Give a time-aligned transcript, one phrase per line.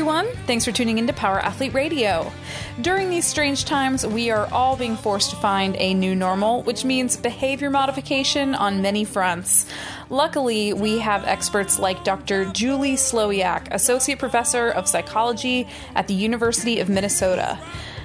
[0.00, 0.34] everyone.
[0.46, 2.32] Thanks for tuning into Power Athlete Radio.
[2.80, 6.86] During these strange times, we are all being forced to find a new normal, which
[6.86, 9.66] means behavior modification on many fronts.
[10.08, 12.46] Luckily, we have experts like Dr.
[12.46, 17.58] Julie Slowiak, Associate Professor of Psychology at the University of Minnesota.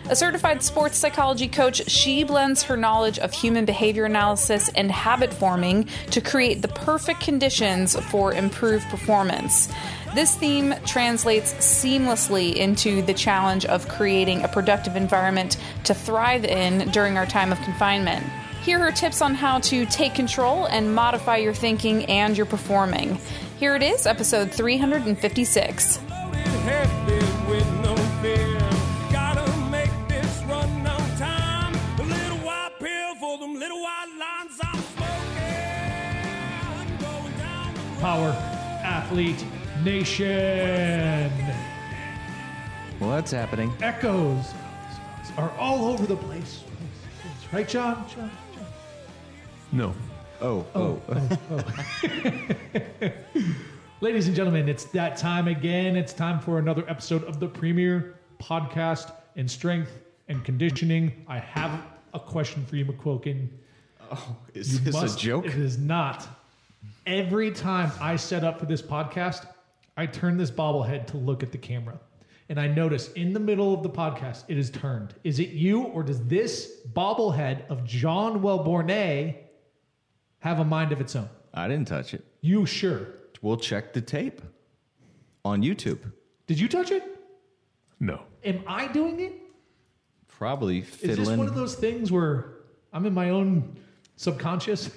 [0.08, 5.34] A certified sports psychology coach, she blends her knowledge of human behavior analysis and habit
[5.34, 9.68] forming to create the perfect conditions for improved performance.
[10.16, 16.90] This theme translates seamlessly into the challenge of creating a productive environment to thrive in
[16.92, 18.26] during our time of confinement.
[18.64, 23.20] Here are tips on how to take control and modify your thinking and your performing.
[23.60, 26.00] Here it is, episode 356.
[38.00, 38.32] Power
[38.82, 39.44] Athlete
[39.86, 41.32] Nation.
[43.00, 43.72] Well, that's happening.
[43.84, 44.52] Echoes
[45.38, 46.64] are all over the place.
[47.54, 48.04] Right, John?
[48.10, 48.32] John?
[48.56, 48.66] John?
[49.72, 49.94] No.
[50.42, 51.02] Oh, oh.
[51.08, 51.30] oh.
[51.52, 51.60] oh,
[53.04, 53.10] oh.
[54.02, 55.96] Ladies and gentlemen, it's that time again.
[55.96, 59.92] It's time for another episode of the premier podcast in strength
[60.30, 61.24] and conditioning.
[61.28, 63.50] I have a question for you, McQuilkin.
[64.12, 65.46] oh is You this must- a joke?
[65.46, 66.28] It is not.
[67.06, 69.46] Every time I set up for this podcast,
[69.98, 72.00] I turn this bobblehead to look at the camera.
[72.50, 75.16] And I notice in the middle of the podcast, it is turned.
[75.24, 79.36] Is it you or does this bobblehead of John Welbornay
[80.40, 81.30] have a mind of its own?
[81.54, 82.24] I didn't touch it.
[82.42, 83.08] You sure?
[83.42, 84.42] We'll check the tape
[85.44, 86.00] on YouTube.
[86.46, 87.04] Did you touch it?
[88.00, 88.22] No.
[88.44, 89.34] Am I doing it?
[90.28, 91.22] Probably fiddling.
[91.22, 92.50] Is this one of those things where
[92.94, 93.78] I'm in my own
[94.18, 94.92] subconscious?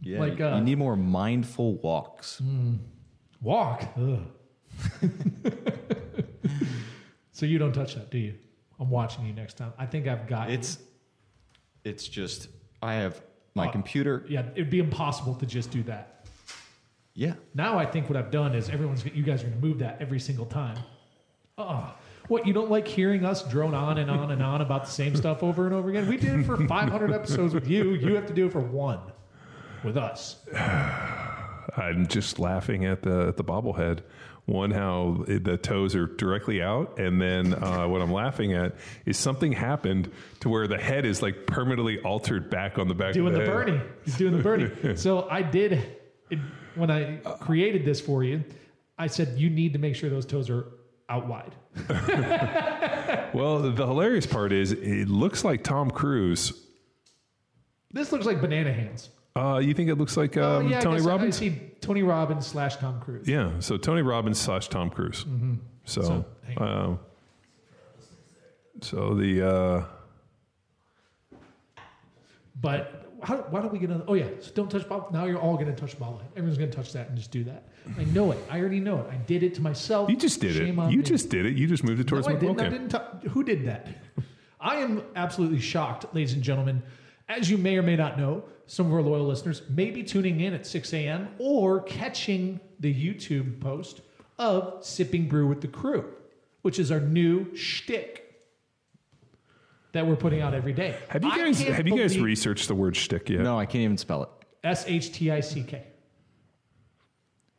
[0.00, 2.40] yeah, like, you- uh, you need more mindful walks.
[3.42, 3.82] Walk.
[7.32, 8.34] So you don't touch that, do you?
[8.78, 9.72] I'm watching you next time.
[9.78, 10.54] I think I've got you.
[10.56, 10.78] It's,
[11.84, 12.48] it's just
[12.82, 13.22] I have
[13.54, 13.70] my Oh.
[13.70, 14.26] computer.
[14.28, 16.26] Yeah, it'd be impossible to just do that.
[17.14, 19.78] Yeah, Now I think what I've done is everyone's you guys are going to move
[19.78, 20.76] that every single time.
[21.56, 21.94] Oh,
[22.28, 25.16] what you don't like hearing us drone on and on and on about the same
[25.16, 26.06] stuff over and over again?
[26.08, 27.92] We did it for 500 episodes with you.
[27.94, 29.00] You have to do it for one
[29.82, 30.36] with us.
[31.76, 34.00] I'm just laughing at the at the bobblehead.
[34.46, 38.74] One, how the toes are directly out, and then uh, what I'm laughing at
[39.06, 40.10] is something happened
[40.40, 43.14] to where the head is like permanently altered back on the back.
[43.14, 43.80] doing of the the.
[44.04, 44.70] He's doing the Bernie.
[44.96, 45.84] so I did
[46.30, 46.38] it,
[46.74, 48.42] when I created this for you.
[48.98, 50.66] I said you need to make sure those toes are
[51.08, 51.54] out wide.
[53.32, 56.52] Well, the hilarious part is it looks like Tom Cruise.
[57.92, 59.08] This looks like banana hands.
[59.36, 61.36] Uh, you think it looks like um, oh, yeah, Tony I- Robbins?
[61.36, 63.28] I see Tony Robbins slash Tom Cruise.
[63.28, 65.24] Yeah, so Tony Robbins slash Tom Cruise.
[65.84, 66.98] So, So, hang um,
[68.80, 69.84] so the uh,
[72.60, 74.02] But how, why don't we get on?
[74.08, 75.08] Oh yeah, so don't touch ball.
[75.12, 76.20] Now you're all going to touch ball.
[76.36, 77.68] Everyone's going to touch that and just do that.
[77.98, 78.38] I know it.
[78.50, 79.06] I already know it.
[79.10, 80.10] I did it to myself.
[80.10, 80.82] you just did Shame it.
[80.82, 81.02] on You me.
[81.04, 81.56] just did it.
[81.56, 82.60] You just moved it towards No, my didn't.
[82.94, 83.08] Okay.
[83.22, 83.88] tou- Who did that?
[84.60, 86.82] I am absolutely shocked, ladies and gentlemen.
[87.28, 90.38] As you may or may not know, some of our loyal listeners may be tuning
[90.38, 91.28] in at 6 a.m.
[91.38, 94.00] or catching the YouTube post
[94.38, 96.08] of Sipping Brew with the Crew,
[96.62, 98.32] which is our new shtick
[99.90, 100.96] that we're putting out every day.
[101.08, 103.40] Have you I guys have you guys researched the word shtick yet?
[103.40, 104.28] no, I can't even spell it.
[104.62, 105.82] S H T I C K.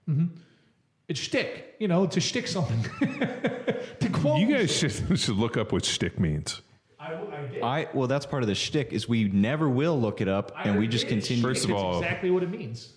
[0.09, 0.27] Mm-hmm.
[1.09, 1.75] It's shtick.
[1.79, 2.81] You know, to shtick something.
[3.99, 6.61] to quote You guys should should look up what shtick means.
[7.11, 7.61] I, I did.
[7.61, 10.63] I well, that's part of the shtick is we never will look it up, I
[10.63, 11.15] and we just did.
[11.15, 11.43] continue.
[11.43, 12.93] First of It's all- exactly what it means.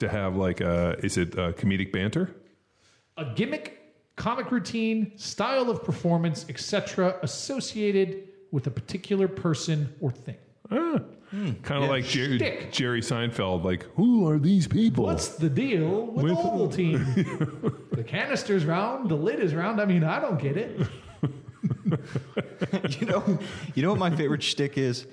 [0.00, 2.34] To have like uh is it uh, comedic banter?
[3.16, 3.80] A gimmick,
[4.16, 10.36] comic routine, style of performance, etc., associated with a particular person or thing.
[10.70, 10.98] Ah,
[11.62, 12.72] kind of like Jerry, Shtick.
[12.72, 13.64] Jerry Seinfeld.
[13.64, 15.04] Like, who are these people?
[15.04, 17.90] What's the deal with, With- the Ovaltine?
[17.92, 19.80] the canister's round, the lid is round.
[19.80, 20.80] I mean, I don't get it.
[23.00, 23.38] you know,
[23.74, 25.06] you know what my favorite shtick is?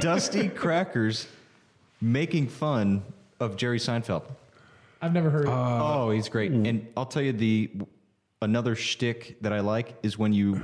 [0.00, 1.26] Dusty Crackers
[2.00, 3.02] making fun
[3.40, 4.24] of Jerry Seinfeld.
[5.00, 5.46] I've never heard.
[5.48, 6.50] oh, he's great.
[6.52, 7.70] And I'll tell you the
[8.42, 10.62] another shtick that I like is when you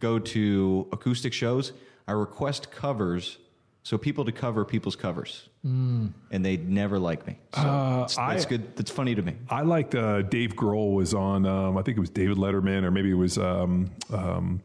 [0.00, 1.72] go to acoustic shows.
[2.08, 3.38] I request covers
[3.82, 7.38] so people to cover people's covers, and they never like me.
[7.54, 8.74] So it's- I- that's good.
[8.76, 9.34] That's funny to me.
[9.50, 11.44] I liked uh, Dave Grohl was on.
[11.46, 13.38] Um, I think it was David Letterman, or maybe it was.
[13.38, 14.60] Um, um,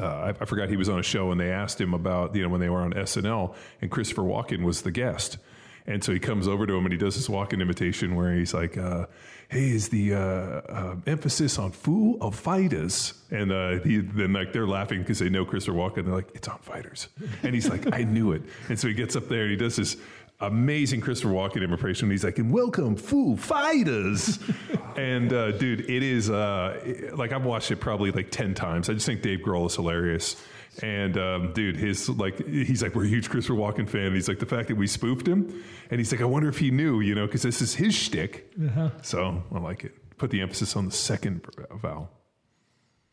[0.00, 2.42] uh, I, I forgot he was on a show, and they asked him about you
[2.42, 5.38] know when they were on SNL, and Christopher Walken was the guest,
[5.86, 8.54] And so he comes over to him and he does this walking imitation where he's
[8.54, 9.06] like, uh,
[9.48, 14.52] "Hey, is the uh, uh, emphasis on fool of fighters?" And uh, he, then like
[14.52, 16.06] they're laughing because they know Christopher Walken.
[16.06, 17.08] They're like, "It's on fighters,"
[17.42, 19.76] and he's like, "I knew it." And so he gets up there and he does
[19.76, 19.96] this
[20.46, 22.10] amazing Christopher Walken impression.
[22.10, 24.38] He's like, "And welcome, Foo Fighters,"
[24.96, 28.88] and uh, dude, it is uh, like I've watched it probably like ten times.
[28.88, 30.42] I just think Dave Grohl is hilarious.
[30.82, 34.06] And um, dude, his like, he's like, we're a huge Christopher Walken fan.
[34.06, 36.58] And he's like, the fact that we spoofed him, and he's like, I wonder if
[36.58, 38.52] he knew, you know, because this is his shtick.
[39.02, 39.92] So I like it.
[40.18, 41.46] Put the emphasis on the second
[41.80, 42.10] vowel.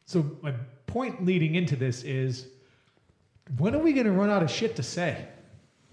[0.06, 0.54] So my
[0.88, 2.48] point leading into this is,
[3.58, 5.26] when are we going to run out of shit to say?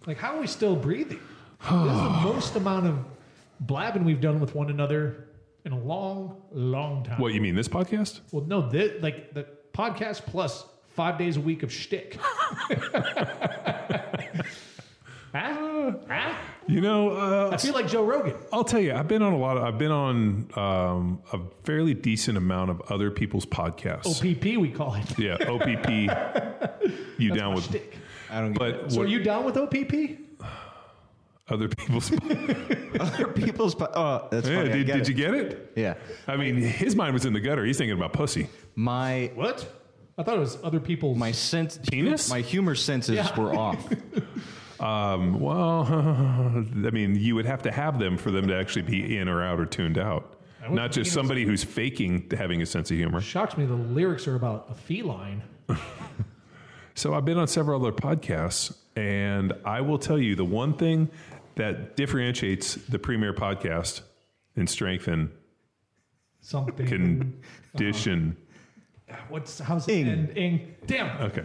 [0.06, 1.20] Like, how are we still breathing?
[1.60, 2.99] This is the most amount of
[3.60, 5.28] blabbing we've done with one another
[5.64, 7.20] in a long, long time.
[7.20, 8.20] What you mean, this podcast?
[8.31, 10.64] Well, no, this, like the podcast plus
[10.94, 12.19] five days a week of shtick.
[15.34, 15.93] Huh?
[16.08, 16.34] Huh?
[16.66, 18.34] You know, uh, I feel like Joe Rogan.
[18.50, 21.93] I'll tell you, I've been on a lot of, I've been on um, a fairly
[21.93, 24.06] decent amount of other people's podcasts.
[24.06, 25.19] OPP, we call it.
[25.19, 26.90] Yeah, OPP.
[27.19, 27.64] you down with?
[27.64, 27.99] Shtick.
[28.31, 30.19] I don't get But So what are you down with OPP?
[31.48, 32.12] Other people's?
[33.00, 33.74] other people's.
[33.74, 34.70] po- Oh, that's yeah, funny.
[34.84, 35.72] Did, did you get it?
[35.76, 35.94] Yeah.
[36.26, 37.64] I mean, his mind was in the gutter.
[37.64, 38.48] He's thinking about pussy.
[38.74, 39.74] My What?
[40.18, 41.16] I thought it was other people's.
[41.16, 42.28] my sense Penis?
[42.28, 43.40] My humor senses Yeah.
[43.40, 43.78] were off.
[44.80, 49.16] Um, well, I mean, you would have to have them for them to actually be
[49.18, 50.36] in or out or tuned out.
[50.60, 51.12] wasn't Not just penis.
[51.14, 53.20] somebody who's faking having a sense of humor.
[53.20, 55.42] shocks me the lyrics are about a feline.
[56.94, 61.08] So I've been on several other podcasts, and I will tell you the one thing
[61.58, 64.00] that differentiates the premier podcast
[64.56, 65.31] in strength and
[66.40, 66.87] Something.
[67.75, 68.37] condition
[69.31, 70.08] What's how's it Ing.
[70.08, 70.37] end?
[70.37, 70.75] Ing.
[70.87, 71.22] Damn.
[71.22, 71.44] okay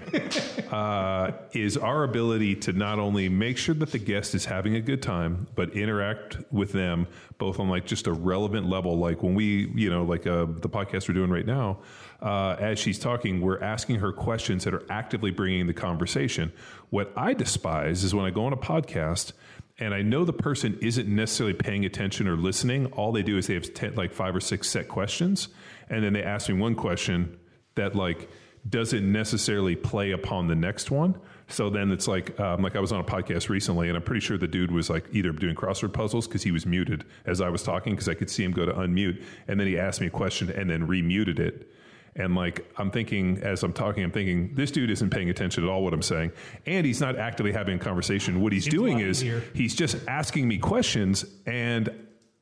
[0.72, 4.82] uh, is our ability to not only make sure that the guest is having a
[4.82, 7.08] good time but interact with them
[7.38, 10.70] both on like just a relevant level like when we you know like uh, the
[10.70, 11.80] podcast we're doing right now
[12.22, 16.52] uh, as she's talking we're asking her questions that are actively bringing the conversation
[16.90, 19.32] what i despise is when i go on a podcast
[19.80, 22.88] and I know the person isn't necessarily paying attention or listening.
[22.88, 25.50] All they do is they have ten, like five or six set questions,
[25.90, 27.40] and then they ask me one question
[27.76, 28.30] that like
[28.70, 31.20] doesn't necessarily play upon the next one.
[31.50, 34.22] So then it's like, um, like I was on a podcast recently, and I'm pretty
[34.22, 37.50] sure the dude was like either doing crossword puzzles because he was muted as I
[37.50, 40.08] was talking because I could see him go to unmute, and then he asked me
[40.08, 41.70] a question and then remuted it.
[42.16, 45.70] And like I'm thinking as I'm talking, I'm thinking this dude isn't paying attention at
[45.70, 46.32] all what I'm saying,
[46.66, 48.42] and he's not actively having a conversation.
[48.42, 49.44] What he's Seems doing is easier.
[49.56, 51.90] he's just asking me questions, and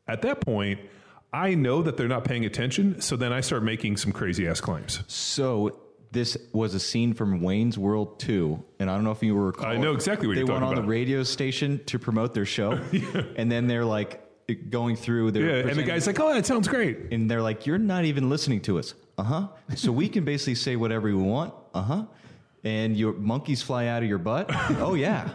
[0.07, 0.79] at that point,
[1.31, 2.99] I know that they're not paying attention.
[2.99, 5.01] So then I start making some crazy ass claims.
[5.07, 5.79] So
[6.11, 9.45] this was a scene from Wayne's World 2, and I don't know if you were.
[9.47, 10.81] recall- I know exactly what they you're went on about.
[10.81, 12.71] the radio station to promote their show,
[13.37, 14.21] and then they're like
[14.69, 17.65] going through their Yeah, and the guy's like, "Oh, that sounds great." and they're like,
[17.65, 19.47] "You're not even listening to us." Uh huh.
[19.75, 21.53] So we can basically say whatever we want.
[21.75, 22.05] Uh huh.
[22.63, 24.49] And your monkeys fly out of your butt.
[24.79, 25.29] Oh yeah.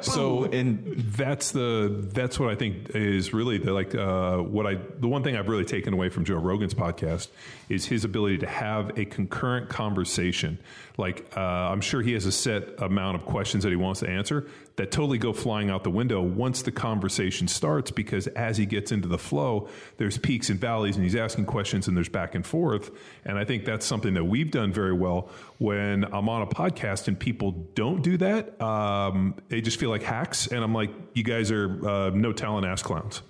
[0.00, 4.78] So and that's the that's what I think is really the like uh, what I
[4.98, 7.28] the one thing I've really taken away from Joe Rogan's podcast
[7.68, 10.58] is his ability to have a concurrent conversation.
[10.96, 14.08] Like uh, I'm sure he has a set amount of questions that he wants to
[14.08, 14.46] answer
[14.80, 18.92] that totally go flying out the window once the conversation starts because as he gets
[18.92, 19.68] into the flow,
[19.98, 22.90] there's peaks and valleys and he's asking questions and there's back and forth.
[23.26, 27.08] And I think that's something that we've done very well when I'm on a podcast
[27.08, 28.58] and people don't do that.
[28.62, 30.46] Um, they just feel like hacks.
[30.46, 33.20] And I'm like, you guys are uh, no talent ass clowns.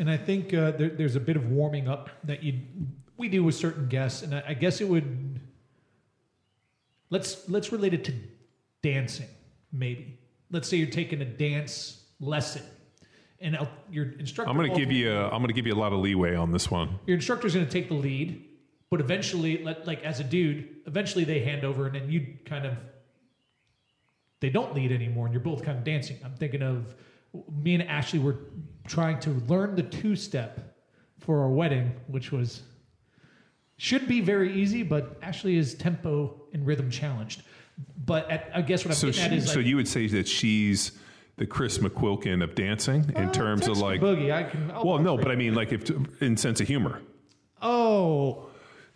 [0.00, 2.60] And I think uh, there, there's a bit of warming up that you
[3.16, 5.40] we do with certain guests, and I, I guess it would
[7.10, 8.14] let's let's relate it to
[8.80, 9.26] dancing.
[9.72, 10.17] Maybe
[10.50, 12.62] let's say you're taking a dance lesson,
[13.40, 13.56] and
[13.90, 14.50] your instructor.
[14.50, 16.34] I'm going to give you a, I'm going to give you a lot of leeway
[16.34, 16.98] on this one.
[17.06, 18.44] your instructor's going to take the lead,
[18.90, 22.66] but eventually, let, like as a dude, eventually they hand over, and then you kind
[22.66, 22.74] of
[24.40, 26.18] they don't lead anymore, and you're both kind of dancing.
[26.24, 26.94] I'm thinking of
[27.62, 28.36] me and Ashley were
[28.86, 30.76] trying to learn the two step
[31.18, 32.62] for our wedding, which was
[33.76, 37.42] should be very easy, but Ashley is tempo and rhythm challenged.
[38.04, 40.06] But at, I guess what I'm So, getting at she, is so you would say
[40.08, 40.92] that she's
[41.36, 44.32] the Chris McQuilkin of dancing in uh, terms of like, boogie.
[44.32, 44.70] I can.
[44.70, 45.30] I'll well, no, but.
[45.30, 45.90] I mean, like if
[46.22, 47.00] in sense of humor.
[47.62, 48.46] oh,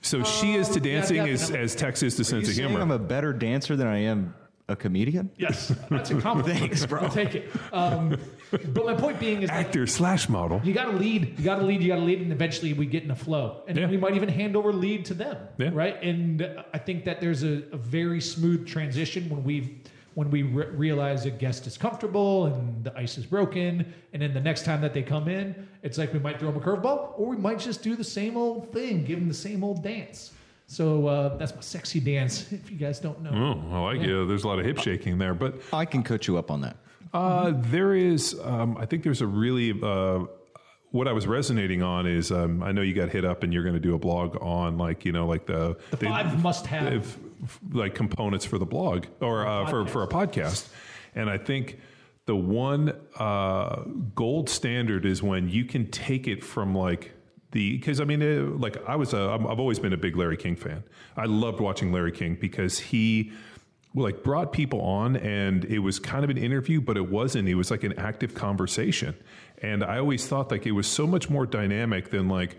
[0.01, 1.65] So she is to yeah, dancing as, definitely.
[1.65, 2.81] as Tex is to you sense of humor.
[2.81, 4.35] I'm a better dancer than I am
[4.69, 5.31] a comedian?
[5.37, 6.59] yes, that's a compliment.
[6.61, 7.01] Thanks, bro.
[7.03, 7.51] I'll take it.
[7.73, 8.17] Um,
[8.75, 10.61] but my point being is like, Actor slash model.
[10.63, 11.39] You got to lead.
[11.39, 11.81] You got to lead.
[11.83, 13.89] You got to lead, and eventually we get in a flow, and Yeah.
[13.89, 15.71] we might even hand over lead to them, Yeah.
[15.73, 16.01] right?
[16.03, 19.81] And I think that there's a, a very smooth transition when we
[20.15, 24.35] when we re- realize a guest is comfortable and the ice is broken, and then
[24.35, 27.19] the next time that they come in, it's like we might throw them a curveball,
[27.19, 30.33] or we might just do the same old thing, give them the same old dance.
[30.67, 32.47] So uh, that's my sexy dance.
[32.53, 33.31] If you guys don't know,
[33.71, 34.29] Oh, I like it.
[34.29, 36.77] There's a lot of hip shaking there, but I can coach you up on that.
[37.13, 40.25] Uh, there is, um, I think there's a really, uh,
[40.91, 43.63] what I was resonating on is, um, I know you got hit up and you're
[43.63, 47.19] going to do a blog on like, you know, like the, the five must-have
[47.73, 50.69] like components for the blog or uh, for, for a podcast.
[51.15, 51.79] And I think
[52.27, 53.83] the one uh,
[54.15, 57.13] gold standard is when you can take it from like
[57.51, 60.37] the because I mean uh, like I was a I've always been a big Larry
[60.39, 60.85] King fan.
[61.17, 63.33] I loved watching Larry King because he
[63.95, 67.49] like brought people on and it was kind of an interview but it wasn't.
[67.49, 69.15] It was like an active conversation.
[69.61, 72.57] And i always thought like it was so much more dynamic than like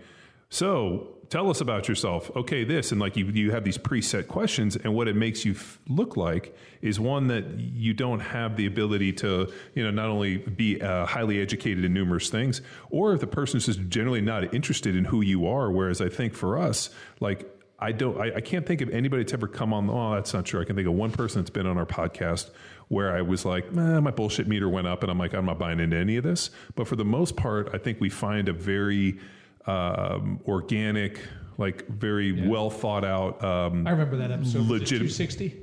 [0.48, 2.30] so tell us about yourself.
[2.36, 5.52] Okay this and like you, you have these preset questions and what it makes you
[5.52, 10.06] f- look like is one that you don't have the ability to you know not
[10.06, 12.60] only be uh, highly educated in numerous things
[12.90, 15.70] or if the person is just generally not interested in who you are.
[15.70, 18.20] Whereas i think for us like I don't.
[18.20, 19.90] I, I can't think of anybody that's ever come on.
[19.90, 20.60] Oh, that's not true.
[20.60, 22.50] I can think of one person that's been on our podcast
[22.88, 25.58] where I was like, eh, my bullshit meter went up, and I'm like, I'm not
[25.58, 26.50] buying into any of this.
[26.76, 29.18] But for the most part, I think we find a very
[29.66, 31.18] um, organic,
[31.58, 33.42] like very well thought out.
[33.42, 34.66] Um, I remember that episode.
[34.66, 35.60] Legit- Two sixty.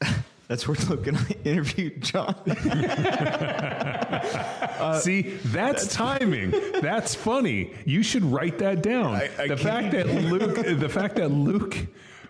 [0.52, 2.34] That's where Luke and I interviewed John.
[4.82, 6.50] Uh, See, that's timing.
[6.80, 7.72] That's funny.
[7.84, 9.14] You should write that down.
[9.14, 11.76] I- I the fact that Luke, the fact that Luke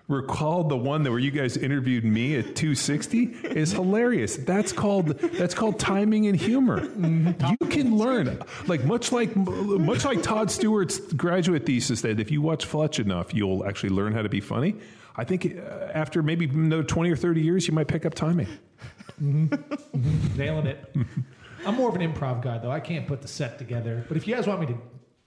[0.09, 4.37] recalled the one that where you guys interviewed me at 260 is hilarious.
[4.37, 6.81] That's called that's called timing and humor.
[6.83, 7.55] Mm-hmm.
[7.61, 12.43] You can learn like much like much like Todd Stewart's graduate thesis that if you
[12.43, 14.77] watch Fletch enough, you'll actually learn how to be funny.
[15.17, 18.49] I think uh, after maybe another 20 or 30 years, you might pick up timing.
[19.21, 20.95] Nailing it.
[21.67, 22.71] I'm more of an improv guy, though.
[22.71, 24.05] I can't put the set together.
[24.09, 24.79] But if you guys want me to,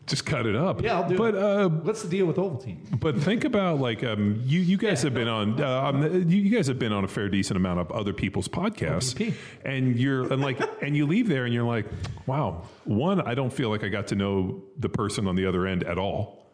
[0.06, 0.82] Just cut it up.
[0.82, 1.42] yeah, I'll do but, it.
[1.42, 3.00] uh, What's the deal with Ovaltine?
[3.00, 4.60] But think about like um, you.
[4.60, 5.62] You guys have been on.
[5.62, 8.50] Uh, um, you, you guys have been on a fair decent amount of other people's
[8.50, 11.86] podcasts, and you're and like and you leave there and you're like,
[12.26, 12.64] wow.
[12.84, 15.84] One, I don't feel like I got to know the person on the other end
[15.86, 16.45] at all.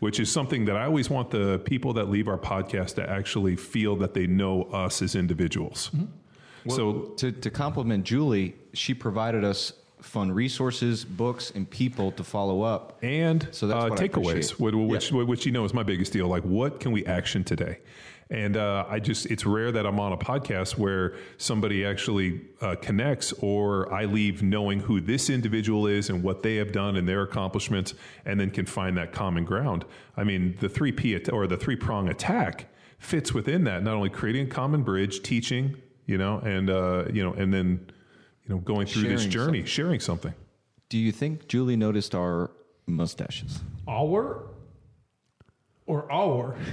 [0.00, 3.56] Which is something that I always want the people that leave our podcast to actually
[3.56, 5.90] feel that they know us as individuals.
[6.68, 12.62] so to, to compliment Julie, she provided us fun resources, books, and people to follow
[12.62, 12.98] up.
[13.02, 16.28] and So that's uh, takeaways, which, which, which you know is my biggest deal.
[16.28, 17.78] Like, what can we action today?
[18.28, 22.74] And uh, I just, it's rare that I'm on a podcast where somebody actually uh,
[22.74, 27.08] connects or I leave knowing who this individual is and what they have done and
[27.08, 29.84] their accomplishments and then can find that common ground.
[30.16, 32.66] I mean, the three P at- or the three prong attack
[32.98, 37.22] fits within that, not only creating a common bridge, teaching, you know, and, uh, you
[37.22, 37.92] know, and then,
[38.42, 39.64] you know, going through this journey, something.
[39.66, 40.34] sharing something.
[40.88, 42.50] Do you think Julie noticed our
[42.86, 43.60] mustaches?
[43.86, 44.46] Our
[45.86, 46.56] or our?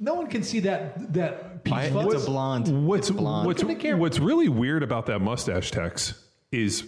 [0.00, 1.74] no one can see that that piece.
[1.74, 2.86] I, of it's a blonde.
[2.86, 3.46] What's It's blonde.
[3.46, 6.84] what's Look at the what's really weird about that mustache, Tex, is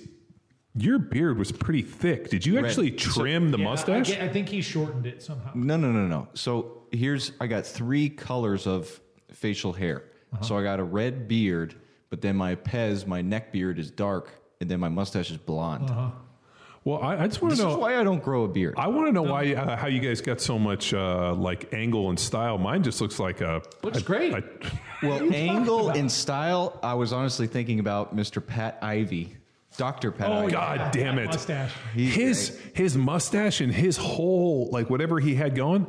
[0.77, 2.31] your beard was pretty thick.
[2.31, 2.67] Did you Red.
[2.67, 4.09] actually trim the Yeah, mustache?
[4.11, 5.51] I, get- I think he shortened it somehow.
[5.55, 6.29] No, no, no, no.
[6.35, 9.01] So here's I got three colors of
[9.33, 10.05] facial hair.
[10.33, 10.43] Uh-huh.
[10.45, 11.75] So I got a red beard,
[12.09, 15.91] but then my pez, my neck beard is dark, and then my mustache is blonde.
[15.91, 16.11] Uh-huh.
[16.85, 17.79] Well, I, I just want This to is know.
[17.79, 18.75] why I don't grow a beard.
[18.79, 22.09] I want to know why uh, how you guys got so much uh, like angle
[22.09, 22.57] and style.
[22.59, 24.33] Mine just looks like a Looks great.
[24.33, 24.45] a-
[25.03, 28.45] well, angle and style, I was honestly thinking about Mr.
[28.45, 29.37] Pat Ivy,
[29.77, 30.11] Dr.
[30.11, 30.53] Pat Oh, Ivy.
[30.53, 31.27] God damn it!
[31.27, 31.73] mustache.
[31.95, 35.87] He's his his mustache and his whole like whatever he had going,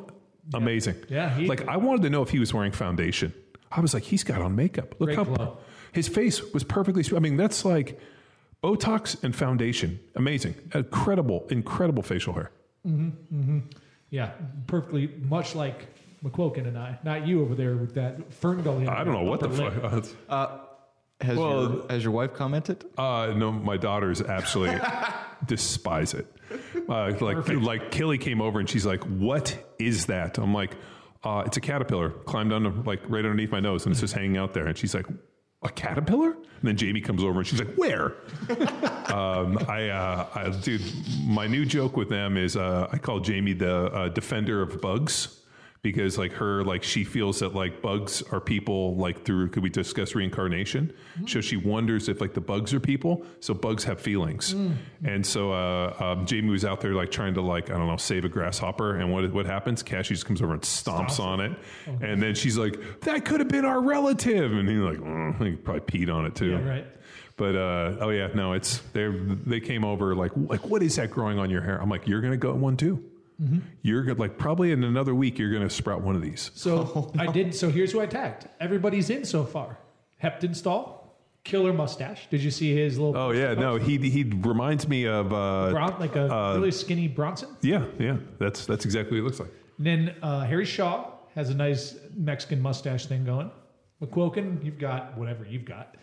[0.53, 0.95] amazing.
[1.09, 3.33] Yeah, he- like I wanted to know if he was wearing foundation.
[3.71, 4.95] I was like, he's got on makeup.
[4.99, 5.57] Look Great how glow.
[5.93, 7.05] his face was perfectly.
[7.15, 7.97] I mean, that's like
[8.63, 9.99] Botox and foundation.
[10.15, 12.51] Amazing, incredible, incredible facial hair.
[14.09, 14.31] Yeah,
[14.67, 15.87] perfectly much like
[16.23, 16.99] McQuilkin and I.
[17.03, 18.87] Not you over there with that fern gully.
[18.87, 20.05] I don't know what the upper lip.
[20.29, 20.67] fuck.
[21.21, 22.83] Has, Well- your, has your wife commented?
[22.97, 24.79] Uh, no, my daughters absolutely
[25.45, 26.25] despise it.
[26.89, 30.75] Uh, like, like Killy came over and she's like, "What is that?" I'm like,
[31.23, 34.37] uh, "It's a caterpillar climbed under, like right underneath my nose, and it's just hanging
[34.37, 35.05] out there." And she's like,
[35.63, 38.13] "A caterpillar?" And then Jamie comes over and she's like, "Where?"
[39.11, 40.81] um, I, uh, I, dude,
[41.25, 45.40] my new joke with them is uh, I call Jamie the uh, defender of bugs
[45.83, 49.69] because like her like she feels that like bugs are people like through could we
[49.69, 50.93] discuss reincarnation?
[51.27, 54.55] So she wonders if like the bugs are people so bugs have feelings.
[55.03, 57.97] And so uh, um, jamie was out there like trying to like i don't know
[57.97, 59.81] save a grasshopper and what what happens?
[59.81, 61.51] Cassie just comes over and stomps on it.
[62.01, 64.51] and then she's like that could have been our relative.
[64.51, 66.51] And he's like mm, he probably peed on it too.
[66.51, 66.87] Yeah, right.
[67.37, 71.09] but uh, oh yeah, no, it's they they came over like like what is that
[71.09, 71.81] growing on your hair?
[71.81, 73.03] I'm like, you're gonna go one too.
[73.81, 76.51] You're gonna like probably in another week you're gonna sprout one of these.
[76.53, 77.55] So I did.
[77.55, 78.47] So here's who I tagged.
[78.59, 79.77] Everybody's in so far.
[80.21, 80.99] Hepton Heptonstall,
[81.43, 82.27] killer mustache.
[82.29, 83.17] Did you see his little?
[83.17, 87.49] Oh yeah, no, he he reminds me of uh, Bron- like a really skinny Bronson.
[87.61, 89.51] yeah yeah that's that's exactly what he looks like.
[89.77, 93.49] And then uh, Harry Shaw has a nice Mexican mustache thing going.
[94.01, 95.95] McQuilkin, you've got whatever you've got.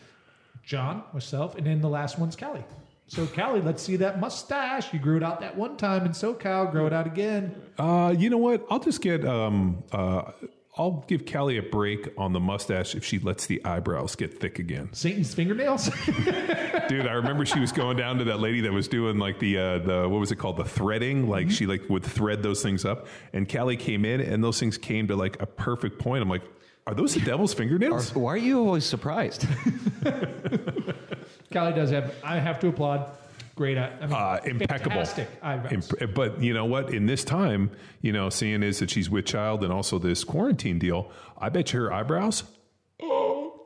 [0.65, 2.65] John, myself, and then the last one's Callie.
[3.09, 4.93] So Callie, let's see that mustache.
[4.93, 6.71] You grew it out that one time in SoCal.
[6.71, 7.55] Grow it out again.
[7.79, 8.67] Uh, you know what?
[8.71, 10.31] I'll just get um uh.
[10.77, 14.61] I'll give Callie a break on the mustache if she lets the eyebrows get thick
[14.61, 14.91] again.
[14.93, 15.87] Satan's fingernails.
[16.89, 19.59] Dude, I remember she was going down to that lady that was doing like the
[19.59, 21.29] uh, the what was it called the threading?
[21.29, 24.79] Like she like would thread those things up, and Callie came in, and those things
[24.79, 26.23] came to like a perfect point.
[26.23, 26.43] I'm like,
[26.87, 28.15] are those the devil's Are- fingernails?
[28.15, 29.49] why are you always surprised?
[31.53, 32.15] Callie does have.
[32.23, 33.11] I have to applaud.
[33.57, 33.77] Great.
[33.77, 34.91] I mean, Uh, impeccable.
[34.97, 35.91] Fantastic eyebrows.
[36.01, 36.95] Imp- but you know what?
[36.95, 37.71] In this time,
[38.03, 41.73] you know, seeing is that she's with child and also this quarantine deal, I bet
[41.73, 42.45] you her eyebrows.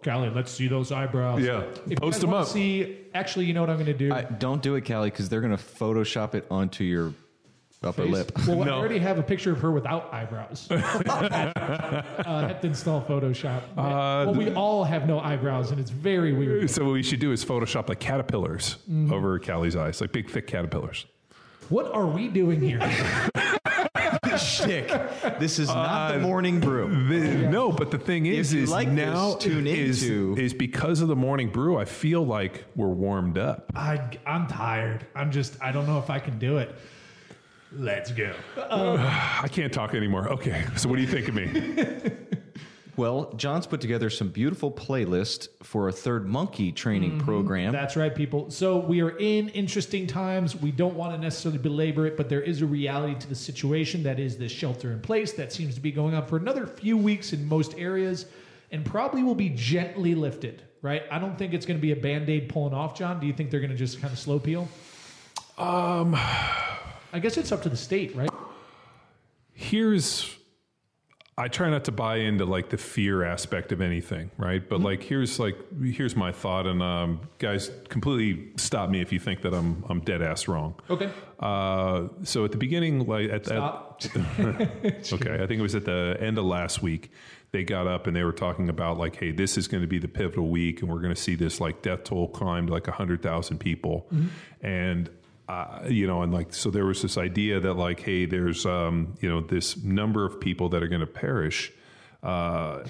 [0.04, 1.42] Callie, let's see those eyebrows.
[1.42, 1.60] Yeah.
[1.84, 2.48] If you Post guys them wanna up.
[2.48, 4.12] See, actually, you know what I'm going to do?
[4.12, 7.14] I, don't do it, Callie, because they're going to Photoshop it onto your
[7.84, 8.12] upper Face.
[8.12, 8.32] lip.
[8.46, 8.72] Well, I No.
[8.74, 10.68] already have a picture of her without eyebrows.
[10.70, 10.74] uh,
[12.24, 13.62] have to install Photoshop.
[13.76, 16.70] Uh, well, we all have no eyebrows, and it's very weird.
[16.70, 19.12] So what we should do is Photoshop like caterpillars Mm-hmm.
[19.12, 21.06] over Callie's eyes, like big thick caterpillars.
[21.68, 22.80] What are we doing here?
[24.36, 24.88] Shtick.
[25.38, 26.88] This is not the morning brew.
[27.08, 30.54] The- No, but the thing is, you is like now this, tune is, into- is
[30.54, 31.78] because of the morning brew.
[31.78, 33.70] I feel like we're warmed up.
[33.74, 35.06] I, I'm tired.
[35.14, 35.56] I'm just.
[35.62, 36.74] I don't know if I can do it.
[37.74, 38.34] Let's go.
[38.56, 40.28] I can't talk anymore.
[40.28, 42.12] Okay, so what do you think of me?
[42.96, 47.72] Well, John's put together some beautiful playlist for a third monkey training program.
[47.72, 48.50] That's right, people.
[48.50, 50.54] So we are in interesting times.
[50.54, 54.02] We don't want to necessarily belabor it, but there is a reality to the situation
[54.02, 56.98] that is this shelter in place that seems to be going on for another few
[56.98, 58.26] weeks in most areas
[58.72, 61.04] and probably will be gently lifted, right?
[61.10, 63.18] I don't think it's going to be a band aid pulling off, John.
[63.20, 64.68] Do you think they're going to just kind of slow peel?
[65.56, 66.14] Um,
[67.12, 68.30] I guess it's up to the state, right?
[69.52, 70.36] Here's
[71.38, 74.66] I try not to buy into like the fear aspect of anything, right?
[74.66, 79.18] But like here's like here's my thought, and um, guys, completely stop me if you
[79.18, 80.74] think that I'm I'm dead ass wrong.
[80.90, 81.10] Okay.
[81.40, 83.52] Uh, so at the beginning, like at, at
[85.12, 87.10] okay, I think it was at the end of last week.
[87.50, 89.98] They got up and they were talking about like, hey, this is going to be
[89.98, 92.86] the pivotal week, and we're going to see this like death toll climb to like
[92.88, 94.06] hundred thousand people,
[94.60, 95.08] and
[95.48, 99.14] uh, you know, and like so there was this idea that like, hey, there's um,
[99.20, 101.72] you know this number of people that are going to perish.
[102.22, 102.84] Uh,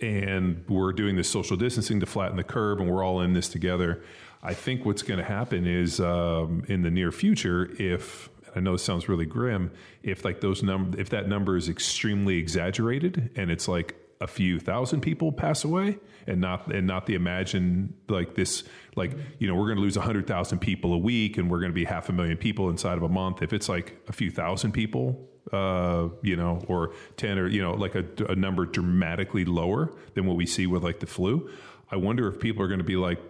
[0.00, 3.48] and we're doing this social distancing to flatten the curve, and we're all in this
[3.48, 4.02] together.
[4.42, 8.72] I think what's going to happen is um, in the near future, if I know
[8.72, 9.70] this sounds really grim,
[10.02, 14.58] if like those number, if that number is extremely exaggerated, and it's like a few
[14.58, 18.64] thousand people pass away, and not and not the imagine like this,
[18.96, 21.70] like you know we're going to lose hundred thousand people a week, and we're going
[21.70, 23.42] to be half a million people inside of a month.
[23.42, 27.74] If it's like a few thousand people uh, you know, or 10 or, you know,
[27.74, 31.50] like a, a number dramatically lower than what we see with like the flu.
[31.90, 33.20] I wonder if people are going to be like,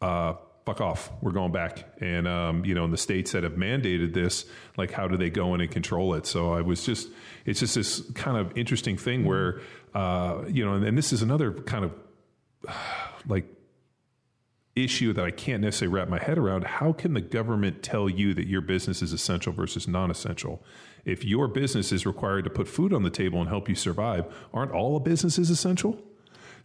[0.00, 1.86] uh, fuck off, we're going back.
[2.00, 4.46] And, um, you know, in the states that have mandated this,
[4.76, 6.26] like, how do they go in and control it?
[6.26, 7.08] So I was just,
[7.44, 9.60] it's just this kind of interesting thing where,
[9.94, 11.92] uh, you know, and, and this is another kind of
[13.28, 13.46] like
[14.76, 16.64] issue that I can't necessarily wrap my head around.
[16.64, 20.62] How can the government tell you that your business is essential versus non essential?
[21.04, 24.24] If your business is required to put food on the table and help you survive,
[24.52, 26.02] aren't all businesses essential?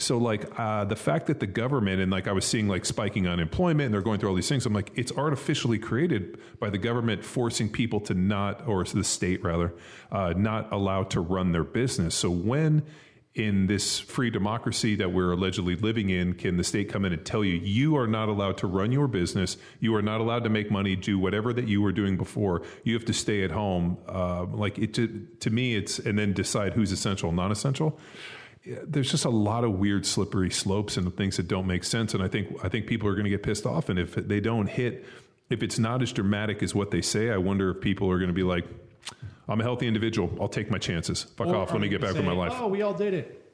[0.02, 3.28] So, like uh, the fact that the government and like I was seeing like spiking
[3.28, 6.78] unemployment and they're going through all these things, I'm like, it's artificially created by the
[6.78, 9.74] government forcing people to not, or the state rather,
[10.10, 12.16] uh, not allowed to run their business.
[12.16, 12.84] So when
[13.40, 17.26] in this free democracy that we're allegedly living in, can the state come in and
[17.26, 20.50] tell you you are not allowed to run your business, you are not allowed to
[20.50, 23.98] make money, do whatever that you were doing before, you have to stay at home?
[24.08, 27.98] Uh, like it to, to me, it's and then decide who's essential, non-essential.
[28.66, 32.22] There's just a lot of weird slippery slopes and things that don't make sense, and
[32.22, 34.68] I think I think people are going to get pissed off, and if they don't
[34.68, 35.06] hit,
[35.50, 38.28] if it's not as dramatic as what they say, I wonder if people are going
[38.30, 38.66] to be like.
[39.50, 40.32] I'm a healthy individual.
[40.40, 41.24] I'll take my chances.
[41.24, 41.72] Fuck Or off.
[41.72, 42.54] Let me get back saying, with my life.
[42.62, 43.54] Oh, we all did it.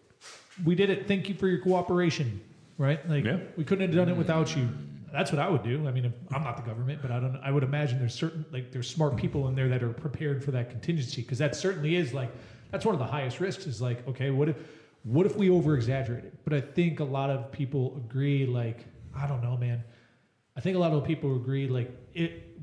[0.65, 1.07] We did it.
[1.07, 2.41] Thank you for your cooperation.
[2.77, 3.07] Right?
[3.09, 3.39] Like Yeah.
[3.55, 4.67] we couldn't have done it without you.
[5.11, 5.87] That's what I would do.
[5.87, 7.37] I mean, I'm not the government, but I don't.
[7.41, 10.51] I would imagine there's certain like there's smart people in there that are prepared for
[10.51, 12.29] that contingency because that certainly is like
[12.69, 13.65] that's one of the highest risks.
[13.65, 14.57] Is like okay, what if
[15.03, 16.37] what if we over exaggerated?
[16.43, 18.45] But I think a lot of people agree.
[18.45, 18.83] Like
[19.15, 19.85] I don't know, man.
[20.57, 21.69] I think a lot of people agree.
[21.69, 22.59] Like it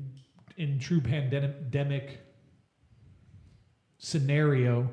[0.57, 2.19] in true pandemic
[4.03, 4.89] scenario,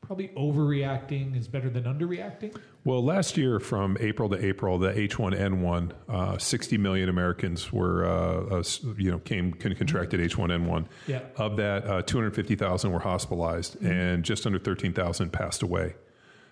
[0.00, 2.56] probably overreacting is better than underreacting.
[2.84, 8.58] Well, last year from April to April, the H1N1, uh, 60 million Americans were, uh,
[8.60, 8.62] uh,
[8.96, 10.86] you know, came con- contracted H1N1.
[11.08, 11.22] Yeah.
[11.36, 15.96] Of that, uh, 250,000 were hospitalized, and just under 13,000 passed away,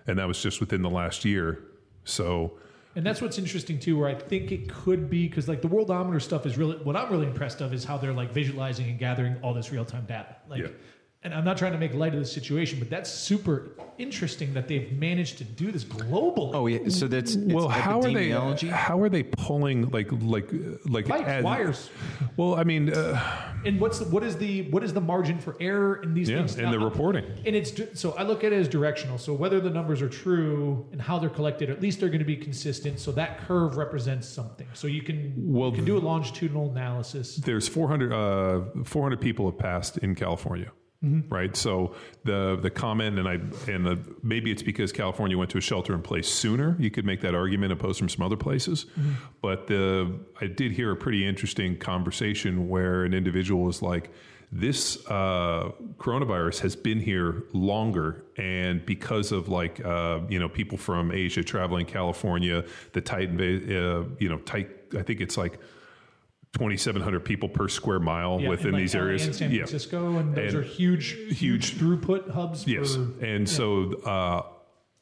[0.09, 1.61] and that was just within the last year.
[2.05, 2.59] So,
[2.97, 6.21] And that's what's interesting too, where I think it could be because like the worldometer
[6.21, 9.37] stuff is really what I'm really impressed of is how they're like visualizing and gathering
[9.43, 10.37] all this real time data.
[10.49, 10.69] Like, Yeah.
[11.27, 14.69] And I'm not trying to make light of the situation, but that's super interesting that
[14.69, 16.55] they've managed to do this globally.
[16.55, 18.31] Oh yeah, so that's it's well, how are they?
[18.31, 20.53] How are they pulling like like
[20.89, 21.91] like Pipes, as- wires,
[22.37, 23.21] Well, I mean, uh,
[23.65, 26.39] and what's the, what is the what is the margin for error in these yeah,
[26.39, 26.59] things?
[26.59, 27.25] and the reporting.
[27.45, 29.19] And it's di- so I look at it as directional.
[29.19, 32.25] So whether the numbers are true and how they're collected, at least they're going to
[32.25, 33.01] be consistent.
[33.01, 34.69] So that curve represents something.
[34.75, 37.35] So you can Well, you can do a longitudinal analysis.
[37.37, 40.71] there's 400, uh, 400 people have passed in California.
[41.29, 43.35] Right, so the the comment and I
[43.71, 46.77] and the, maybe it's because California went to a shelter in place sooner.
[46.79, 48.87] You could make that argument opposed from some other places,
[49.43, 54.11] but the I did hear a pretty interesting conversation where an individual was like,
[54.51, 60.79] "This uh, coronavirus has been here longer, and because of like uh, you know people
[60.79, 64.69] from Asia traveling California, the tight uh, you know tight.
[64.99, 65.59] I think it's like."
[66.57, 69.27] 2,700 people per square mile Yeah, within in, like, these LA areas.
[69.27, 69.61] and San Yeah.
[69.63, 72.67] And those And are huge, huge throughput hubs.
[72.67, 74.43] Yes, for, and so uh,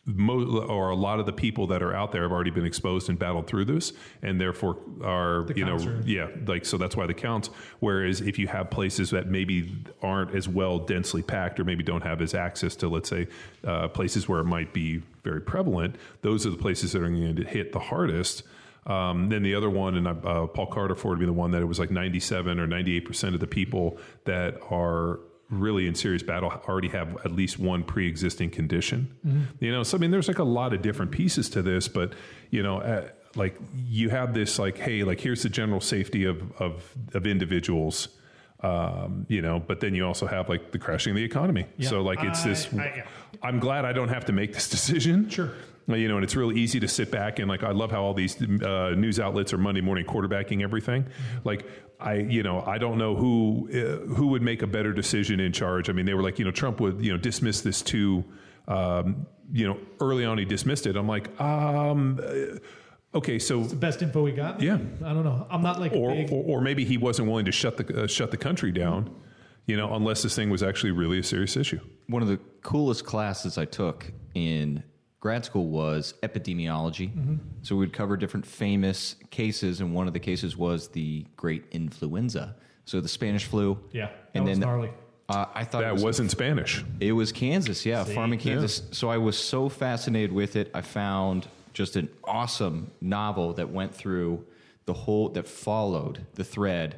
[0.04, 3.08] mo- or a lot of the people that are out there have already been exposed
[3.08, 6.96] and battled through this, and therefore are The you know are- yeah like so that's
[6.96, 7.50] why the counts.
[7.78, 9.70] Whereas if you have places that maybe
[10.02, 13.28] aren't as well densely packed or maybe don't have as access to let's say
[13.64, 17.36] uh, places where it might be very prevalent, those are the places that are going
[17.36, 18.42] to hit the hardest.
[18.86, 21.66] Um, then the other one, and uh, Paul Carter would be the one that it
[21.66, 25.20] was like 97 or 98 percent of the people that are
[25.50, 29.14] really in serious battle already have at least one pre-existing condition.
[29.60, 32.12] You know, so I mean, there's like a lot of different pieces to this, but
[32.50, 36.42] you know, uh, like you have this like, hey, like here's the general safety of
[36.60, 38.08] of, of individuals.
[38.60, 41.66] Um, you know, but then you also have like the crashing of the economy.
[41.76, 41.90] Yeah.
[41.90, 42.72] So like it's this.
[42.72, 43.04] I-.
[43.42, 45.28] I'm glad I don't have to make this decision.
[45.28, 45.52] Sure.
[45.86, 48.14] You know, and it's really easy to sit back and like I love how all
[48.14, 51.06] these uh, news outlets are Monday morning quarterbacking everything.
[51.44, 51.66] Like
[52.00, 55.52] I, you know, I don't know who uh, who would make a better decision in
[55.52, 55.90] charge.
[55.90, 58.24] I mean, they were like, you know, Trump would you know dismiss this too.
[58.66, 60.96] Um, you know, early on he dismissed it.
[60.96, 64.62] I'm like, um, uh, okay, so the best info we got.
[64.62, 64.78] Yeah.
[65.04, 65.46] I don't know.
[65.50, 66.32] I'm not like a or, big.
[66.32, 69.14] or or maybe he wasn't willing to shut the uh, shut the country down.
[69.66, 71.80] You know, unless this thing was actually really a serious issue.
[72.06, 74.82] One of the coolest classes I took in
[75.24, 77.08] grad school was epidemiology.
[77.08, 77.36] Mm-hmm.
[77.62, 82.54] So we'd cover different famous cases, and one of the cases was the Great Influenza.
[82.84, 83.78] So the Spanish flu.
[83.90, 84.90] Yeah, that and was then gnarly.
[85.30, 86.84] Uh, I thought it That was wasn't Spanish.
[87.00, 88.56] It was Kansas, yeah, farming Yeah.
[88.56, 88.82] Kansas.
[88.90, 90.70] So I was so fascinated with it.
[90.74, 94.44] I found just an awesome novel that went through
[94.84, 96.96] the whole, that followed the thread,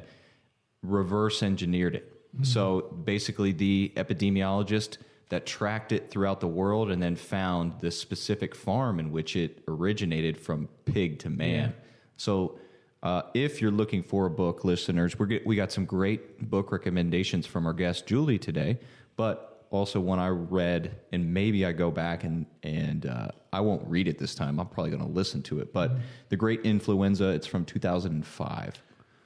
[0.83, 2.11] reverse engineered it.
[2.43, 4.97] So basically, the epidemiologist
[5.29, 9.63] that tracked it throughout the world and then found the specific farm in which it
[9.67, 11.73] originated from pig to man.
[12.15, 12.57] So
[13.03, 16.71] uh, if you're looking for a book, listeners, we're get, we got some great book
[16.71, 18.79] recommendations from our guest Julie today,
[19.15, 23.87] but also one I read, and maybe I go back and and uh, I won't
[23.87, 24.59] read it this time.
[24.59, 25.73] I'm probably going to listen to it.
[25.73, 25.91] But
[26.29, 28.81] The Great Influenza, it's from 2005.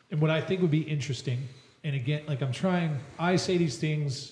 [0.10, 1.48] And what I think would be interesting,
[1.84, 4.32] and again, like I'm trying, I say these things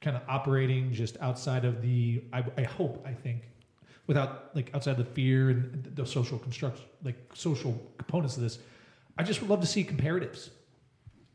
[0.00, 3.42] kind of operating just outside of the, I, I hope, I think,
[4.06, 8.58] without like outside the fear and the social construct, like social components of this.
[9.18, 10.50] I just would love to see comparatives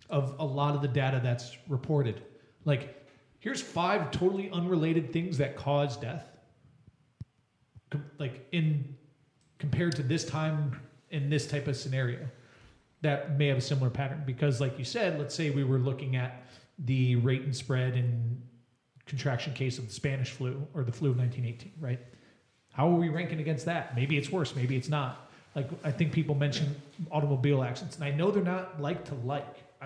[0.09, 2.21] of a lot of the data that's reported.
[2.63, 3.07] Like,
[3.39, 6.25] here's five totally unrelated things that cause death.
[7.91, 8.95] Com- like in
[9.59, 10.79] compared to this time
[11.11, 12.19] in this type of scenario
[13.01, 16.15] that may have a similar pattern because like you said let's say we were looking
[16.15, 16.45] at
[16.79, 18.41] the rate and spread and
[19.05, 21.99] contraction case of the spanish flu or the flu of 1918 right?
[22.73, 23.95] How are we ranking against that?
[23.95, 25.29] Maybe it's worse maybe it's not.
[25.55, 26.75] Like i think people mention
[27.11, 29.45] automobile accidents and i know they're not like to like.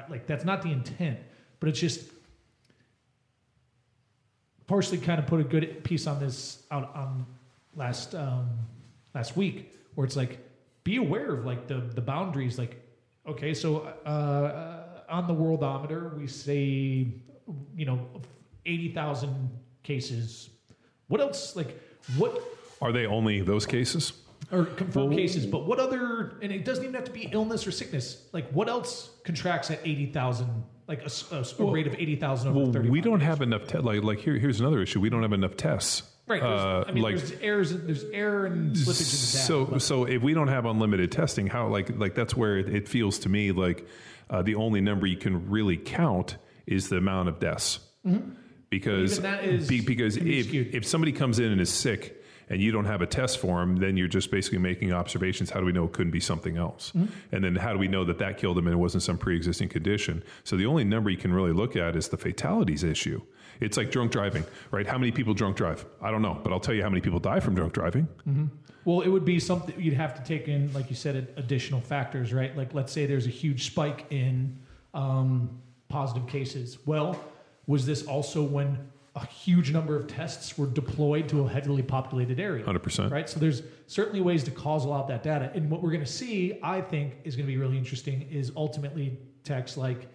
[0.10, 1.20] Like that's not the intent
[1.60, 2.10] but it's just
[4.68, 7.26] partially kind of put a good piece on this out on
[7.76, 8.50] last um,
[9.14, 10.40] last week, where it's like
[10.84, 12.58] be aware of like the the boundaries.
[12.58, 12.82] Like,
[13.28, 17.08] okay, so uh, uh, on the worldometer, we say
[17.76, 18.08] you know
[18.66, 19.50] eighty thousand
[19.84, 20.50] cases.
[21.08, 21.56] What else?
[21.56, 21.80] Like,
[22.18, 22.42] what
[22.82, 24.14] Are they only those cases?
[24.52, 27.72] or confirmed cases, but what other, and it doesn't even have to be illness or
[27.72, 28.26] sickness.
[28.32, 30.48] Like, what else contracts at 80,000,
[30.88, 32.90] like a, a a rate of 80,000 over Well, 30?
[32.90, 33.68] we don't have enough.
[33.68, 35.00] Te- like, like here, here's another issue.
[35.02, 36.02] We don't have enough tests.
[36.26, 36.42] Right.
[36.42, 39.46] Uh, I mean, like, there's errors, there's error and slippage in the data.
[39.46, 42.70] so but- so if we don't have unlimited testing, how like like that's where it,
[42.74, 43.88] it feels to me like
[44.30, 47.80] uh, the only number you can really count is the amount of deaths.
[48.70, 50.74] Because Even that is- be- because if skewed.
[50.76, 52.16] if somebody comes in and is sick
[52.50, 55.50] and you don't have a test for them, then you're just basically making observations.
[55.52, 56.92] How do we know it couldn't be something else?
[56.96, 57.06] Mm-hmm.
[57.36, 59.70] And then how do we know that that killed them and it wasn't some pre-existing
[59.70, 60.24] condition?
[60.44, 63.22] So the only number you can really look at is the fatalities issue.
[63.60, 64.88] It's like drunk driving, right?
[64.88, 65.86] How many people drunk drive?
[66.02, 68.08] I don't know, but I'll tell you how many people die from drunk driving.
[68.86, 72.34] Well, it would be something you'd have to take in, like you said, additional factors,
[72.34, 72.56] right?
[72.56, 74.58] Like, let's say there's a huge spike in
[74.94, 76.78] um, positive cases.
[76.86, 77.20] Well,
[77.70, 78.80] was this also when
[79.16, 82.66] a huge number of tests were deployed to a heavily populated area?
[82.66, 83.12] 100%.
[83.12, 83.30] Right?
[83.30, 85.52] So there's certainly ways to causal out that data.
[85.54, 88.52] And what we're going to see, I think, is going to be really interesting is
[88.58, 90.08] ultimately text like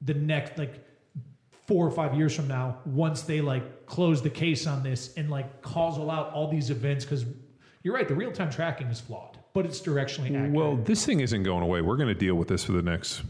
[0.00, 0.82] the next, like,
[1.66, 5.30] four or five years from now once they like close the case on this and
[5.30, 7.24] like causal out all these events because
[7.84, 11.42] you're right the real-time tracking is flawed but it's directionally accurate Well, this thing isn't
[11.42, 11.82] going away.
[11.82, 13.22] We're going to deal with this for the next,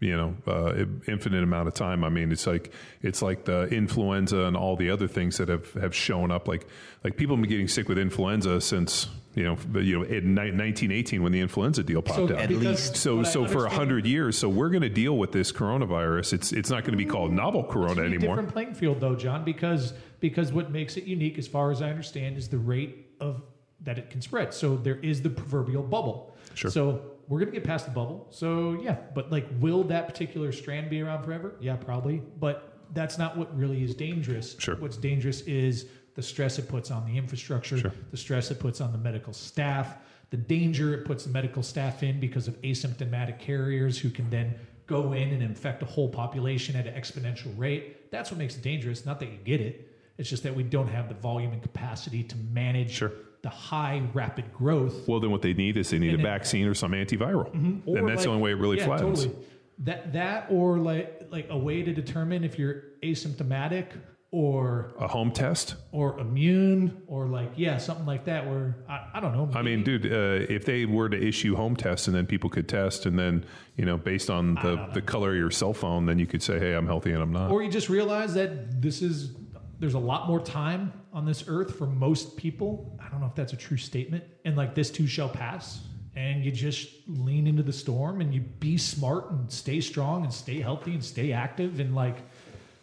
[0.00, 2.04] you know, uh, infinite amount of time.
[2.04, 5.72] I mean, it's like it's like the influenza and all the other things that have,
[5.74, 6.46] have shown up.
[6.46, 6.66] Like
[7.04, 11.22] like people have been getting sick with influenza since you know you know in 1918
[11.22, 12.30] when the influenza deal popped So out.
[12.42, 12.96] At least.
[12.96, 16.32] So so for understand- hundred years, so we're going to deal with this coronavirus.
[16.32, 18.36] It's it's not going to be called novel corona It's a anymore.
[18.36, 21.88] different playing field though john because because what makes it unique as far as i
[21.90, 23.42] understand is the rate of
[23.82, 26.70] that it can spread so there is the proverbial bubble Sure.
[26.70, 30.50] so we're going to get past the bubble so yeah but like will that particular
[30.52, 34.76] strand be around forever yeah probably but that's not what really is dangerous Sure.
[34.76, 37.92] what's dangerous is the stress it puts on the infrastructure Sure.
[38.10, 39.96] the stress it puts on the medical staff
[40.30, 44.54] the danger it puts the medical staff in because of asymptomatic carriers who can then
[44.86, 48.10] go in and infect a whole population at an exponential rate.
[48.10, 49.04] That's what makes it dangerous.
[49.04, 52.22] Not that you get it, it's just that we don't have the volume and capacity
[52.24, 53.12] to manage Sure.
[53.42, 55.06] The high rapid growth.
[55.08, 57.98] Well, then what they need is they need And a vaccine or some antiviral, Or
[57.98, 59.24] and that's the only way it really yeah, flattens.
[59.24, 59.44] Totally.
[59.80, 63.86] That that or like like a way to determine if you're asymptomatic
[64.30, 65.76] or A home test.
[65.90, 69.82] or immune or like yeah something like that where I, I don't know I mean,
[69.84, 73.18] dude, uh, if they were to issue home tests and then people could test, and
[73.18, 73.44] then
[73.76, 76.58] you know, based on the, the color of your cell phone, then you could say,
[76.58, 79.30] "Hey, I'm healthy and I'm not." or you just realize that this is
[79.78, 82.98] there's a lot more time on this earth for most people.
[83.04, 84.24] I don't know if that's a true statement.
[84.44, 85.80] And like this too shall pass.
[86.16, 90.32] And you just lean into the storm and you be smart and stay strong and
[90.32, 91.78] stay healthy and stay active.
[91.78, 92.16] And like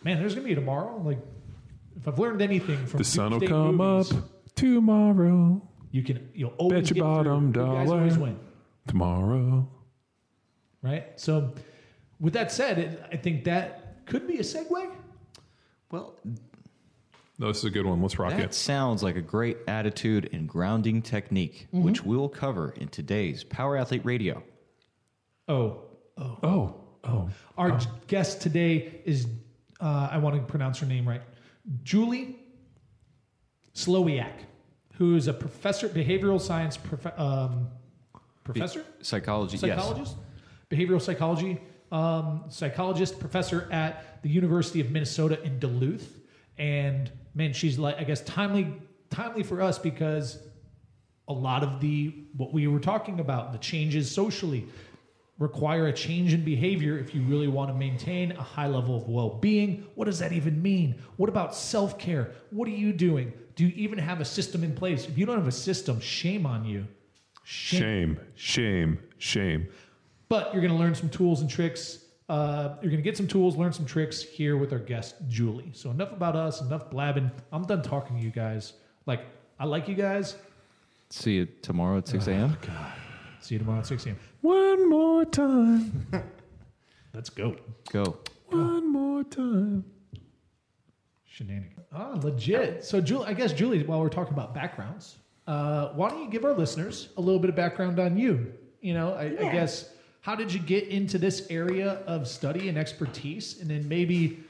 [0.03, 1.01] man there's gonna be a tomorrow.
[1.03, 1.19] Like
[1.97, 4.23] if i've learned anything from the sun will doomsday come movies, up
[4.55, 5.61] tomorrow.
[5.91, 7.23] you can you'll always Bet your get through.
[7.23, 8.39] bottom Good guys always win.
[8.87, 9.67] Tomorrow.
[10.81, 11.07] right?
[11.19, 11.55] So
[12.19, 14.91] with that said it, i think that could be a segue.
[15.91, 16.15] Well,
[17.37, 18.01] No, this is a good one.
[18.01, 18.53] Let's rock that it.
[18.53, 24.05] sounds like a great attitude and grounding technique, which we'll cover in today's Power Athlete
[24.05, 24.41] Radio.
[25.47, 25.81] oh
[26.17, 26.75] Oh, oh.
[27.03, 27.29] Oh.
[27.57, 29.27] Our guest today is,
[29.81, 31.21] uh, I want to pronounce her name right,
[31.83, 32.37] Julie
[33.75, 34.31] Slowiak,
[34.93, 37.67] who is a professor, behavioral science prof- um,
[38.43, 40.15] professor, Psychology, psychologist,
[40.69, 41.59] behavioral psychology
[41.91, 46.19] um, psychologist, professor at the University of Minnesota in Duluth.
[46.57, 48.73] And man, she's like, I guess, timely,
[49.11, 50.39] timely for us because
[51.27, 54.65] a lot of the what we were talking about, the changes socially,
[55.37, 59.09] require a change in behavior if you really want to maintain a high level of
[59.09, 59.85] well-being.
[59.95, 60.95] What does that even mean?
[61.17, 62.31] What about self-care?
[62.51, 63.33] What are you doing?
[63.55, 65.07] Do you even have a system in place?
[65.07, 66.87] If you don't have a system, shame on you.
[67.43, 69.67] Shame, shame, shame.
[70.29, 72.04] But you're going to learn some tools and tricks.
[72.27, 75.69] Uh, you're going to get some tools, learn some tricks here with our guest, Julie.
[75.73, 77.29] So enough about us, enough blabbing.
[77.51, 78.73] I'm done talking to you guys.
[79.05, 79.25] Like,
[79.59, 80.35] I like you guys.
[81.09, 82.57] See you tomorrow at 6 a.m.
[82.65, 82.93] God,
[83.39, 84.17] See you tomorrow at 6 a.m.
[84.41, 86.07] One more time.
[87.13, 87.55] Let's go.
[87.91, 88.17] Go.
[88.47, 89.85] One more time.
[91.25, 91.85] Shenanigans.
[91.93, 92.83] Ah, legit.
[92.83, 96.43] So, Julie, I guess, Julie, while we're talking about backgrounds, uh, why don't you give
[96.43, 98.53] our listeners a little bit of background on you?
[98.81, 99.89] You know, I, I guess,
[100.25, 103.61] how did you get into this area of study and expertise?
[103.61, 104.43] And then maybe,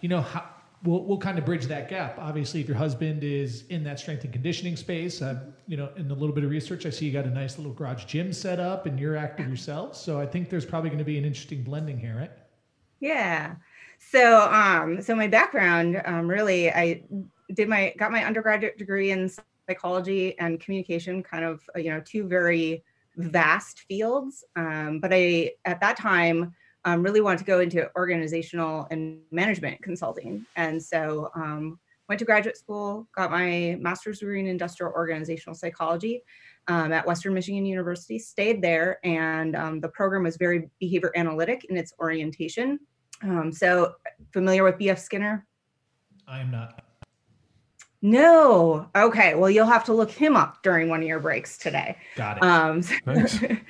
[0.00, 0.48] you know, how,
[0.84, 2.16] we'll, we'll kind of bridge that gap.
[2.20, 6.08] Obviously, if your husband is in that strength and conditioning space, uh, you know, in
[6.12, 8.60] a little bit of research, I see you got a nice little garage gym set
[8.60, 9.96] up and you're active yourself.
[9.96, 12.30] So I think there's probably going to be an interesting blending here, right?
[13.00, 13.56] Yeah.
[13.98, 17.02] So, um, so my background, um, really, I
[17.54, 19.28] did my got my undergraduate degree in
[19.68, 22.84] psychology and communication, kind of, you know, two very
[23.16, 24.44] vast fields.
[24.56, 29.82] Um, but I, at that time, um, really wanted to go into organizational and management
[29.82, 30.46] consulting.
[30.54, 36.22] And so um, went to graduate school, got my master's degree in industrial organizational psychology
[36.68, 41.66] um, at Western Michigan University, stayed there, and um, the program was very behavior analytic
[41.68, 42.78] in its orientation.
[43.22, 43.94] Um, so
[44.32, 44.98] familiar with B.F.
[44.98, 45.46] Skinner?
[46.28, 46.85] I am not.
[48.02, 48.88] No.
[48.94, 49.34] Okay.
[49.34, 51.96] Well, you'll have to look him up during one of your breaks today.
[52.16, 52.42] Got it.
[52.42, 52.82] Um.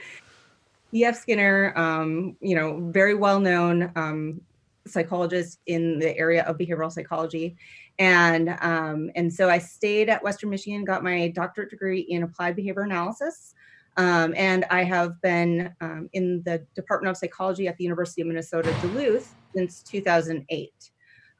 [0.93, 1.17] B.F.
[1.17, 4.41] Skinner, um, you know, very well known um,
[4.87, 7.57] psychologist in the area of behavioral psychology.
[7.99, 12.57] And, um, and so I stayed at Western Michigan, got my doctorate degree in applied
[12.57, 13.55] behavior analysis.
[13.97, 18.29] Um, and I have been um, in the Department of Psychology at the University of
[18.29, 20.91] Minnesota Duluth since 2008.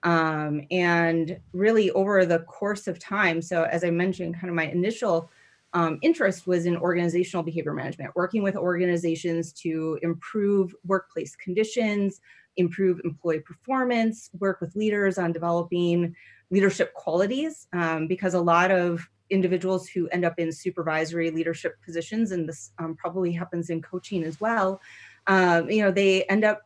[0.03, 4.67] Um, and really over the course of time, so as I mentioned, kind of my
[4.67, 5.31] initial
[5.73, 12.21] um, interest was in organizational behavior management, working with organizations to improve workplace conditions,
[12.57, 16.15] improve employee performance, work with leaders on developing
[16.51, 22.31] leadership qualities, um, because a lot of individuals who end up in supervisory leadership positions,
[22.31, 24.81] and this um, probably happens in coaching as well,
[25.27, 26.63] um, you know, they end up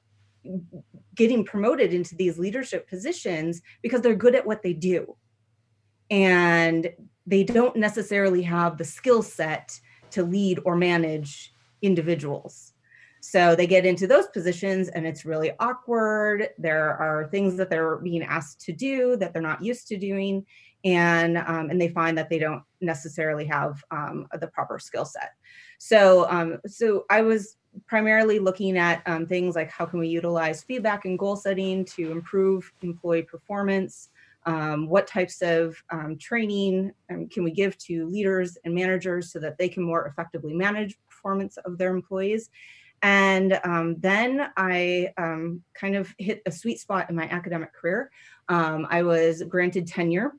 [1.15, 5.17] getting promoted into these leadership positions because they're good at what they do.
[6.11, 6.91] And
[7.27, 9.79] they don't necessarily have the skill set
[10.11, 12.73] to lead or manage individuals.
[13.21, 16.49] So they get into those positions and it's really awkward.
[16.59, 20.47] There are things that they're being asked to do that they're not used to doing.
[20.85, 25.33] And, um, and they find that they don't necessarily have um, the proper skill set.
[25.83, 30.63] So, um, so I was primarily looking at um, things like how can we utilize
[30.63, 34.11] feedback and goal setting to improve employee performance,
[34.45, 39.39] um, what types of um, training um, can we give to leaders and managers so
[39.39, 42.51] that they can more effectively manage performance of their employees?
[43.01, 48.11] And um, then i um, kind of hit a sweet spot in my academic career.
[48.51, 50.33] Um, i was granted tenure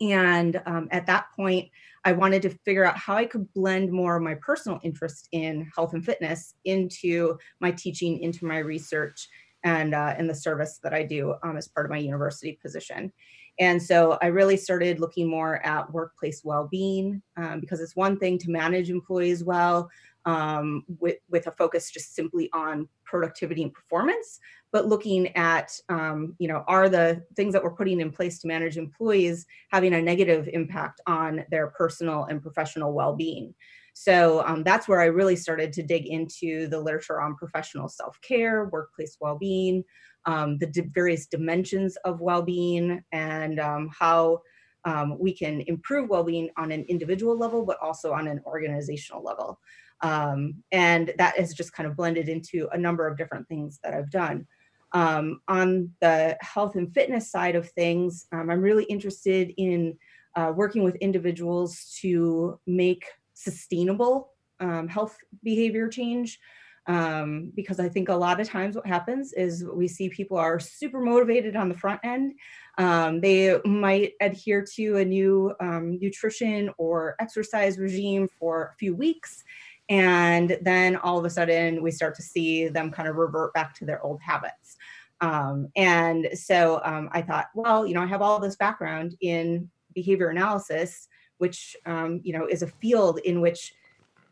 [0.00, 1.70] and at that point
[2.04, 5.70] i wanted to figure out how i could blend more of my personal interest in
[5.74, 9.28] health and fitness into my teaching into my research
[9.64, 13.12] and uh, in the service that I do um, as part of my university position.
[13.58, 18.38] And so I really started looking more at workplace well-being um, because it's one thing
[18.38, 19.90] to manage employees well
[20.24, 24.38] um, with, with a focus just simply on productivity and performance,
[24.70, 28.48] but looking at, um, you know, are the things that we're putting in place to
[28.48, 33.54] manage employees having a negative impact on their personal and professional well-being?
[33.94, 38.18] So um, that's where I really started to dig into the literature on professional self
[38.22, 39.84] care, workplace well being,
[40.26, 44.40] um, the di- various dimensions of well being, and um, how
[44.84, 49.22] um, we can improve well being on an individual level, but also on an organizational
[49.22, 49.58] level.
[50.02, 53.94] Um, and that has just kind of blended into a number of different things that
[53.94, 54.46] I've done.
[54.92, 59.96] Um, on the health and fitness side of things, I'm really interested in
[60.36, 63.04] uh, working with individuals to make
[63.34, 66.38] sustainable um, health behavior change
[66.86, 70.58] um, because I think a lot of times what happens is we see people are
[70.58, 72.34] super motivated on the front end.
[72.78, 78.94] Um, they might adhere to a new um, nutrition or exercise regime for a few
[78.94, 79.44] weeks.
[79.88, 83.74] And then all of a sudden, we start to see them kind of revert back
[83.76, 84.76] to their old habits.
[85.20, 89.70] Um, and so um, I thought, well, you know, I have all this background in
[89.94, 91.08] behavior analysis
[91.42, 93.74] which um, you know is a field in which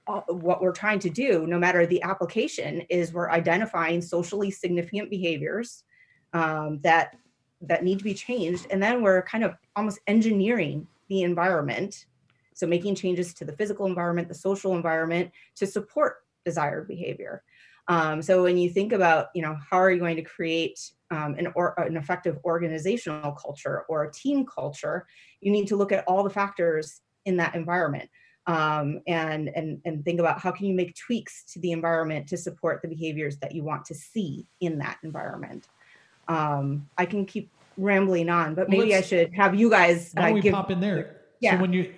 [0.06, 5.84] what we're trying to do, no matter the application, is we're identifying socially significant behaviors
[6.32, 7.16] um, that
[7.62, 12.06] that need to be changed, and then we're kind of almost engineering the environment,
[12.54, 17.42] so making changes to the physical environment, the social environment, to support desired behavior.
[17.88, 20.78] Um, so when you think about, you know, how are you going to create
[21.10, 25.06] um, an, or, an effective organizational culture or a team culture,
[25.40, 28.08] you need to look at all the factors in that environment
[28.50, 32.36] um, and, and, and think about how can you make tweaks to the environment to
[32.36, 35.68] support the behaviors that you want to see in that environment.
[36.26, 40.30] Um, I can keep rambling on, but maybe I let's- should have you guys uh,
[40.32, 40.52] we give.
[40.52, 41.20] pop in there?
[41.38, 41.54] Yeah.
[41.54, 41.92] So when you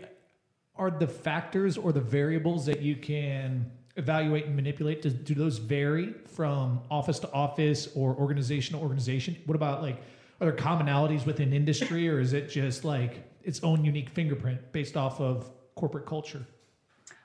[0.76, 5.58] are the factors or the variables that you can evaluate and manipulate, does, do those
[5.58, 9.36] vary from office to office or organization to organization?
[9.46, 9.96] What about like,
[10.40, 14.96] are there commonalities within industry, or is it just like its own unique fingerprint based
[14.96, 16.46] off of corporate culture?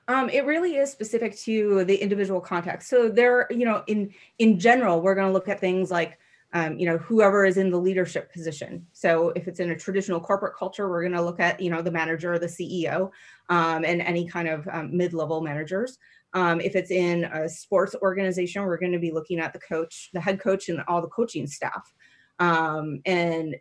[0.08, 2.88] Um, it really is specific to the individual context.
[2.88, 6.18] So there, you know, in in general, we're going to look at things like,
[6.54, 8.86] um, you know, whoever is in the leadership position.
[8.94, 11.82] So if it's in a traditional corporate culture, we're going to look at, you know,
[11.82, 13.10] the manager or the CEO,
[13.50, 15.98] um, and any kind of um, mid-level managers.
[16.32, 20.08] Um, if it's in a sports organization, we're going to be looking at the coach,
[20.14, 21.92] the head coach, and all the coaching staff.
[22.38, 23.56] Um, and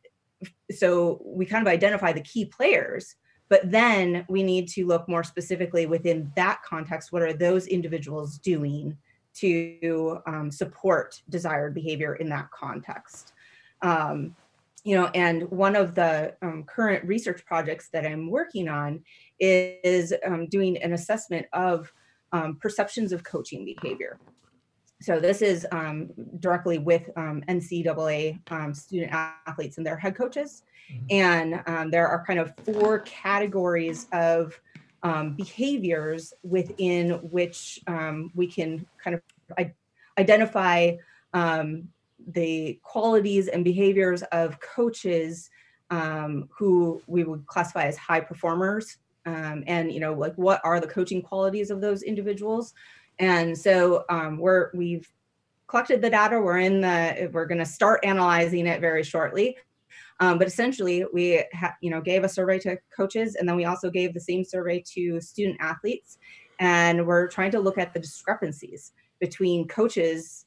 [0.71, 3.15] so we kind of identify the key players
[3.49, 8.37] but then we need to look more specifically within that context what are those individuals
[8.37, 8.97] doing
[9.33, 13.33] to um, support desired behavior in that context?
[13.81, 14.35] Um,
[14.87, 19.03] you know and one of the um, current research projects that i'm working on
[19.39, 21.91] is, um, doing an assessment of
[22.31, 24.17] um, perceptions of coaching behavior
[24.99, 31.05] so this is um, directly with ncaa student athletes and their head coaches Mm-hmm.
[31.09, 34.59] And um, there are kind of four categories of
[35.03, 39.21] um, behaviors within which um, we can kind of
[39.57, 39.73] I-
[40.17, 40.93] identify
[41.33, 41.89] um,
[42.27, 45.49] the qualities and behaviors of coaches
[45.89, 48.97] um, who we would classify as high performers.
[49.25, 52.73] Um, and you know, like what are the coaching qualities of those individuals?
[53.19, 54.05] And so
[54.37, 55.07] we're we've
[55.67, 56.39] collected the data.
[56.39, 59.57] We're in the we're going to start analyzing it very shortly.
[60.19, 63.65] Um, but essentially, we ha- you know gave a survey to coaches, and then we
[63.65, 66.17] also gave the same survey to student athletes,
[66.59, 70.45] and we're trying to look at the discrepancies between coaches.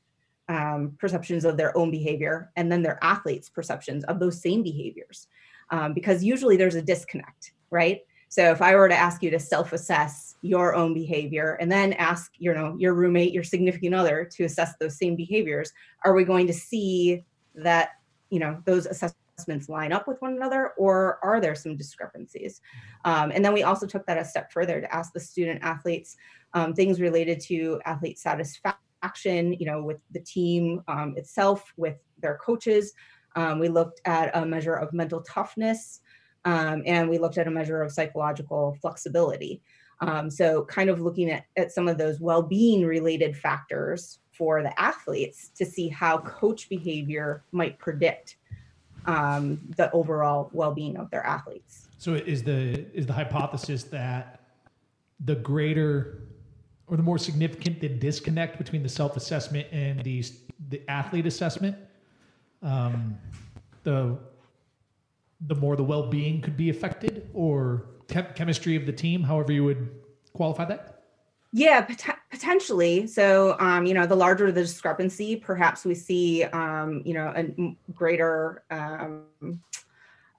[0.48, 5.28] Um, perceptions of their own behavior and then their athletes' perceptions of those same behaviors.
[5.70, 8.00] Um, because usually there's a disconnect, right?
[8.30, 12.32] So if I were to ask you to self-assess your own behavior and then ask,
[12.38, 15.72] you know, your roommate, your significant other to assess those same behaviors,
[16.04, 17.24] are we going to see
[17.54, 17.90] that,
[18.30, 22.60] you know, those assessments line up with one another or are there some discrepancies?
[23.04, 26.16] Um, and then we also took that a step further to ask the student athletes
[26.54, 32.36] um, things related to athlete satisfaction, you know, with the team um, itself, with their
[32.36, 32.92] coaches.
[33.36, 36.00] Um, we looked at a measure of mental toughness
[36.44, 39.62] um, and we looked at a measure of psychological flexibility.
[40.00, 44.62] Um, so, kind of looking at, at some of those well being related factors for
[44.62, 48.36] the athletes to see how coach behavior might predict
[49.06, 51.88] um, the overall well-being of their athletes.
[51.98, 54.40] So is the is the hypothesis that
[55.26, 56.22] the greater
[56.86, 60.24] or the more significant the disconnect between the self-assessment and the
[60.70, 61.76] the athlete assessment,
[62.62, 63.18] um,
[63.82, 64.18] the
[65.46, 69.64] the more the well-being could be affected, or chem- chemistry of the team, however you
[69.64, 69.88] would
[70.34, 71.02] qualify that.
[71.52, 73.06] Yeah, pot- potentially.
[73.06, 77.74] So, um, you know, the larger the discrepancy, perhaps we see, um, you know, a
[77.92, 79.24] greater um,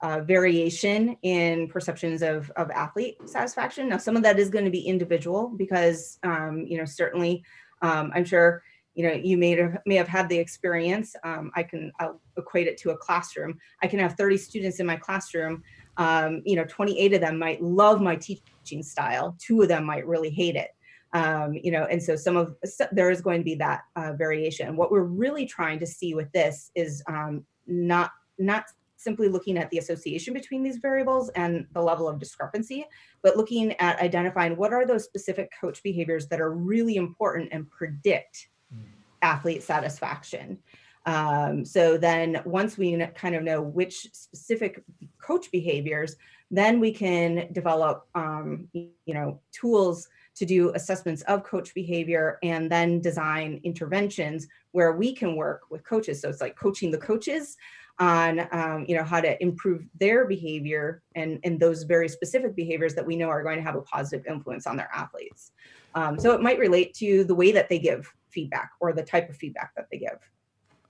[0.02, 3.88] uh, variation in perceptions of, of athlete satisfaction.
[3.88, 7.44] Now, some of that is going to be individual because, um, you know, certainly,
[7.82, 8.62] um, I'm sure,
[8.94, 11.14] you know, you may have, may have had the experience.
[11.24, 13.58] Um, I can I'll equate it to a classroom.
[13.82, 15.62] I can have 30 students in my classroom.
[15.98, 19.36] You know, 28 of them might love my teaching style.
[19.38, 20.70] Two of them might really hate it
[21.12, 24.12] um, you know and so some of so there is going to be that uh,
[24.12, 28.64] variation what we're really trying to see with this is um, not not
[28.96, 32.86] simply looking at the association between these variables and the level of discrepancy
[33.22, 37.68] but looking at identifying what are those specific coach behaviors that are really important and
[37.70, 38.82] predict mm.
[39.22, 40.58] athlete satisfaction
[41.06, 44.82] um, so then once we kind of know which specific
[45.20, 46.16] coach behaviors
[46.52, 52.70] then we can develop um, you know tools to do assessments of coach behavior and
[52.70, 56.20] then design interventions where we can work with coaches.
[56.20, 57.56] So it's like coaching the coaches
[57.98, 62.94] on um, you know how to improve their behavior and and those very specific behaviors
[62.94, 65.52] that we know are going to have a positive influence on their athletes.
[65.94, 69.28] Um, so it might relate to the way that they give feedback or the type
[69.28, 70.18] of feedback that they give.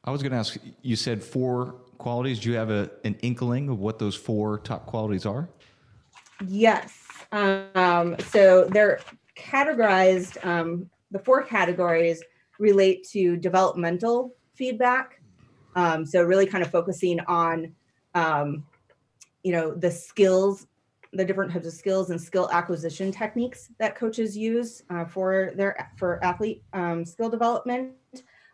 [0.04, 0.56] I was going to ask.
[0.82, 2.40] You said four qualities.
[2.40, 5.48] Do you have a, an inkling of what those four top qualities are?
[6.46, 6.98] Yes.
[7.30, 9.00] Um, so they're
[9.36, 12.22] categorized, um, the four categories
[12.58, 15.20] relate to developmental feedback.
[15.76, 17.74] Um, so really kind of focusing on,
[18.14, 18.64] um,
[19.42, 20.66] you know, the skills,
[21.12, 25.90] the different types of skills and skill acquisition techniques that coaches use uh, for their
[25.96, 27.92] for athlete um, skill development.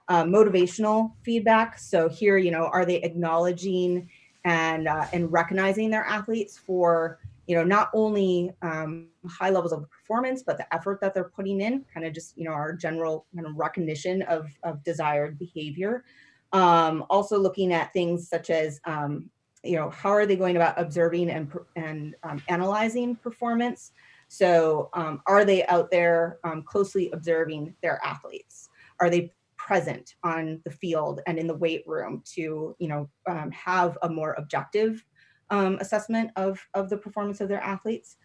[0.08, 1.78] Uh, motivational feedback.
[1.78, 4.08] So here, you know, are they acknowledging
[4.44, 9.84] and uh, and recognizing their athletes for you know not only um, high levels of
[9.90, 13.26] performance but the effort that they're putting in kind of just you know our general
[13.34, 16.04] kind of recognition of, of desired behavior
[16.52, 19.30] Um, also looking at things such as, um,
[19.62, 23.92] you know, how are they going about observing and, and um, analyzing performance?
[24.28, 28.68] So um, are they out there um, closely observing their athletes?
[29.00, 29.32] Are they
[29.68, 34.08] present on the field and in the weight room to, you know, um, have a
[34.08, 35.04] more objective
[35.50, 38.16] assessment of, of the performance of their athletes?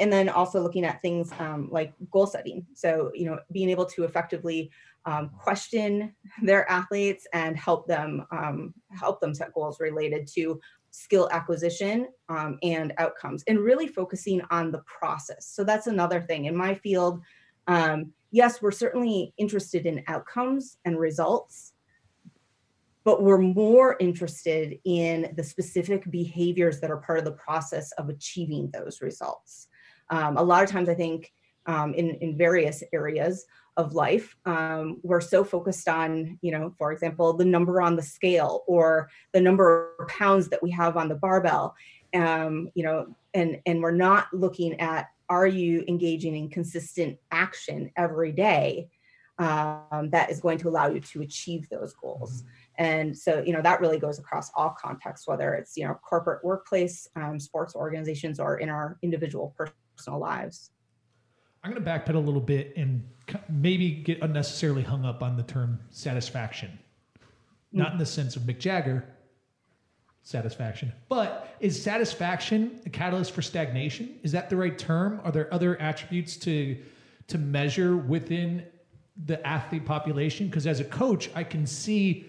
[0.00, 2.66] and then also looking at things um, like goal setting.
[2.74, 4.70] So you know being able to effectively
[5.04, 10.60] um, question their athletes and help them um, help them set goals related to
[10.90, 15.46] skill acquisition um, and outcomes and really focusing on the process.
[15.46, 16.46] So that's another thing.
[16.46, 17.20] In my field
[17.68, 21.72] um, yes we're certainly interested in outcomes and results
[23.04, 28.08] but we're more interested in the specific behaviors that are part of the process of
[28.08, 29.68] achieving those results.
[30.10, 31.32] Um, a lot of times, I think
[31.66, 36.92] um, in in various areas of life, um, we're so focused on, you know, for
[36.92, 41.08] example, the number on the scale or the number of pounds that we have on
[41.08, 41.74] the barbell,
[42.14, 47.90] um, you know, and and we're not looking at are you engaging in consistent action
[47.96, 48.90] every day
[49.40, 52.44] um, that is going to allow you to achieve those goals.
[52.76, 56.44] And so, you know, that really goes across all contexts, whether it's, you know, corporate
[56.44, 60.72] workplace, um, sports organizations, or in our individual personal lives.
[61.64, 63.02] I'm going to backpedal a little bit and
[63.48, 66.78] maybe get unnecessarily hung up on the term satisfaction.
[67.72, 69.06] Not in the sense of Mick Jagger
[70.22, 74.18] satisfaction, but is satisfaction a catalyst for stagnation?
[74.22, 75.20] Is that the right term?
[75.24, 76.76] Are there other attributes to
[77.28, 78.64] to measure within
[79.26, 80.46] the athlete population?
[80.46, 82.26] Because as a coach, I can see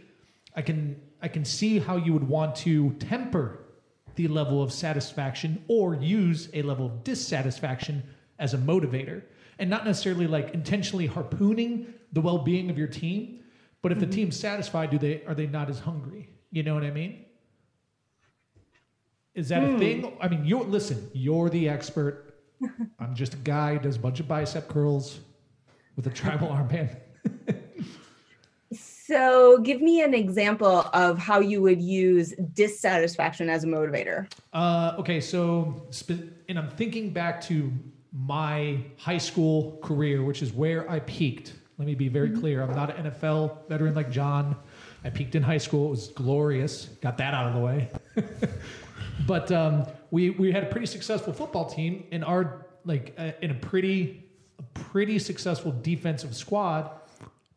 [0.56, 3.60] I can I can see how you would want to temper
[4.16, 8.04] the level of satisfaction or use a level of dissatisfaction
[8.40, 9.24] as a motivator
[9.60, 13.40] and not necessarily like intentionally harpooning the well-being of your team
[13.82, 14.10] but if mm-hmm.
[14.10, 17.24] the team's satisfied do they are they not as hungry you know what i mean
[19.36, 19.76] is that mm.
[19.76, 22.36] a thing i mean you listen you're the expert
[23.00, 25.20] i'm just a guy who does a bunch of bicep curls
[25.96, 26.96] with a tribal armband
[29.12, 34.32] so, give me an example of how you would use dissatisfaction as a motivator.
[34.54, 35.86] Uh, okay, so
[36.48, 37.74] and I'm thinking back to
[38.14, 41.56] my high school career, which is where I peaked.
[41.78, 42.40] Let me be very mm-hmm.
[42.40, 44.56] clear: I'm not an NFL veteran like John.
[45.04, 46.86] I peaked in high school; it was glorious.
[47.02, 47.90] Got that out of the way.
[49.26, 53.52] but um, we we had a pretty successful football team, and our like uh, in
[53.52, 54.24] a pretty
[54.60, 56.92] a pretty successful defensive squad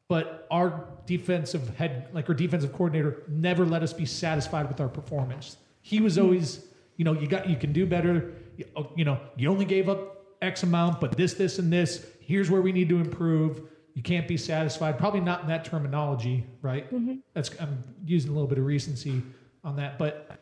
[0.08, 4.88] but our defensive head, like our defensive coordinator, never let us be satisfied with our
[4.88, 5.56] performance.
[5.80, 6.66] He was always,
[6.96, 8.32] you know, you got, you can do better.
[8.56, 12.06] You, oh, you know, you only gave up X amount, but this, this, and this.
[12.20, 13.62] Here's where we need to improve.
[13.94, 14.98] You can't be satisfied.
[14.98, 16.92] Probably not in that terminology, right?
[16.92, 17.16] Mm-hmm.
[17.32, 19.22] That's I'm using a little bit of recency
[19.62, 20.38] on that, but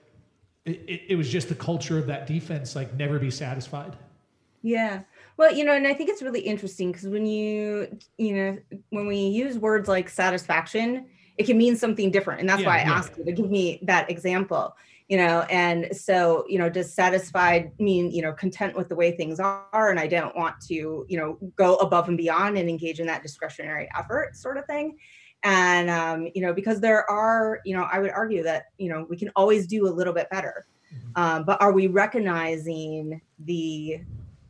[0.64, 3.96] it, it, it was just the culture of that defense, like never be satisfied.
[4.62, 5.02] Yeah.
[5.36, 8.58] Well, you know, and I think it's really interesting because when you, you know,
[8.90, 11.06] when we use words like satisfaction,
[11.36, 12.40] it can mean something different.
[12.40, 12.92] And that's yeah, why I yeah.
[12.92, 14.76] asked you to give me that example,
[15.08, 15.40] you know.
[15.50, 19.90] And so, you know, does satisfied mean, you know, content with the way things are
[19.90, 23.22] and I don't want to, you know, go above and beyond and engage in that
[23.22, 24.96] discretionary effort sort of thing?
[25.44, 29.06] And, um, you know, because there are, you know, I would argue that, you know,
[29.08, 30.66] we can always do a little bit better.
[30.94, 31.22] Mm-hmm.
[31.22, 34.00] Um, but are we recognizing the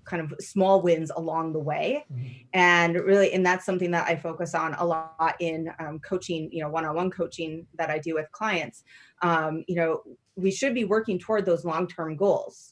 [0.05, 2.27] kind of small wins along the way mm-hmm.
[2.55, 6.61] and really and that's something that i focus on a lot in um, coaching you
[6.61, 8.83] know one-on-one coaching that i do with clients
[9.23, 10.03] um, you know
[10.35, 12.72] we should be working toward those long-term goals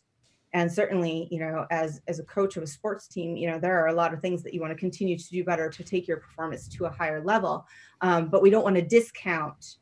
[0.53, 3.79] and certainly you know as as a coach of a sports team you know there
[3.81, 6.09] are a lot of things that you want to continue to do better to take
[6.09, 7.67] your performance to a higher level.
[8.01, 9.77] Um, but we don't want to discount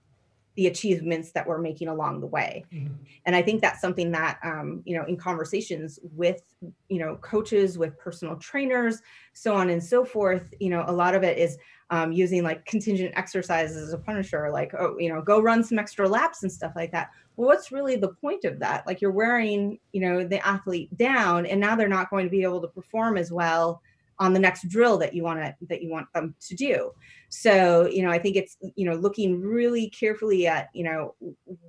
[0.57, 2.65] the achievements that we're making along the way.
[2.75, 2.93] Mm-hmm.
[3.27, 6.43] and i think that's something that um, you know in conversations with
[6.89, 9.01] you know coaches with personal trainers
[9.35, 11.59] so on and so forth you know a lot of it is
[11.91, 15.79] um, using like contingent exercises as a punisher like oh you know go run some
[15.79, 18.87] extra laps and stuff like that well what's really the point of that?
[18.87, 22.43] Like you're wearing you know the athlete down and now they're not going to be
[22.43, 23.81] able to perform as well
[24.19, 26.91] on the next drill that you want to that you want them to do.
[27.31, 31.15] So you know i think it's you know looking really carefully at you know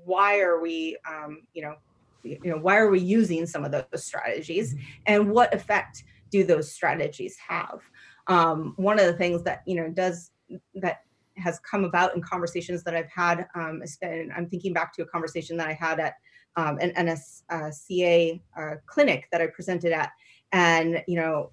[0.04, 1.76] why are we um, you know
[2.24, 4.84] you know why are we using some of those strategies mm-hmm.
[5.06, 7.80] and what effect do those strategies have?
[8.28, 10.32] Um, one of the things that you know does
[10.76, 11.02] that
[11.40, 15.06] has come about in conversations that i've had um, and i'm thinking back to a
[15.06, 16.16] conversation that i had at
[16.56, 20.12] um, an nsca uh, clinic that i presented at
[20.52, 21.50] and you know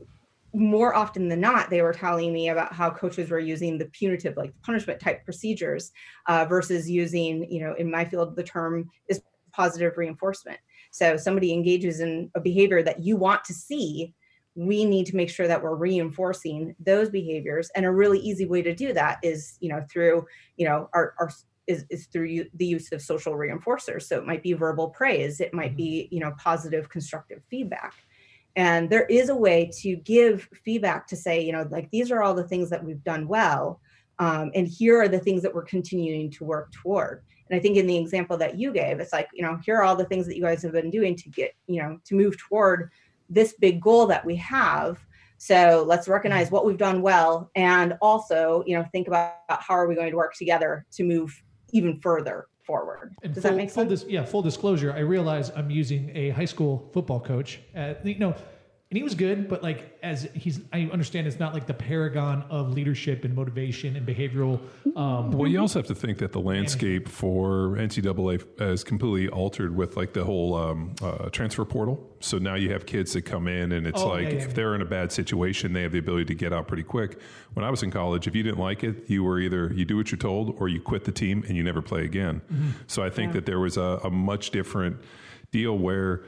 [0.56, 4.36] more often than not, they were telling me about how coaches were using the punitive,
[4.38, 5.92] like the punishment type procedures,
[6.26, 9.20] uh, versus using, you know, in my field, the term is
[9.52, 10.58] positive reinforcement.
[10.90, 14.14] So somebody engages in a behavior that you want to see,
[14.56, 17.70] we need to make sure that we're reinforcing those behaviors.
[17.76, 20.26] And a really easy way to do that is, you know, through,
[20.56, 21.30] you know, our, our
[21.66, 24.02] is, is through the use of social reinforcers.
[24.02, 27.94] So it might be verbal praise, it might be, you know, positive constructive feedback
[28.56, 32.22] and there is a way to give feedback to say you know like these are
[32.22, 33.80] all the things that we've done well
[34.18, 37.76] um, and here are the things that we're continuing to work toward and i think
[37.76, 40.26] in the example that you gave it's like you know here are all the things
[40.26, 42.90] that you guys have been doing to get you know to move toward
[43.28, 44.98] this big goal that we have
[45.38, 46.54] so let's recognize mm-hmm.
[46.54, 50.16] what we've done well and also you know think about how are we going to
[50.16, 53.14] work together to move even further forward.
[53.22, 53.88] And Does full, that make sense?
[53.88, 57.60] Full dis- yeah, full disclosure, I realize I'm using a high school football coach.
[57.74, 58.34] At, you know,
[58.88, 62.44] and he was good, but like as he's, I understand it's not like the paragon
[62.50, 64.60] of leadership and motivation and behavioral.
[64.94, 69.74] Um, well, you also have to think that the landscape for NCAA has completely altered
[69.74, 72.08] with like the whole um, uh, transfer portal.
[72.20, 74.46] So now you have kids that come in, and it's oh, like yeah, yeah, if
[74.48, 74.52] yeah.
[74.54, 77.20] they're in a bad situation, they have the ability to get out pretty quick.
[77.54, 79.96] When I was in college, if you didn't like it, you were either you do
[79.96, 82.40] what you're told or you quit the team and you never play again.
[82.52, 82.70] Mm-hmm.
[82.86, 84.98] So I think that there was a, a much different
[85.50, 86.22] deal where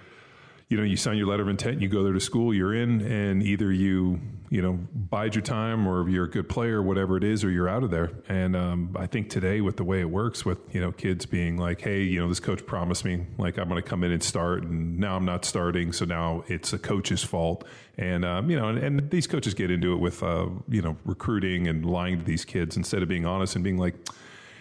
[0.68, 3.00] you know, you sign your letter of intent, you go there to school, you're in,
[3.00, 7.24] and either you, you know, bide your time or you're a good player, whatever it
[7.24, 8.10] is, or you're out of there.
[8.28, 11.56] And um, I think today, with the way it works, with, you know, kids being
[11.56, 14.22] like, hey, you know, this coach promised me, like, I'm going to come in and
[14.22, 15.90] start, and now I'm not starting.
[15.94, 17.64] So now it's a coach's fault.
[17.96, 20.98] And, um, you know, and, and, these coaches get into it with, uh, you know,
[21.06, 23.94] recruiting and lying to these kids instead of being honest and being like,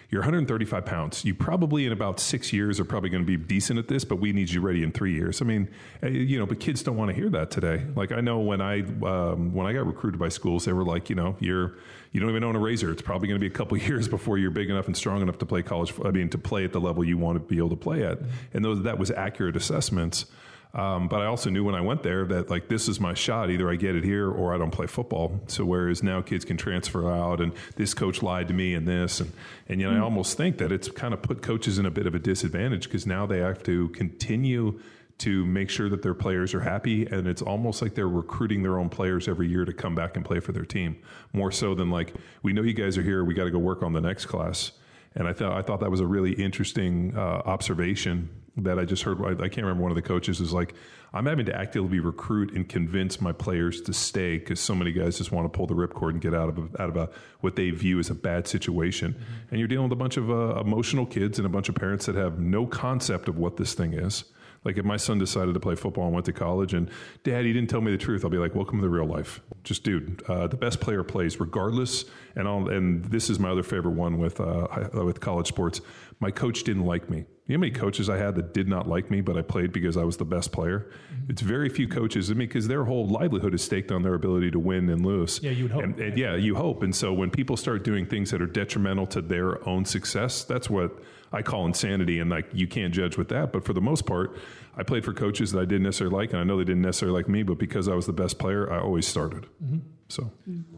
[0.09, 1.25] you're 135 pounds.
[1.25, 4.17] You probably in about six years are probably going to be decent at this, but
[4.17, 5.41] we need you ready in three years.
[5.41, 5.67] I mean,
[6.01, 7.83] eh, you know, but kids don't want to hear that today.
[7.93, 11.09] Like I know when I um, when I got recruited by schools, they were like,
[11.09, 11.75] you know, you're
[12.13, 12.89] you don't even own a razor.
[12.89, 15.39] It's probably going to be a couple years before you're big enough and strong enough
[15.39, 15.93] to play college.
[16.03, 18.19] I mean, to play at the level you want to be able to play at.
[18.53, 20.25] And those that was accurate assessments.
[20.73, 23.49] Um, but I also knew when I went there that like this is my shot.
[23.49, 25.39] Either I get it here or I don't play football.
[25.47, 29.19] So whereas now kids can transfer out, and this coach lied to me and this,
[29.19, 29.31] and
[29.67, 29.97] and you know.
[29.97, 32.83] I almost think that it's kind of put coaches in a bit of a disadvantage
[32.83, 34.79] because now they have to continue
[35.19, 38.77] to make sure that their players are happy and it's almost like they're recruiting their
[38.77, 40.95] own players every year to come back and play for their team
[41.33, 42.13] more so than like
[42.43, 44.73] we know you guys are here we got to go work on the next class
[45.15, 49.03] and I thought I thought that was a really interesting uh, observation that I just
[49.03, 49.21] heard.
[49.21, 50.73] I, I, can't remember one of the coaches is like,
[51.13, 55.17] I'm having to actively recruit and convince my players to stay because so many guys
[55.17, 57.09] just want to pull the ripcord and get out of a, out of a,
[57.41, 59.13] what they view as a bad situation.
[59.13, 59.49] Mm-hmm.
[59.51, 62.07] And you're dealing with a bunch of uh, emotional kids and a bunch of parents
[62.07, 64.25] that have no concept of what this thing is.
[64.63, 66.89] Like if my son decided to play football and went to college and
[67.23, 69.39] dad, he didn't tell me the truth, I'll be like, welcome to the real life.
[69.63, 72.05] Just dude, uh, the best player plays regardless.
[72.35, 75.81] And I'll, and this is my other favorite one with, uh, with college sports.
[76.19, 77.25] My coach didn't like me.
[77.47, 79.71] You know how many coaches I had that did not like me, but I played
[79.71, 80.91] because I was the best player?
[81.13, 81.31] Mm-hmm.
[81.31, 82.29] It's very few coaches.
[82.29, 85.39] I mean, because their whole livelihood is staked on their ability to win and lose.
[85.41, 85.83] Yeah, you would hope.
[85.83, 86.83] And, and yeah, you hope.
[86.83, 90.69] And so when people start doing things that are detrimental to their own success, that's
[90.69, 91.01] what
[91.31, 92.19] I call insanity.
[92.19, 93.51] And like, you can't judge with that.
[93.51, 94.37] But for the most part,
[94.75, 97.17] I played for coaches that I didn't necessarily like, and I know they didn't necessarily
[97.17, 99.47] like me, but because I was the best player, I always started.
[99.63, 99.79] Mm-hmm.
[100.09, 100.31] So.
[100.49, 100.77] Mm-hmm.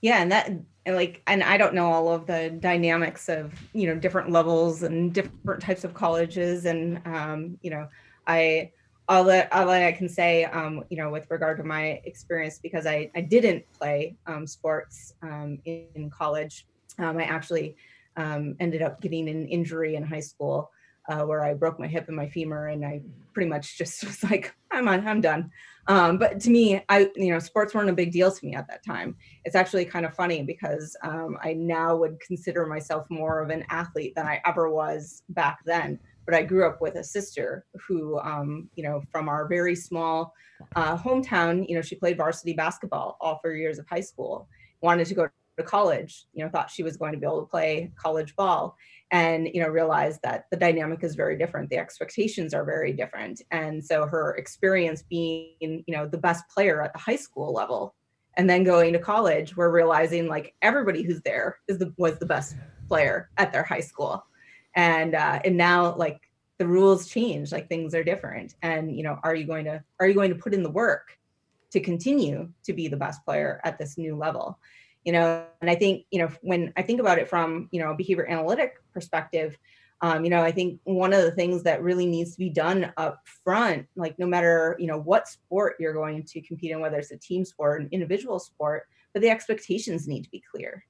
[0.00, 0.50] Yeah, and that
[0.84, 4.82] and like and i don't know all of the dynamics of you know different levels
[4.82, 7.88] and different types of colleges and um, you know
[8.26, 8.70] i
[9.08, 12.58] all that all that i can say um, you know with regard to my experience
[12.58, 16.66] because i i didn't play um, sports um, in, in, college
[16.98, 17.76] um, i actually
[18.16, 20.70] um, ended up getting an injury in high school
[21.08, 23.00] uh, where i broke my hip and my femur and i
[23.32, 25.50] pretty much just was like i'm on i'm done
[25.88, 28.68] um, but to me, I you know sports weren't a big deal to me at
[28.68, 29.16] that time.
[29.44, 33.64] It's actually kind of funny because um, I now would consider myself more of an
[33.68, 35.98] athlete than I ever was back then.
[36.24, 40.32] But I grew up with a sister who, um, you know, from our very small
[40.76, 44.48] uh, hometown, you know, she played varsity basketball all four years of high school.
[44.82, 45.28] Wanted to go
[45.58, 48.76] to college, you know, thought she was going to be able to play college ball
[49.12, 51.68] and you know realized that the dynamic is very different.
[51.68, 53.42] The expectations are very different.
[53.50, 57.94] And so her experience being you know the best player at the high school level
[58.34, 62.26] and then going to college we're realizing like everybody who's there is the was the
[62.26, 62.56] best
[62.88, 64.24] player at their high school.
[64.74, 66.20] And uh and now like
[66.58, 68.54] the rules change like things are different.
[68.62, 71.18] And you know are you going to are you going to put in the work
[71.72, 74.58] to continue to be the best player at this new level
[75.04, 77.90] you know and i think you know when i think about it from you know
[77.90, 79.56] a behavior analytic perspective
[80.00, 82.92] um, you know i think one of the things that really needs to be done
[82.96, 86.98] up front like no matter you know what sport you're going to compete in whether
[86.98, 90.84] it's a team sport an individual sport but the expectations need to be clear.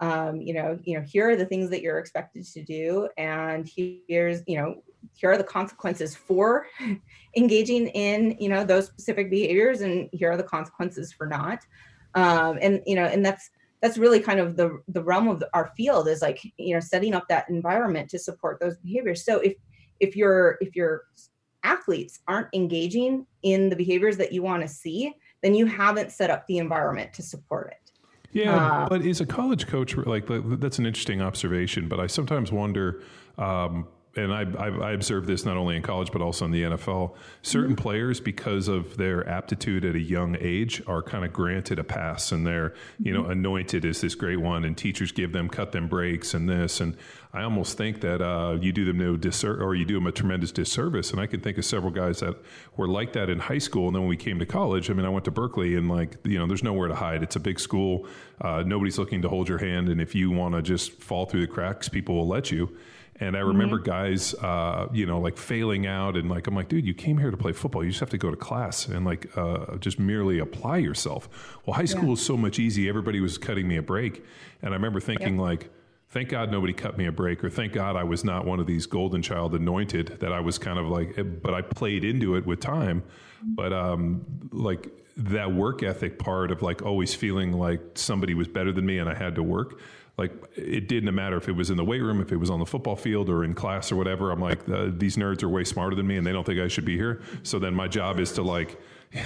[0.00, 3.70] Um, you know you know here are the things that you're expected to do and
[3.74, 4.82] here's you know
[5.14, 6.66] here are the consequences for
[7.36, 11.60] engaging in you know those specific behaviors and here are the consequences for not
[12.14, 13.50] um, and you know and that's
[13.80, 17.14] that's really kind of the the realm of our field is like you know setting
[17.14, 19.54] up that environment to support those behaviors so if
[20.00, 21.02] if your if your
[21.62, 25.12] athletes aren't engaging in the behaviors that you want to see
[25.42, 27.84] then you haven't set up the environment to support it
[28.34, 31.88] yeah, uh, but is a college coach like that's an interesting observation?
[31.88, 33.00] But I sometimes wonder.
[33.38, 33.86] Um,
[34.16, 37.14] and I, I, I observed this not only in college but also in the NFL.
[37.42, 37.82] Certain mm-hmm.
[37.82, 42.32] players, because of their aptitude at a young age, are kind of granted a pass,
[42.32, 43.32] and they're you know mm-hmm.
[43.32, 46.80] anointed as this great one, and teachers give them cut them breaks and this.
[46.80, 46.96] And
[47.32, 50.12] I almost think that uh, you do them no disser- or you do them a
[50.12, 51.10] tremendous disservice.
[51.10, 52.36] And I can think of several guys that
[52.76, 55.04] were like that in high school, and then when we came to college, I mean,
[55.04, 57.22] I went to Berkeley, and like you know, there's nowhere to hide.
[57.22, 58.06] It's a big school.
[58.40, 61.40] Uh, nobody's looking to hold your hand, and if you want to just fall through
[61.40, 62.76] the cracks, people will let you.
[63.20, 63.84] And I remember mm-hmm.
[63.84, 67.30] guys, uh, you know, like failing out, and like I'm like, dude, you came here
[67.30, 67.84] to play football.
[67.84, 71.60] You just have to go to class and like uh, just merely apply yourself.
[71.64, 72.10] Well, high school yeah.
[72.10, 72.88] was so much easy.
[72.88, 74.24] Everybody was cutting me a break,
[74.62, 75.70] and I remember thinking like.
[76.10, 78.68] Thank God nobody cut me a break, or thank God I was not one of
[78.68, 80.18] these golden child anointed.
[80.20, 83.00] That I was kind of like, eh, but I played into it with time.
[83.00, 83.54] Mm-hmm.
[83.56, 88.72] But um, like that work ethic part of like always feeling like somebody was better
[88.72, 89.80] than me and I had to work
[90.16, 92.60] like it didn't matter if it was in the weight room, if it was on
[92.60, 94.30] the football field or in class or whatever.
[94.30, 96.68] I'm like, uh, these nerds are way smarter than me and they don't think I
[96.68, 97.22] should be here.
[97.42, 98.80] So then my job is to like,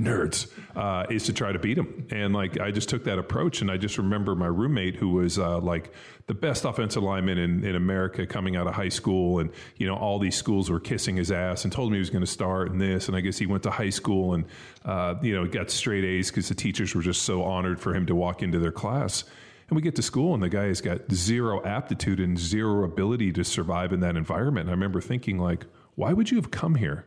[0.00, 2.06] nerds, uh, is to try to beat them.
[2.10, 3.60] And like, I just took that approach.
[3.60, 5.92] And I just remember my roommate who was uh, like
[6.26, 9.40] the best offensive lineman in, in America coming out of high school.
[9.40, 12.10] And, you know, all these schools were kissing his ass and told him he was
[12.10, 13.08] going to start and this.
[13.08, 14.44] And I guess he went to high school and,
[14.84, 18.06] uh, you know, got straight A's because the teachers were just so honored for him
[18.06, 19.24] to walk into their class.
[19.70, 23.30] And we get to school, and the guy has got zero aptitude and zero ability
[23.34, 24.64] to survive in that environment.
[24.64, 25.64] And I remember thinking, like,
[25.94, 27.06] why would you have come here?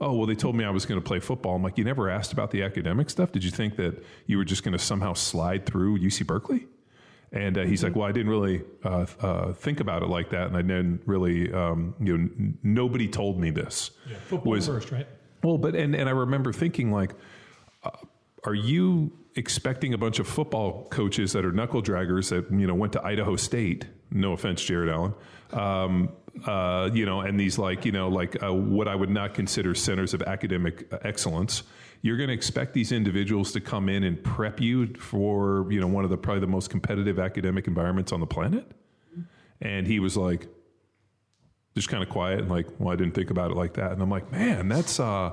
[0.00, 1.56] Oh, well, they told me I was going to play football.
[1.56, 3.32] I'm like, you never asked about the academic stuff?
[3.32, 6.68] Did you think that you were just going to somehow slide through UC Berkeley?
[7.32, 10.46] And uh, he's like, well, I didn't really uh, uh, think about it like that,
[10.46, 13.90] and I didn't really, um, you know, n- nobody told me this.
[14.08, 15.08] Yeah, football was, first, right?
[15.42, 17.12] Well, but and and I remember thinking like,
[17.82, 17.90] uh,
[18.44, 22.74] are you expecting a bunch of football coaches that are knuckle draggers that you know
[22.74, 23.86] went to Idaho State.
[24.10, 25.14] No offense, Jared Allen.
[25.52, 26.10] Um,
[26.44, 29.74] uh, you know, and these like you know like uh, what I would not consider
[29.74, 31.62] centers of academic excellence.
[32.02, 35.86] You're going to expect these individuals to come in and prep you for you know
[35.86, 38.70] one of the probably the most competitive academic environments on the planet.
[39.60, 40.46] And he was like,
[41.74, 43.90] just kind of quiet and like, well, I didn't think about it like that.
[43.90, 45.32] And I'm like, man, that's uh.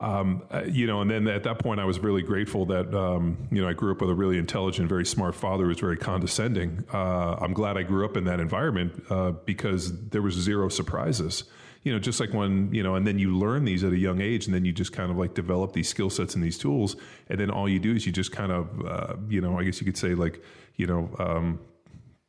[0.00, 3.48] Um, uh, you know, and then at that point, I was really grateful that um,
[3.52, 5.96] you know I grew up with a really intelligent, very smart father who was very
[5.96, 6.84] condescending.
[6.92, 11.44] Uh, I'm glad I grew up in that environment uh, because there was zero surprises.
[11.84, 14.20] You know, just like when you know, and then you learn these at a young
[14.20, 16.96] age, and then you just kind of like develop these skill sets and these tools,
[17.28, 19.80] and then all you do is you just kind of, uh, you know, I guess
[19.80, 20.42] you could say like,
[20.76, 21.10] you know.
[21.18, 21.60] Um,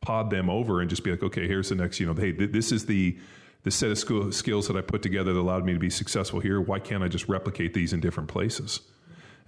[0.01, 2.51] pod them over and just be like, okay, here's the next, you know, hey, th-
[2.51, 3.17] this is the
[3.65, 6.39] the set of school, skills that I put together that allowed me to be successful
[6.39, 6.61] here.
[6.61, 8.79] Why can't I just replicate these in different places?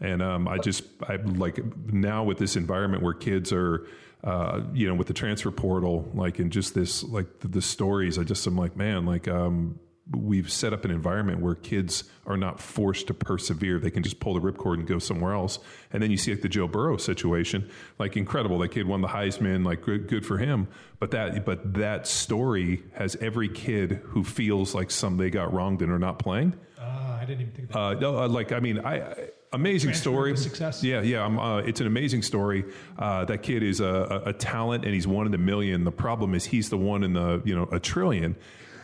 [0.01, 3.87] And um, I just I like now with this environment where kids are,
[4.23, 8.17] uh, you know, with the transfer portal, like in just this like the, the stories.
[8.17, 9.79] I just am like, man, like um,
[10.11, 13.79] we've set up an environment where kids are not forced to persevere.
[13.79, 15.59] They can just pull the ripcord and go somewhere else.
[15.91, 18.59] And then you see like the Joe Burrow situation, like incredible.
[18.59, 20.67] That kid won the Heisman, like good, good for him.
[20.99, 25.81] But that, but that story has every kid who feels like some they got wronged
[25.81, 26.53] and are not playing.
[26.79, 27.71] Uh, I didn't even think.
[27.71, 27.77] That.
[27.77, 29.29] Uh, no, like I mean, I.
[29.53, 30.35] Amazing story.
[30.35, 30.83] Success.
[30.83, 31.25] Yeah, yeah.
[31.25, 32.65] Uh, it's an amazing story.
[32.99, 33.85] Uh, that kid is a,
[34.25, 35.85] a, a talent, and he's one in a million.
[35.85, 38.35] The problem is he's the one in the you know a trillion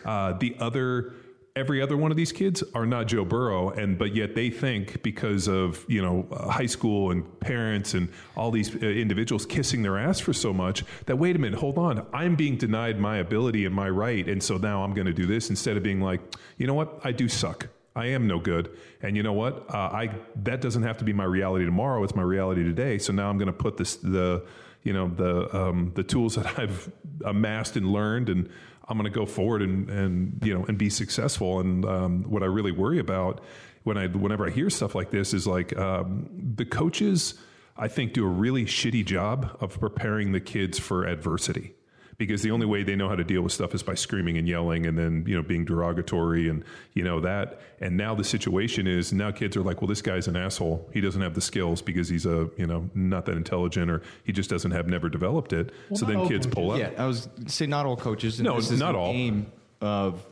[0.04, 1.14] uh, the other
[1.56, 5.02] every other one of these kids are not Joe Burrow, and but yet they think
[5.02, 9.82] because of you know uh, high school and parents and all these uh, individuals kissing
[9.82, 13.18] their ass for so much that wait a minute, hold on, I'm being denied my
[13.18, 16.00] ability and my right, and so now I'm going to do this instead of being
[16.00, 16.20] like,
[16.56, 17.68] you know what, I do suck.
[17.96, 19.66] I am no good, and you know what?
[19.72, 20.10] Uh, I
[20.42, 22.02] that doesn't have to be my reality tomorrow.
[22.02, 22.98] It's my reality today.
[22.98, 24.44] So now I'm going to put this the
[24.82, 26.90] you know the um, the tools that I've
[27.24, 28.50] amassed and learned and
[28.88, 31.60] I'm going to go forward and, and, you know, and be successful.
[31.60, 33.40] And um, what I really worry about
[33.84, 37.34] when I, whenever I hear stuff like this is like um, the coaches,
[37.76, 41.74] I think, do a really shitty job of preparing the kids for adversity
[42.16, 44.46] because the only way they know how to deal with stuff is by screaming and
[44.48, 48.86] yelling and then you know being derogatory and you know that and now the situation
[48.86, 51.82] is now kids are like well this guy's an asshole he doesn't have the skills
[51.82, 55.52] because he's a you know not that intelligent or he just doesn't have never developed
[55.52, 57.96] it Well, so then all kids pull up Yeah, I was gonna say not all
[57.96, 58.38] coaches.
[58.38, 59.12] and No, this is not the all.
[59.12, 59.46] Aim
[59.80, 60.24] of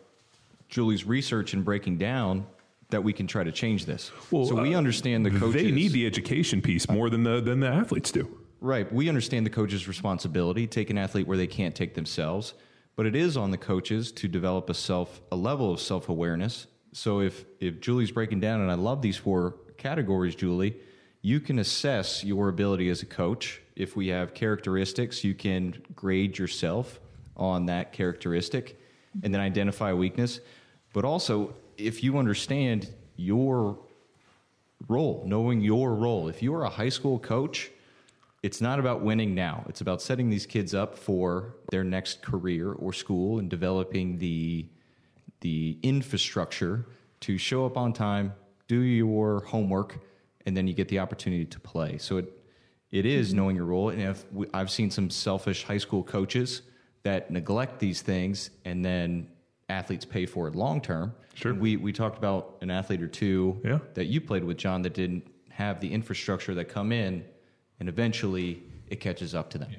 [0.68, 2.47] Julie's research and breaking down
[2.91, 4.11] that we can try to change this.
[4.30, 5.55] Well, so we uh, understand the coaches.
[5.62, 8.91] they need the education piece more than the than the athletes do Right.
[8.93, 12.55] We understand the coach's responsibility, take an athlete where they can't take themselves,
[12.95, 16.69] but it is on the coaches to develop a self a level of self-awareness.
[16.93, 20.77] So if if Julie's breaking down and I love these four categories, Julie,
[21.23, 23.61] you can assess your ability as a coach.
[23.75, 27.01] If we have characteristics, you can grade yourself
[27.37, 28.81] on that characteristic
[29.25, 30.39] and then identify a weakness.
[30.93, 33.81] But also, if you understand your
[34.87, 37.72] role, knowing your role, if you are a high school coach,
[38.43, 39.64] it's not about winning now.
[39.68, 44.66] It's about setting these kids up for their next career or school and developing the
[45.40, 46.86] the infrastructure
[47.20, 48.32] to show up on time,
[48.68, 49.99] do your homework,
[50.47, 51.99] and then you get the opportunity to play.
[51.99, 52.32] So it
[52.90, 53.36] it is mm-hmm.
[53.36, 53.90] knowing your role.
[53.90, 56.62] And if we, I've seen some selfish high school coaches
[57.05, 59.28] that neglect these things, and then
[59.68, 61.14] athletes pay for it long term.
[61.34, 61.55] Sure.
[61.55, 63.78] We we talked about an athlete or two Yeah.
[63.95, 67.24] that you played with, John, that didn't have the infrastructure that come in,
[67.83, 69.74] and eventually it catches up to them.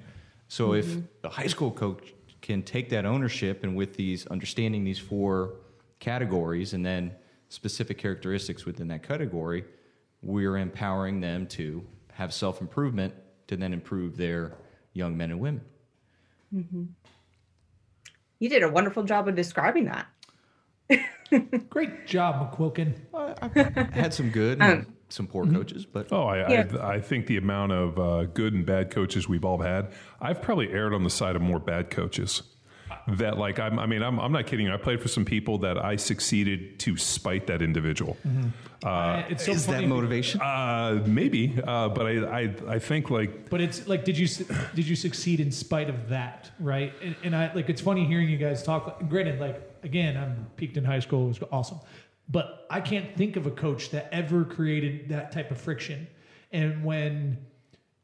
[0.49, 1.05] So if mm-hmm.
[1.21, 5.53] the high school coach can take that ownership and with these understanding these four
[5.99, 7.13] categories and then
[7.47, 9.63] specific characteristics within that category,
[10.21, 11.81] we're empowering them to
[12.11, 13.13] have self improvement
[13.47, 14.57] to then improve their
[14.91, 15.61] young men and women.
[16.53, 16.83] Mm-hmm.
[18.39, 20.07] You did a wonderful job of describing that.
[21.69, 22.95] Great job, McQuilkin.
[23.13, 26.67] I had some good and um, some poor coaches, but Oh, I, Yeah.
[26.81, 30.41] I, I think the amount of uh, good and bad coaches we've all had, I've
[30.41, 32.41] probably erred on the side of more bad coaches.
[33.07, 34.69] That like I'm, I mean I'm, I'm not kidding.
[34.69, 38.15] I played for some people that I succeeded to spite that individual.
[38.83, 40.39] Uh, it's so is funny, that motivation?
[40.41, 44.27] Uh, maybe, uh, but I, I I think like But it's like, did you
[44.73, 46.93] did you succeed in spite of that, right?
[47.01, 49.01] And, and I like it's funny hearing you guys talk.
[49.09, 51.25] Granted, like again, I'm peaked in high school.
[51.25, 51.79] It was awesome,
[52.29, 56.07] but I can't think of a coach that ever created that type of friction.
[56.51, 57.37] And when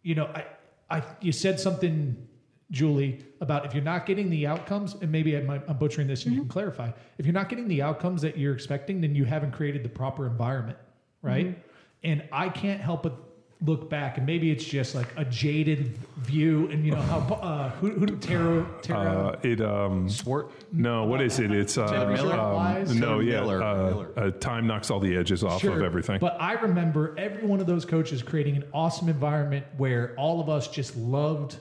[0.03, 0.45] you know, I,
[0.89, 2.27] I you said something,
[2.71, 6.33] Julie, about if you're not getting the outcomes, and maybe I'm, I'm butchering this, and
[6.33, 6.53] you can mm-hmm.
[6.53, 6.91] clarify.
[7.17, 10.25] If you're not getting the outcomes that you're expecting, then you haven't created the proper
[10.25, 10.77] environment,
[11.21, 11.47] right?
[11.47, 11.59] Mm-hmm.
[12.03, 13.28] And I can't help but
[13.65, 17.69] look back, and maybe it's just like a jaded view, and you know how uh,
[17.71, 20.51] who, who Tara, Tara uh, it um Swart.
[20.71, 21.51] no what is it?
[21.51, 22.35] It's uh, Miller?
[22.39, 23.61] um, no yeah Miller.
[23.61, 24.13] uh, Miller.
[24.15, 26.19] Uh, time knocks all the edges off of everything.
[26.19, 30.49] But I remember every one of those coaches creating an awesome environment where all of
[30.49, 31.57] us just loved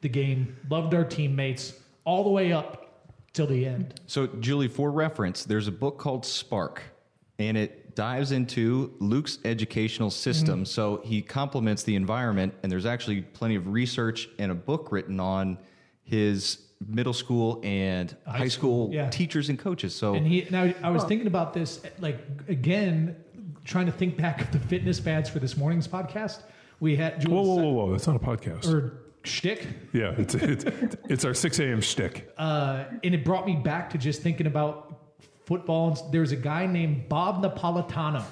[0.00, 1.74] the game, loved our teammates,
[2.04, 4.00] all the way up till the end.
[4.06, 6.82] So, Julie, for reference, there's a book called Spark,
[7.38, 10.64] and it dives into Luke's educational system.
[10.64, 15.20] So, he complements the environment, and there's actually plenty of research and a book written
[15.20, 15.58] on
[16.02, 19.08] his middle school and high, school, school, yeah.
[19.10, 19.94] teachers and coaches.
[19.94, 22.18] So, And he now I was thinking about this like
[22.48, 23.16] again,
[23.64, 26.42] trying to think back of the fitness fads for this morning's podcast.
[26.80, 27.92] We had Julie whoa whoa whoa whoa!
[27.92, 28.66] That's not a podcast.
[28.66, 29.66] or shtick.
[29.92, 30.64] yeah, it's it's
[31.08, 31.80] it's our six a.m.
[31.80, 32.30] shtick.
[32.36, 35.03] uh, and it brought me back to just thinking about
[35.46, 36.08] football.
[36.10, 38.24] There's a guy named Bob Napolitano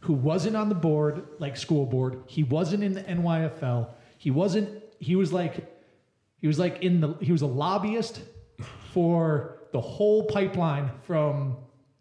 [0.00, 2.22] who wasn't on the board, like school board.
[2.26, 3.88] He wasn't in the NYFL.
[4.18, 4.82] He wasn't.
[4.98, 5.70] He was like,
[6.38, 7.14] he was like in the.
[7.20, 8.22] He was a lobbyist
[8.92, 11.56] for the whole pipeline from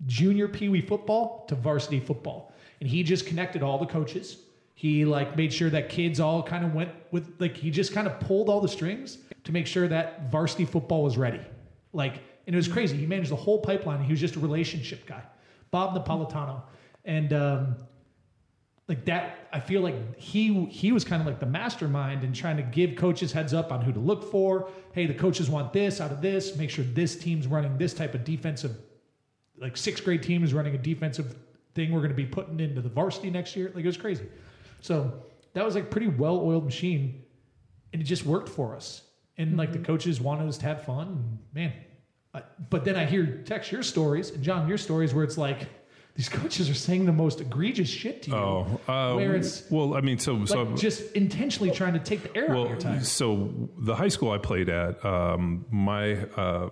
[0.05, 4.37] junior pee wee football to varsity football, and he just connected all the coaches.
[4.75, 8.07] He like made sure that kids all kind of went with like he just kind
[8.07, 11.41] of pulled all the strings to make sure that varsity football was ready.
[11.91, 12.97] Like, and it was crazy.
[12.97, 14.03] He managed the whole pipeline.
[14.03, 15.21] He was just a relationship guy,
[15.69, 16.63] Bob Napolitano,
[17.05, 17.75] and um,
[18.87, 19.47] like that.
[19.53, 22.95] I feel like he he was kind of like the mastermind in trying to give
[22.95, 24.67] coaches heads up on who to look for.
[24.93, 26.55] Hey, the coaches want this out of this.
[26.55, 28.75] Make sure this team's running this type of defensive.
[29.59, 31.35] Like sixth grade team is running a defensive
[31.75, 31.91] thing.
[31.91, 33.71] We're going to be putting into the varsity next year.
[33.75, 34.25] Like it was crazy.
[34.81, 35.21] So
[35.53, 37.25] that was like pretty well oiled machine,
[37.93, 39.03] and it just worked for us.
[39.37, 41.09] And like the coaches wanted us to have fun.
[41.09, 41.73] And man,
[42.69, 45.67] But then I hear text your stories and John your stories where it's like
[46.15, 48.35] these coaches are saying the most egregious shit to you.
[48.35, 52.21] Oh, uh, where it's well, I mean, so like so just intentionally trying to take
[52.23, 53.03] the air out of your time.
[53.03, 56.69] so the high school I played at, um, my uh,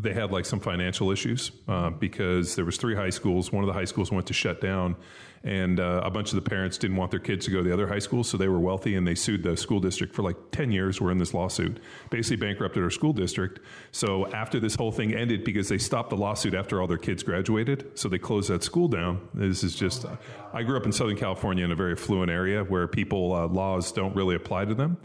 [0.00, 3.52] they had like some financial issues uh, because there was three high schools.
[3.52, 4.96] One of the high schools went to shut down,
[5.42, 7.72] and uh, a bunch of the parents didn't want their kids to go to the
[7.72, 10.36] other high school, so they were wealthy and they sued the school district for like
[10.52, 11.00] ten years.
[11.00, 11.80] We're in this lawsuit,
[12.10, 13.60] basically bankrupted our school district.
[13.90, 17.22] So after this whole thing ended, because they stopped the lawsuit after all their kids
[17.22, 19.28] graduated, so they closed that school down.
[19.34, 20.06] This is just.
[20.52, 23.92] I grew up in Southern California in a very affluent area where people uh, laws
[23.92, 24.96] don't really apply to them.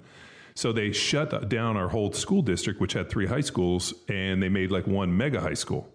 [0.56, 4.48] So they shut down our whole school district, which had three high schools, and they
[4.50, 5.90] made like one mega high school.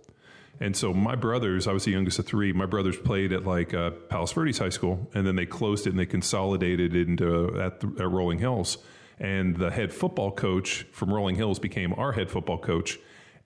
[0.61, 2.53] And so my brothers, I was the youngest of three.
[2.53, 5.91] My brothers played at like uh, Palos Verdes High School, and then they closed it
[5.91, 8.77] and they consolidated it into at, the, at Rolling Hills.
[9.19, 12.99] And the head football coach from Rolling Hills became our head football coach,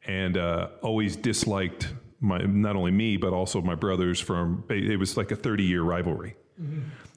[0.04, 4.18] and uh, always disliked my not only me but also my brothers.
[4.20, 6.36] From it was like a thirty year rivalry.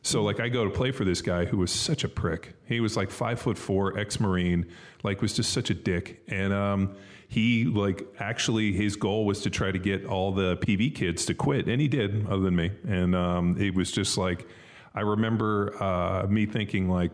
[0.01, 2.55] So like I go to play for this guy who was such a prick.
[2.65, 4.65] He was like five foot four, ex marine,
[5.03, 6.23] like was just such a dick.
[6.27, 6.95] And um,
[7.27, 11.33] he like actually his goal was to try to get all the PV kids to
[11.33, 12.71] quit, and he did, other than me.
[12.87, 14.47] And um, it was just like
[14.95, 17.11] I remember uh, me thinking like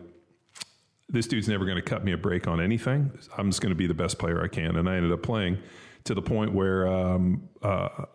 [1.08, 3.10] this dude's never going to cut me a break on anything.
[3.36, 5.58] I'm just going to be the best player I can, and I ended up playing
[6.04, 8.06] to the point where um, uh,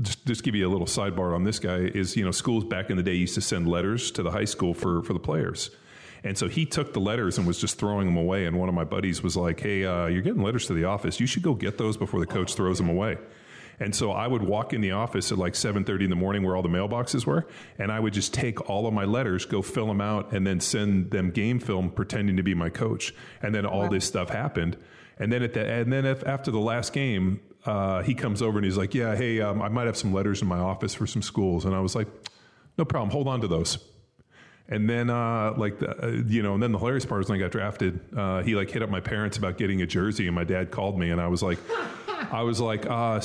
[0.00, 2.90] just, just give you a little sidebar on this guy is you know schools back
[2.90, 5.70] in the day used to send letters to the high school for for the players
[6.24, 8.74] and so he took the letters and was just throwing them away and one of
[8.74, 11.54] my buddies was like hey uh, you're getting letters to the office you should go
[11.54, 13.18] get those before the coach throws them away
[13.82, 16.54] and so I would walk in the office at like 7:30 in the morning where
[16.54, 17.46] all the mailboxes were,
[17.78, 20.60] and I would just take all of my letters, go fill them out, and then
[20.60, 23.12] send them game film pretending to be my coach.
[23.42, 23.88] And then all wow.
[23.88, 24.76] this stuff happened.
[25.18, 28.58] And then at the and then if, after the last game, uh, he comes over
[28.58, 31.06] and he's like, "Yeah, hey, um, I might have some letters in my office for
[31.06, 32.08] some schools," and I was like,
[32.78, 33.78] "No problem, hold on to those."
[34.68, 37.38] And then, uh, like, the, uh, you know, and then the hilarious part is when
[37.38, 40.34] I got drafted, uh, he like hit up my parents about getting a jersey, and
[40.34, 41.58] my dad called me, and I was like,
[42.32, 43.20] I was like, uh,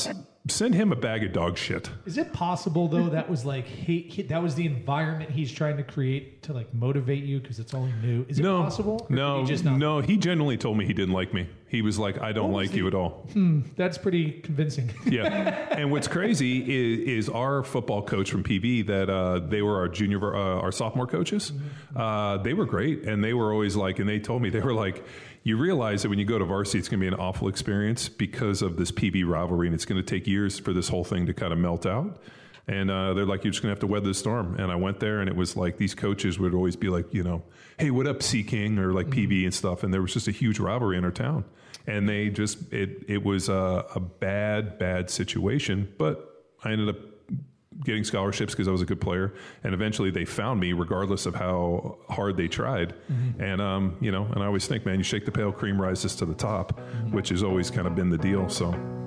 [0.49, 1.89] send him a bag of dog shit.
[2.05, 5.77] Is it possible though that was like he, he, that was the environment he's trying
[5.77, 8.25] to create to like motivate you because it's all new?
[8.27, 9.05] Is it no, possible?
[9.09, 9.99] No, no.
[10.01, 11.47] He genuinely told me he didn't like me.
[11.69, 13.27] He was like, I don't like you at all.
[13.33, 14.89] Hmm, that's pretty convincing.
[15.05, 15.67] yeah.
[15.71, 19.89] And what's crazy is, is our football coach from PB that uh, they were our
[19.89, 21.51] junior, uh, our sophomore coaches.
[21.51, 21.97] Mm-hmm.
[21.97, 24.73] Uh, they were great, and they were always like, and they told me they were
[24.73, 25.03] like
[25.47, 28.09] you realize that when you go to varsity, it's going to be an awful experience
[28.09, 31.25] because of this PB rivalry, and it's going to take years for this whole thing
[31.25, 32.19] to kind of melt out.
[32.67, 34.55] And uh, they're like, you're just going to have to weather the storm.
[34.59, 37.23] And I went there, and it was like these coaches would always be like, you
[37.23, 37.43] know,
[37.77, 39.31] hey, what up, Sea King, or like mm-hmm.
[39.31, 39.83] PV and stuff.
[39.83, 41.45] And there was just a huge robbery in our town.
[41.85, 45.93] And they just, it, it was a, a bad, bad situation.
[45.97, 46.97] But I ended up
[47.83, 51.35] getting scholarships because I was a good player, and eventually they found me, regardless of
[51.35, 52.93] how hard they tried.
[53.11, 53.41] Mm-hmm.
[53.41, 56.15] And um, you know, and I always think, man, you shake the pail, cream rises
[56.17, 57.11] to the top, mm-hmm.
[57.11, 58.49] which has always kind of been the deal.
[58.49, 59.06] So.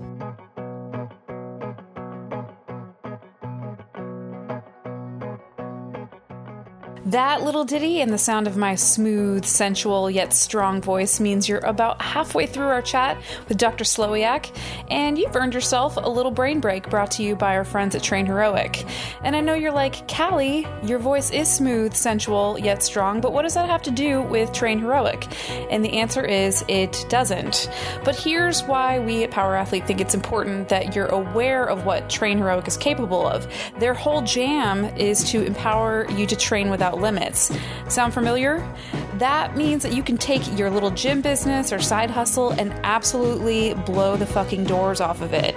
[7.11, 11.59] That little ditty and the sound of my smooth, sensual, yet strong voice means you're
[11.59, 13.83] about halfway through our chat with Dr.
[13.83, 14.57] Slowiak,
[14.89, 18.05] and you've earned yourself a little brain break brought to you by our friends at
[18.05, 18.87] Train Heroic.
[19.25, 23.43] And I know you're like, Callie, your voice is smooth, sensual, yet strong, but what
[23.43, 25.27] does that have to do with Train Heroic?
[25.69, 27.69] And the answer is it doesn't.
[28.05, 32.09] But here's why we at Power Athlete think it's important that you're aware of what
[32.09, 33.53] Train Heroic is capable of.
[33.81, 37.51] Their whole jam is to empower you to train without limits.
[37.89, 38.67] Sound familiar?
[39.15, 43.75] That means that you can take your little gym business or side hustle and absolutely
[43.75, 45.55] blow the fucking doors off of it.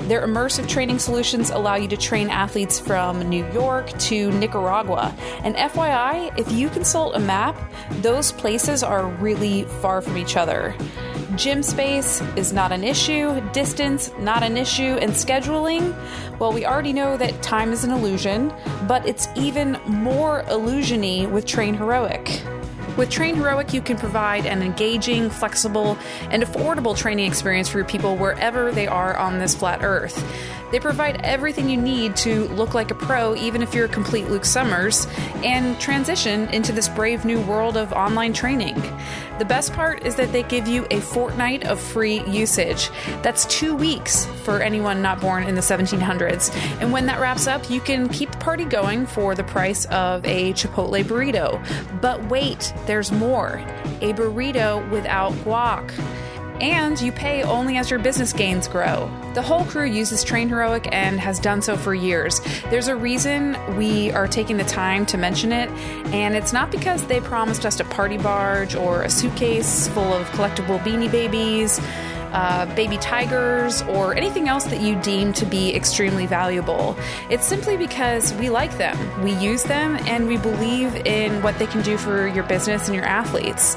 [0.00, 5.14] Their immersive training solutions allow you to train athletes from New York to Nicaragua.
[5.44, 7.56] And FYI, if you consult a map,
[8.02, 10.74] those places are really far from each other.
[11.36, 15.94] Gym space is not an issue, distance, not an issue, and scheduling,
[16.40, 18.50] well, we already know that time is an illusion,
[18.88, 20.42] but it's even more
[20.80, 22.40] with Train Heroic.
[22.96, 25.98] With Train Heroic, you can provide an engaging, flexible,
[26.30, 30.24] and affordable training experience for your people wherever they are on this flat earth.
[30.70, 34.28] They provide everything you need to look like a pro, even if you're a complete
[34.28, 35.06] Luke Summers,
[35.44, 38.80] and transition into this brave new world of online training.
[39.38, 42.90] The best part is that they give you a fortnight of free usage.
[43.22, 46.54] That's two weeks for anyone not born in the 1700s.
[46.80, 50.24] And when that wraps up, you can keep the party going for the price of
[50.26, 51.60] a Chipotle burrito.
[52.00, 53.64] But wait, there's more
[54.02, 55.90] a burrito without guac
[56.60, 59.10] and you pay only as your business gains grow.
[59.34, 62.40] The whole crew uses Train Heroic and has done so for years.
[62.70, 65.70] There's a reason we are taking the time to mention it,
[66.12, 70.26] and it's not because they promised us a party barge or a suitcase full of
[70.28, 71.80] collectible beanie babies.
[72.32, 76.96] uh, baby tigers, or anything else that you deem to be extremely valuable.
[77.28, 81.66] It's simply because we like them, we use them, and we believe in what they
[81.66, 83.76] can do for your business and your athletes.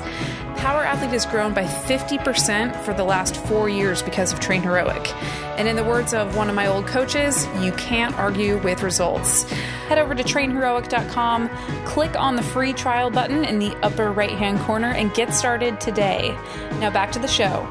[0.57, 5.13] Power Athlete has grown by 50% for the last four years because of Train Heroic.
[5.57, 9.43] And in the words of one of my old coaches, you can't argue with results.
[9.87, 11.49] Head over to trainheroic.com,
[11.85, 15.79] click on the free trial button in the upper right hand corner, and get started
[15.81, 16.29] today.
[16.79, 17.67] Now back to the show.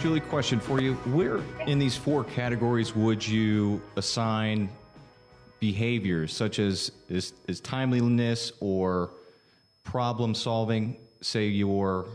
[0.00, 0.94] Julie, question for you.
[0.94, 4.70] Where in these four categories would you assign
[5.60, 9.10] behaviors such as is, is timeliness or
[9.84, 10.96] problem solving?
[11.20, 12.06] Say you're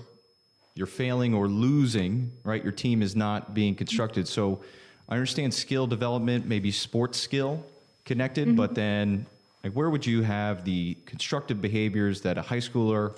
[0.73, 2.61] you're failing or losing, right?
[2.61, 4.27] Your team is not being constructed.
[4.27, 4.59] So
[5.07, 7.65] I understand skill development, maybe sports skill
[8.03, 8.75] connected, but mm-hmm.
[8.75, 9.25] then
[9.63, 13.15] like where would you have the constructive behaviors that a high schooler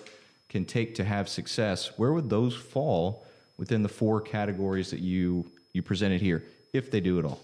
[0.49, 1.97] can take to have success?
[1.97, 3.25] Where would those fall
[3.57, 7.39] within the four categories that you you presented here, if they do at all?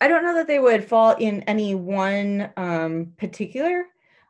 [0.00, 3.86] I don't know that they would fall in any one um, particular,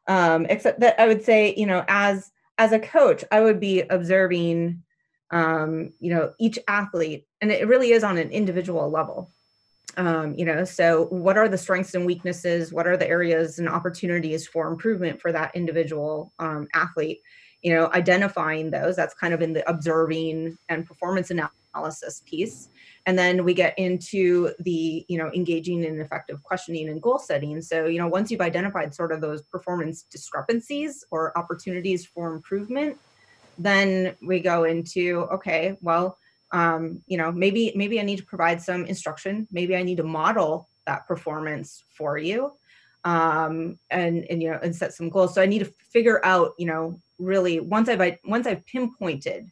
[0.08, 3.80] um, except that I would say, you know, as as a coach, I would be
[3.80, 4.82] observing,
[5.30, 9.30] um, you know, each athlete, and it really is on an individual level.
[9.96, 12.72] Um, you know, so what are the strengths and weaknesses?
[12.72, 17.20] What are the areas and opportunities for improvement for that individual um, athlete?
[17.62, 18.96] You know, identifying those.
[18.96, 22.68] That's kind of in the observing and performance analysis piece
[23.06, 27.60] and then we get into the you know engaging in effective questioning and goal setting.
[27.62, 32.98] So you know once you've identified sort of those performance discrepancies or opportunities for improvement
[33.58, 36.18] then we go into okay well
[36.52, 39.46] um, you know maybe maybe i need to provide some instruction.
[39.50, 42.52] Maybe i need to model that performance for you
[43.04, 45.34] um, and and you know and set some goals.
[45.34, 49.50] So i need to figure out you know really once i've once i've pinpointed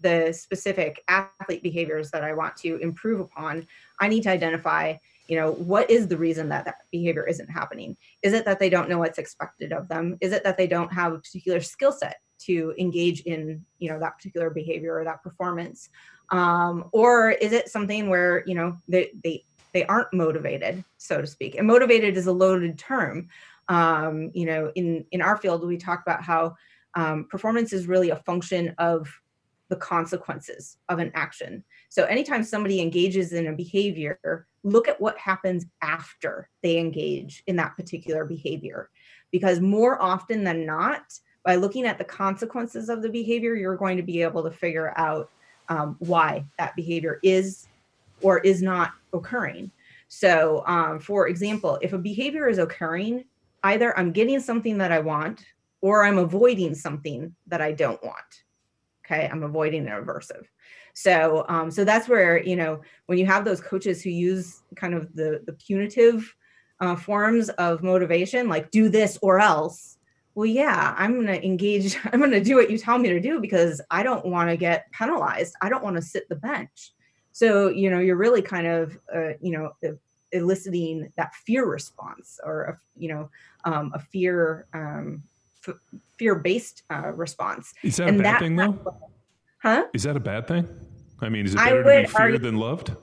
[0.00, 3.66] the specific athlete behaviors that I want to improve upon,
[4.00, 4.96] I need to identify,
[5.26, 7.96] you know, what is the reason that that behavior isn't happening?
[8.22, 10.16] Is it that they don't know what's expected of them?
[10.20, 13.98] Is it that they don't have a particular skill set to engage in, you know,
[13.98, 15.88] that particular behavior or that performance?
[16.30, 21.26] Um, or is it something where, you know, they, they, they aren't motivated, so to
[21.26, 21.56] speak.
[21.56, 23.28] And motivated is a loaded term.
[23.68, 26.56] Um, you know, in in our field, we talk about how
[26.94, 29.08] um, performance is really a function of
[29.68, 31.62] the consequences of an action.
[31.88, 37.56] So anytime somebody engages in a behavior, look at what happens after they engage in
[37.56, 38.90] that particular behavior.
[39.30, 43.96] Because more often than not, by looking at the consequences of the behavior, you're going
[43.96, 45.30] to be able to figure out
[45.68, 47.68] um, why that behavior is
[48.22, 49.70] or is not occurring.
[50.08, 53.24] So, um, for example, if a behavior is occurring,
[53.62, 55.44] either I'm getting something that I want
[55.82, 58.44] or I'm avoiding something that I don't want
[59.10, 59.28] okay?
[59.30, 60.44] I'm avoiding an aversive
[60.98, 64.94] so um, so that's where you know when you have those coaches who use kind
[64.94, 66.34] of the the punitive
[66.80, 69.98] uh, forms of motivation like do this or else
[70.34, 73.20] well yeah i'm going to engage i'm going to do what you tell me to
[73.20, 75.54] do because i don't want to get penalized.
[75.60, 76.92] I don't want to sit the bench.
[77.30, 79.70] So you know you're really kind of uh, you know
[80.32, 83.30] eliciting that fear response or a, you know
[83.64, 85.22] um, a fear um,
[86.16, 87.72] fear-based uh, response.
[87.82, 88.96] Is that and a bad that, thing, though?
[89.62, 89.84] Huh?
[89.92, 90.68] Is that a bad thing?
[91.20, 92.94] I mean, is it better to be feared than loved?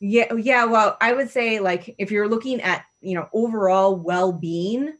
[0.00, 0.64] Yeah, yeah.
[0.66, 4.92] Well, I would say like if you're looking at you know overall well-being,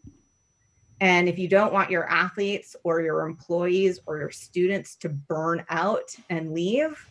[1.01, 5.65] and if you don't want your athletes or your employees or your students to burn
[5.69, 7.07] out and leave,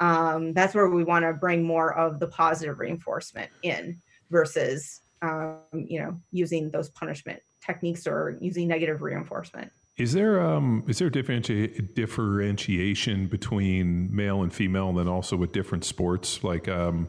[0.00, 4.00] um, that's where we want to bring more of the positive reinforcement in
[4.30, 9.70] versus um, you know using those punishment techniques or using negative reinforcement.
[9.96, 15.52] Is there um, is there differenti- differentiation between male and female, and then also with
[15.52, 16.42] different sports?
[16.42, 17.08] Like, um,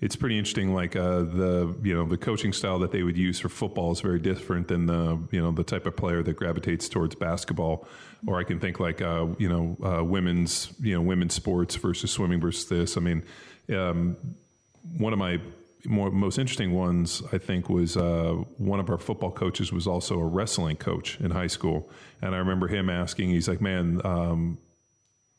[0.00, 0.74] it's pretty interesting.
[0.74, 4.00] Like uh, the you know the coaching style that they would use for football is
[4.00, 7.86] very different than the you know the type of player that gravitates towards basketball.
[8.26, 12.10] Or I can think like uh, you know uh, women's you know women's sports versus
[12.10, 12.96] swimming versus this.
[12.96, 13.24] I mean,
[13.76, 14.16] um,
[14.96, 15.38] one of my
[15.84, 20.18] more, most interesting ones, I think, was uh, one of our football coaches was also
[20.18, 21.90] a wrestling coach in high school,
[22.20, 24.58] and I remember him asking, he's like, "Man, um,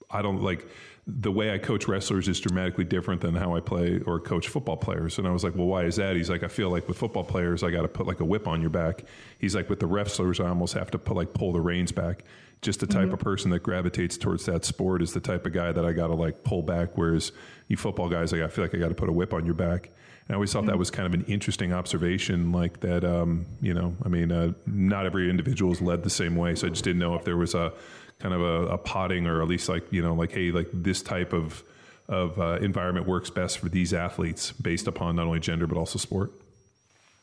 [0.10, 0.68] I don't like."
[1.06, 4.78] the way I coach wrestlers is dramatically different than how I play or coach football
[4.78, 5.18] players.
[5.18, 6.16] And I was like, well, why is that?
[6.16, 8.48] He's like, I feel like with football players, I got to put like a whip
[8.48, 9.04] on your back.
[9.38, 12.24] He's like, with the wrestlers, I almost have to put like pull the reins back.
[12.62, 13.16] Just the type mm-hmm.
[13.16, 16.08] of person that gravitates towards that sport is the type of guy that I got
[16.08, 16.92] to like pull back.
[16.98, 17.34] Whereas
[17.68, 19.56] you football guys, like, I feel like I got to put a whip on your
[19.56, 19.90] back.
[20.30, 23.04] I always thought that was kind of an interesting observation, like that.
[23.04, 26.68] Um, you know, I mean, uh, not every individual is led the same way, so
[26.68, 27.74] I just didn't know if there was a
[28.20, 31.02] kind of a, a potting, or at least like you know, like hey, like this
[31.02, 31.64] type of
[32.08, 35.98] of uh, environment works best for these athletes based upon not only gender but also
[35.98, 36.32] sport.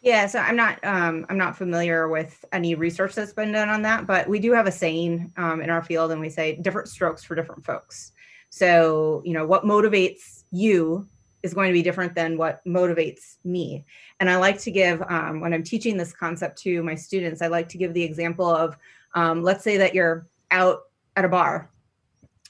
[0.03, 3.83] Yeah, so I'm not um, I'm not familiar with any research that's been done on
[3.83, 6.89] that, but we do have a saying um, in our field, and we say different
[6.89, 8.13] strokes for different folks.
[8.49, 11.07] So you know what motivates you
[11.43, 13.85] is going to be different than what motivates me.
[14.19, 17.47] And I like to give um, when I'm teaching this concept to my students, I
[17.47, 18.77] like to give the example of
[19.15, 20.83] um, let's say that you're out
[21.17, 21.71] at a bar,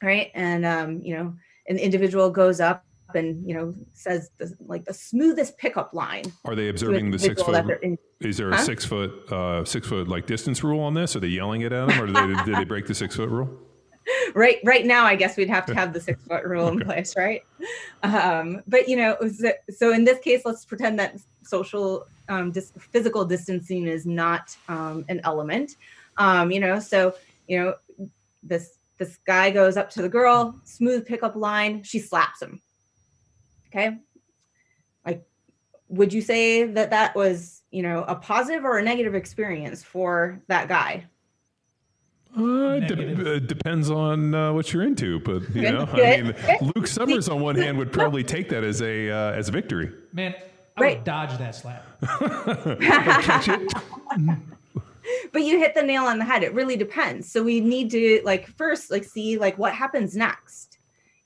[0.03, 1.35] right, and um, you know
[1.69, 2.85] an individual goes up
[3.15, 6.25] and you know says the, like the smoothest pickup line.
[6.45, 7.65] Are they observing the six foot?
[8.21, 8.63] Is there a huh?
[8.63, 11.17] six foot uh, six foot like distance rule on this?
[11.17, 13.29] Are they yelling it at them, or did they, did they break the six foot
[13.29, 13.49] rule?
[14.35, 16.77] Right, right now, I guess we'd have to have the six foot rule okay.
[16.77, 17.43] in place, right?
[18.03, 19.17] Um, but you know,
[19.69, 25.05] so in this case, let's pretend that social um, dis- physical distancing is not um,
[25.09, 25.77] an element.
[26.17, 27.15] Um, you know, so
[27.49, 28.09] you know,
[28.43, 32.61] this this guy goes up to the girl, smooth pickup line, she slaps him
[33.71, 33.97] Okay.
[35.07, 35.25] Like,
[35.89, 40.43] would you say that that was, you know, a positive or a negative experience for
[40.49, 41.07] that guy?
[42.37, 45.89] Uh, de- uh, depends on uh, what you're into, but you know.
[45.93, 46.35] I mean,
[46.75, 49.93] Luke Summers on one hand would probably take that as a uh, as a victory.
[50.13, 50.35] Man,
[50.77, 50.97] I right.
[50.99, 51.85] would dodge that slap.
[55.33, 56.45] but you hit the nail on the head.
[56.45, 57.31] It really depends.
[57.31, 60.71] So we need to like first like see like what happens next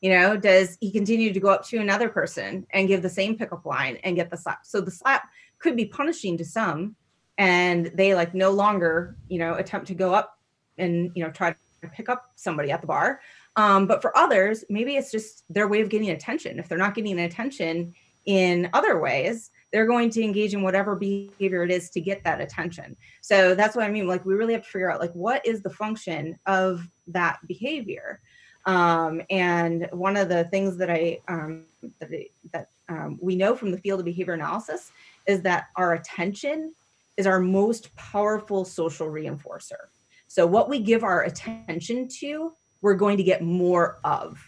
[0.05, 3.39] you know does he continue to go up to another person and give the same
[3.39, 6.95] pickup line and get the slap so the slap could be punishing to some
[7.39, 10.34] and they like no longer you know attempt to go up
[10.79, 13.21] and you know try to pick up somebody at the bar.
[13.57, 16.59] Um, but for others maybe it's just their way of getting attention.
[16.59, 17.95] If they're not getting attention
[18.27, 22.41] in other ways they're going to engage in whatever behavior it is to get that
[22.41, 22.97] attention.
[23.23, 25.63] So that's what i mean like we really have to figure out like what is
[25.63, 28.21] the function of that behavior?
[28.67, 31.65] Um, and one of the things that I um,
[31.99, 32.11] that,
[32.53, 34.93] that um, we know from the field of behavior analysis
[35.27, 36.73] is that our attention
[37.17, 39.89] is our most powerful social reinforcer.
[40.35, 44.45] So what we give our attention to, we're going to get more of.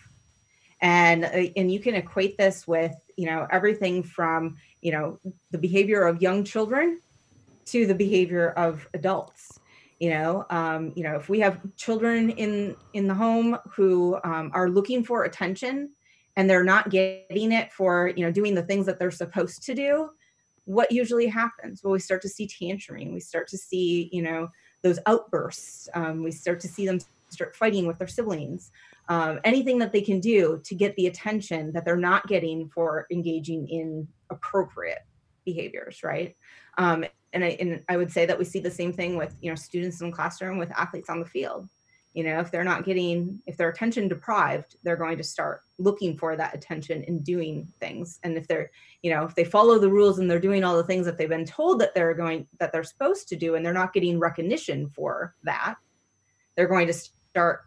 [0.80, 5.20] And uh, and you can equate this with you know everything from you know
[5.52, 7.00] the behavior of young children
[7.66, 9.60] to the behavior of adults.
[10.00, 14.50] You know um, you know if we have children in in the home who um,
[14.54, 15.90] are looking for attention
[16.34, 19.74] and they're not getting it for you know doing the things that they're supposed to
[19.74, 20.10] do
[20.64, 21.82] what usually happens?
[21.84, 24.48] Well we start to see tantruming we start to see you know
[24.86, 26.98] those outbursts um, we start to see them
[27.28, 28.70] start fighting with their siblings
[29.08, 33.06] um, anything that they can do to get the attention that they're not getting for
[33.10, 35.04] engaging in appropriate
[35.44, 36.36] behaviors right?
[36.78, 39.50] Um, and I, and I would say that we see the same thing with you
[39.50, 41.68] know students in the classroom with athletes on the field
[42.16, 46.16] you know if they're not getting if they're attention deprived they're going to start looking
[46.16, 48.70] for that attention and doing things and if they're
[49.02, 51.28] you know if they follow the rules and they're doing all the things that they've
[51.28, 54.88] been told that they're going that they're supposed to do and they're not getting recognition
[54.88, 55.74] for that
[56.56, 57.60] they're going to start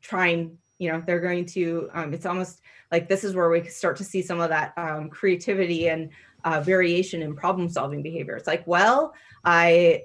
[0.00, 2.60] trying you know they're going to um, it's almost
[2.90, 6.10] like this is where we start to see some of that um, creativity and
[6.44, 8.36] uh, variation in problem solving behavior.
[8.36, 9.14] It's like, well,
[9.44, 10.02] I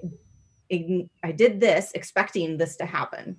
[0.70, 3.36] I did this expecting this to happen,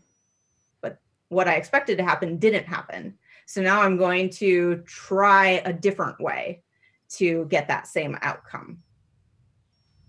[1.29, 3.17] what I expected to happen didn't happen.
[3.45, 6.61] So now I'm going to try a different way
[7.13, 8.79] to get that same outcome.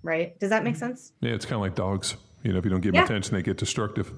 [0.03, 0.39] Right?
[0.39, 0.87] Does that make mm-hmm.
[0.87, 1.13] sense?
[1.21, 2.17] Yeah, it's kind of like dogs.
[2.43, 3.05] You know, if you don't give them yeah.
[3.05, 4.13] attention, they get destructive.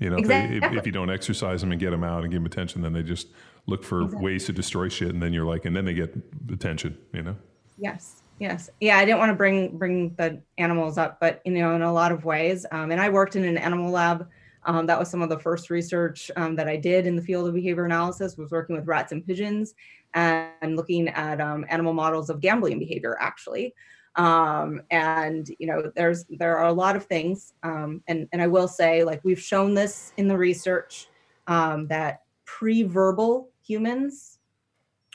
[0.00, 0.58] You know, exactly.
[0.58, 2.92] if, if, you don't exercise them and get them out and give them attention, then
[2.92, 3.28] they just
[3.66, 4.24] look for exactly.
[4.24, 6.14] ways to destroy shit, and then you're like, and then they get
[6.52, 6.98] attention.
[7.12, 7.36] You know.
[7.78, 8.22] Yes.
[8.40, 8.70] Yes.
[8.80, 8.98] Yeah.
[8.98, 12.12] I didn't want to bring bring the animals up, but you know, in a lot
[12.12, 12.66] of ways.
[12.72, 14.28] Um, and I worked in an animal lab.
[14.66, 17.48] Um, that was some of the first research um, that I did in the field
[17.48, 18.36] of behavior analysis.
[18.36, 19.74] Was working with rats and pigeons
[20.14, 23.74] and looking at um, animal models of gambling behavior, actually.
[24.16, 28.46] Um, and you know, there's there are a lot of things, um, and and I
[28.46, 31.08] will say, like we've shown this in the research
[31.46, 34.38] that pre-verbal humans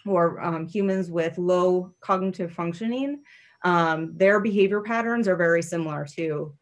[0.05, 3.19] or um, humans with low cognitive functioning,
[3.63, 6.53] um, their behavior patterns are very similar to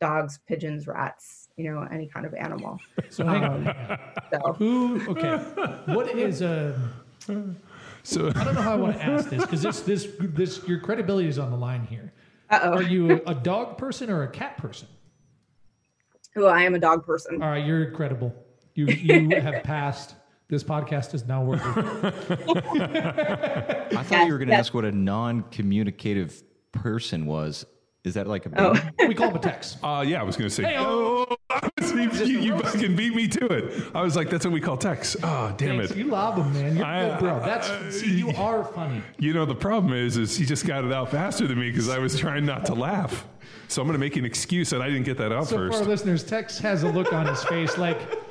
[0.00, 2.78] dogs, pigeons, rats, you know, any kind of animal.
[3.08, 3.68] So hang on.
[3.68, 3.98] Um,
[4.32, 4.52] so.
[4.54, 5.00] Who?
[5.10, 5.36] Okay.
[5.86, 6.78] What is a?
[8.02, 10.80] So I don't know how I want to ask this because this this this your
[10.80, 12.12] credibility is on the line here.
[12.50, 12.74] Uh-oh.
[12.74, 14.86] Are you a dog person or a cat person?
[16.36, 17.42] Oh, I am a dog person.
[17.42, 18.34] All right, you're credible.
[18.74, 20.14] You you have passed
[20.48, 21.66] This podcast is now working.
[21.66, 22.10] I
[24.04, 24.66] thought Yes, you were going to yes.
[24.66, 27.66] ask what a non-communicative person was.
[28.06, 28.74] Is that like a Oh,
[29.08, 29.76] we call him a Tex.
[29.82, 30.62] Uh, yeah, I was going to say.
[30.62, 31.26] Hey-o.
[31.28, 31.36] Oh,
[31.80, 33.84] was- you, you fucking beat me to it.
[33.96, 35.16] I was like, that's what we call Tex.
[35.24, 35.90] Oh, damn Thanks.
[35.90, 35.96] it.
[35.98, 36.76] You lob him, man.
[36.76, 37.40] You're I- good, bro.
[37.40, 39.02] That's I- see, you are funny.
[39.18, 41.88] You know, the problem is, is he just got it out faster than me because
[41.88, 43.26] I was trying not to laugh.
[43.68, 45.66] So I'm going to make an excuse that I didn't get that out So for
[45.70, 45.82] first.
[45.82, 48.25] our listeners, Tex has a look on his face like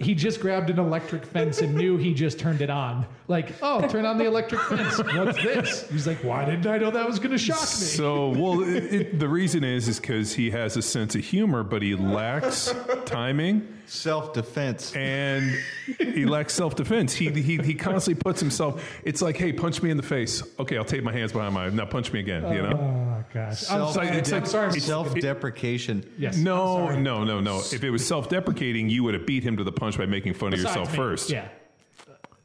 [0.00, 3.06] he just grabbed an electric fence and knew he just turned it on.
[3.28, 4.98] Like, oh, turn on the electric fence.
[4.98, 5.88] What's this?
[5.90, 7.64] He's like, why didn't I know that was going to shock me?
[7.64, 11.62] So, well, it, it, the reason is, is because he has a sense of humor,
[11.62, 12.74] but he lacks
[13.06, 14.94] timing Self-defense.
[14.96, 15.56] and
[15.98, 17.14] he lacks self-defense.
[17.14, 18.84] He, he he constantly puts himself.
[19.04, 20.42] It's like, hey, punch me in the face.
[20.58, 21.68] Okay, I'll take my hands behind my.
[21.70, 22.42] Now punch me again.
[22.52, 22.76] You know.
[22.78, 24.08] oh gosh, Self- sorry.
[24.08, 24.68] it's I'm like- sorry.
[24.68, 26.04] it's- Self-deprecation.
[26.18, 26.36] yes.
[26.36, 27.58] No, no, no, no.
[27.58, 30.52] If it was self-deprecating, you would have beat him to the punch by making fun
[30.52, 30.96] of yourself me.
[30.96, 31.30] first.
[31.30, 31.48] Yeah.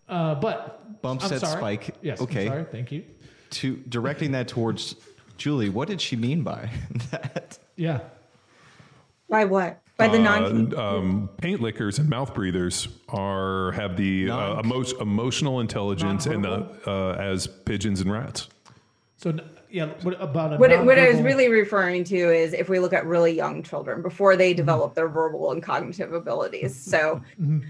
[0.07, 1.57] Uh, but Bump I'm set sorry.
[1.57, 1.95] spike.
[2.01, 2.21] Yes.
[2.21, 2.45] Okay.
[2.45, 2.65] I'm sorry.
[2.71, 3.03] Thank you.
[3.51, 4.95] To directing that towards
[5.37, 6.69] Julie, what did she mean by
[7.11, 7.57] that?
[7.75, 8.01] Yeah.
[9.29, 9.81] by what?
[10.01, 10.73] By the non.
[10.73, 16.43] Uh, um, paint lickers and mouth breathers are have the uh, emo- emotional intelligence and
[16.43, 18.47] the, uh, as pigeons and rats.
[19.17, 19.37] So
[19.69, 22.79] yeah, what about a what, it- what I was really referring to is if we
[22.79, 26.75] look at really young children before they develop their verbal and cognitive abilities.
[26.75, 27.21] So,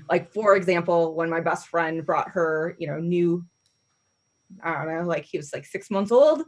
[0.09, 3.45] like for example, when my best friend brought her, you know, new,
[4.63, 6.43] I don't know, like he was like six months old.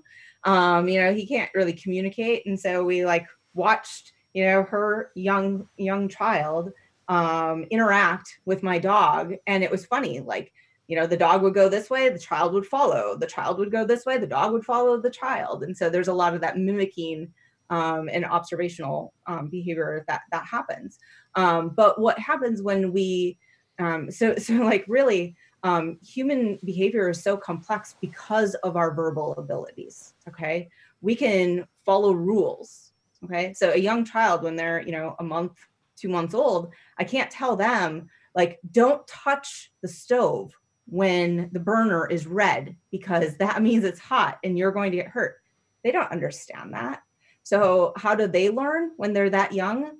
[0.45, 5.11] Um, you know, he can't really communicate, and so we like watched, you know, her
[5.15, 6.71] young young child
[7.07, 10.51] um, interact with my dog, and it was funny, like
[10.87, 13.17] you know the dog would go this way the child would follow.
[13.17, 15.63] The child would go this way the dog would follow the child.
[15.63, 17.31] And so there's a lot of that mimicking
[17.69, 20.99] um, and observational um, behavior that that happens.
[21.35, 23.37] Um, but what happens when we
[23.79, 29.33] um, so so like really um, human behavior is so complex because of our verbal
[29.37, 30.69] abilities okay?
[31.01, 32.82] We can follow rules
[33.23, 35.57] okay so a young child when they're you know a month
[35.95, 40.51] two months old i can't tell them like don't touch the stove
[40.85, 45.07] when the burner is red because that means it's hot and you're going to get
[45.07, 45.37] hurt.
[45.83, 47.01] They don't understand that.
[47.43, 49.97] So, how do they learn when they're that young?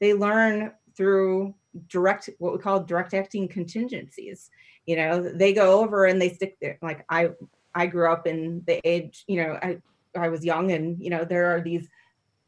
[0.00, 1.54] They learn through
[1.88, 4.50] direct, what we call direct acting contingencies.
[4.86, 6.78] You know, they go over and they stick there.
[6.80, 7.30] Like I,
[7.74, 9.78] I grew up in the age, you know, I,
[10.16, 11.86] I was young and, you know, there are these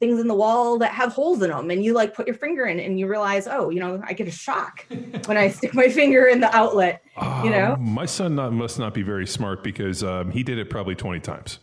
[0.03, 2.65] things in the wall that have holes in them and you like put your finger
[2.67, 4.85] in and you realize, oh, you know, I get a shock
[5.27, 7.05] when I stick my finger in the outlet.
[7.45, 7.75] You know?
[7.75, 10.97] Um, my son not, must not be very smart because um, he did it probably
[10.97, 11.61] 20 times.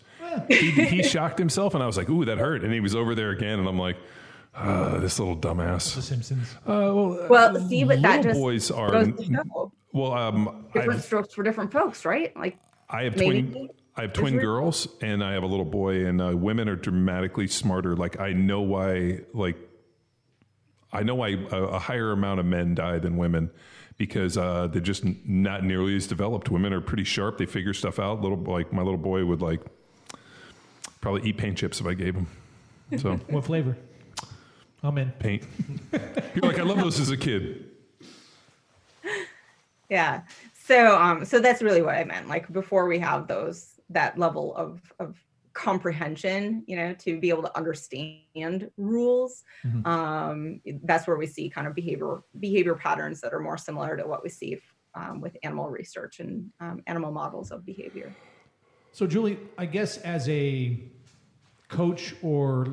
[0.47, 2.63] he, he shocked himself, and I was like, ooh, that hurt.
[2.63, 3.97] And he was over there again, and I'm like,
[4.55, 5.95] uh, this little dumbass.
[5.95, 6.55] The Simpsons.
[6.65, 8.91] Uh, well, Well, see, but that little just boys are.
[8.91, 12.33] goes to show Well, um, different I've, strokes for different folks, right?
[12.37, 12.57] Like
[12.89, 13.69] I have maybe twin.
[13.99, 16.05] I have twin girls, and I have a little boy.
[16.05, 17.95] And uh, women are dramatically smarter.
[17.97, 19.21] Like I know why.
[19.33, 19.57] Like
[20.93, 23.51] I know why a, a higher amount of men die than women
[23.97, 26.49] because uh, they're just n- not nearly as developed.
[26.49, 27.37] Women are pretty sharp.
[27.37, 28.21] They figure stuff out.
[28.21, 29.61] Little like my little boy would like
[31.01, 32.27] probably eat paint chips if I gave him.
[32.97, 33.77] So What flavor?
[34.81, 35.11] I'm in.
[35.19, 35.43] paint.
[35.91, 37.65] You're like I love those as a kid.
[39.89, 40.21] yeah.
[40.63, 42.29] So um so that's really what I meant.
[42.29, 45.17] Like before we have those that level of of
[45.53, 49.43] comprehension, you know, to be able to understand rules.
[49.65, 49.85] Mhm.
[49.85, 54.07] Um that's where we see kind of behavior behavior patterns that are more similar to
[54.07, 54.59] what we see
[54.95, 58.15] um, with animal research and um, animal models of behavior.
[58.91, 60.79] So, Julie, I guess as a
[61.67, 62.67] coach or,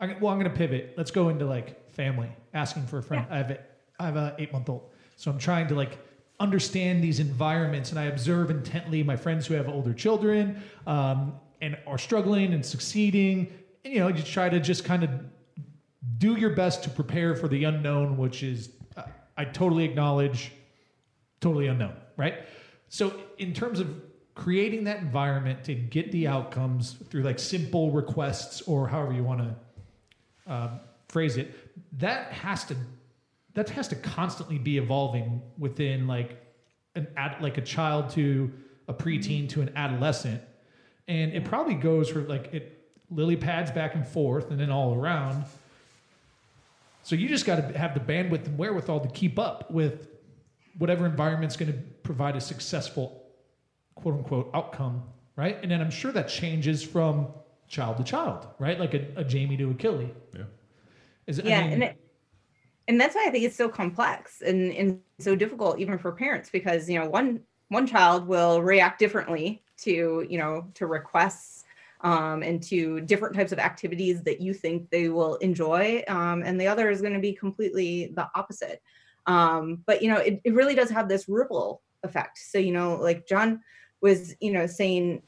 [0.00, 0.94] I, well, I'm going to pivot.
[0.96, 3.26] Let's go into like family, asking for a friend.
[3.30, 3.58] I have a,
[3.98, 5.98] I have a eight month old, so I'm trying to like
[6.40, 11.78] understand these environments, and I observe intently my friends who have older children um, and
[11.86, 13.52] are struggling and succeeding.
[13.84, 15.10] And you know, you try to just kind of
[16.18, 19.02] do your best to prepare for the unknown, which is uh,
[19.36, 20.52] I totally acknowledge
[21.40, 22.46] totally unknown, right?
[22.88, 24.02] So, in terms of
[24.34, 29.40] creating that environment to get the outcomes through like simple requests or however you want
[29.40, 30.70] to uh,
[31.08, 31.54] phrase it,
[31.98, 32.76] that has to
[33.54, 36.40] that has to constantly be evolving within like
[36.94, 38.52] an ad, like a child to
[38.88, 40.42] a preteen to an adolescent,
[41.08, 42.76] and it probably goes for like it
[43.10, 45.44] lily pads back and forth and then all around.
[47.02, 50.08] So you just got to have the bandwidth and wherewithal to keep up with
[50.78, 53.24] whatever environment's going to provide a successful
[53.94, 55.02] quote unquote outcome,
[55.36, 55.58] right?
[55.62, 57.28] And then I'm sure that changes from
[57.68, 58.78] child to child, right?
[58.78, 60.12] Like a, a Jamie to a Killy.
[60.34, 60.42] Yeah.
[61.26, 62.00] Is it, yeah I mean, and it,
[62.90, 66.50] and that's why I think it's so complex and, and so difficult even for parents
[66.50, 71.64] because you know one one child will react differently to you know to requests
[72.00, 76.60] um, and to different types of activities that you think they will enjoy um, and
[76.60, 78.82] the other is going to be completely the opposite.
[79.26, 82.38] Um, but you know it, it really does have this ripple effect.
[82.38, 83.60] So you know like john
[84.00, 85.22] was you know saying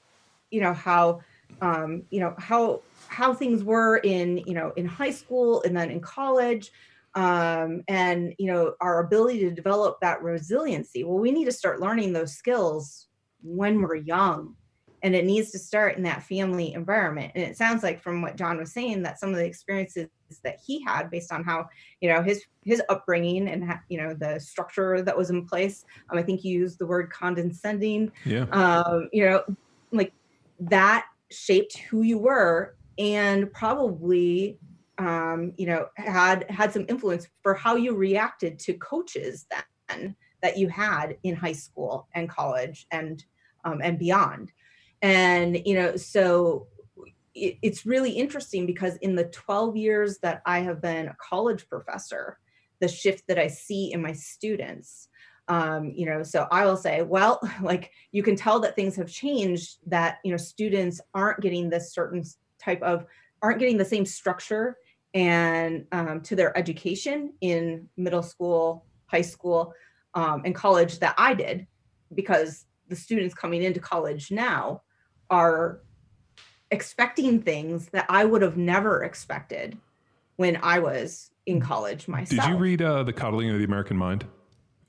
[0.51, 1.21] you know how
[1.61, 5.93] um, you know how how things were in you know in high school and then
[5.93, 6.73] in college
[7.15, 11.81] um, and you know our ability to develop that resiliency well we need to start
[11.81, 13.09] learning those skills
[13.43, 14.55] when we're young
[15.03, 18.37] and it needs to start in that family environment and it sounds like from what
[18.37, 20.09] john was saying that some of the experiences
[20.43, 21.69] that he had based on how
[22.01, 26.19] you know his his upbringing and you know the structure that was in place um,
[26.19, 28.47] i think you used the word condescending Yeah.
[28.53, 29.43] um, you know
[29.91, 30.13] like
[30.61, 34.59] that shaped who you were and probably
[35.07, 39.47] um, you know had had some influence for how you reacted to coaches
[39.89, 43.25] then that you had in high school and college and
[43.65, 44.53] um, and beyond.
[45.01, 46.69] And you know so
[47.35, 51.69] it, it's really interesting because in the 12 years that i have been a college
[51.69, 52.39] professor
[52.81, 55.09] the shift that i see in my students
[55.49, 59.09] um, you know so i will say well like you can tell that things have
[59.09, 62.23] changed that you know students aren't getting this certain
[62.59, 63.07] type of
[63.43, 64.77] aren't getting the same structure
[65.15, 69.73] and um, to their education in middle school high school
[70.15, 71.67] um, and college that i did
[72.15, 74.83] because the students coming into college now
[75.31, 75.81] are
[76.71, 79.77] expecting things that i would have never expected
[80.37, 83.97] when i was in college myself Did you read uh, The Coddling of the American
[83.97, 84.25] Mind?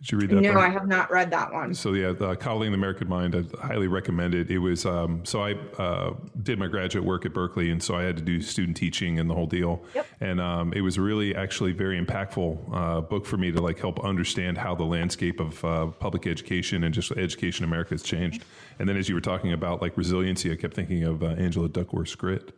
[0.03, 0.41] Did you read that?
[0.41, 0.61] no book?
[0.61, 3.87] i have not read that one So yeah, the Coddling the American Mind, I highly
[3.87, 4.51] recommend it.
[4.51, 8.03] It was um, so I uh, did my graduate work at Berkeley, and so I
[8.03, 9.81] had to do student teaching and the whole deal.
[9.95, 10.07] Yep.
[10.19, 14.03] And um, it was really actually very impactful uh, book for me to like help
[14.03, 18.43] understand how the landscape of uh, public education and just education in America has changed.
[18.79, 21.69] And then as you were talking about like resiliency, I kept thinking of uh, Angela
[21.69, 22.53] Duckworth's Grit,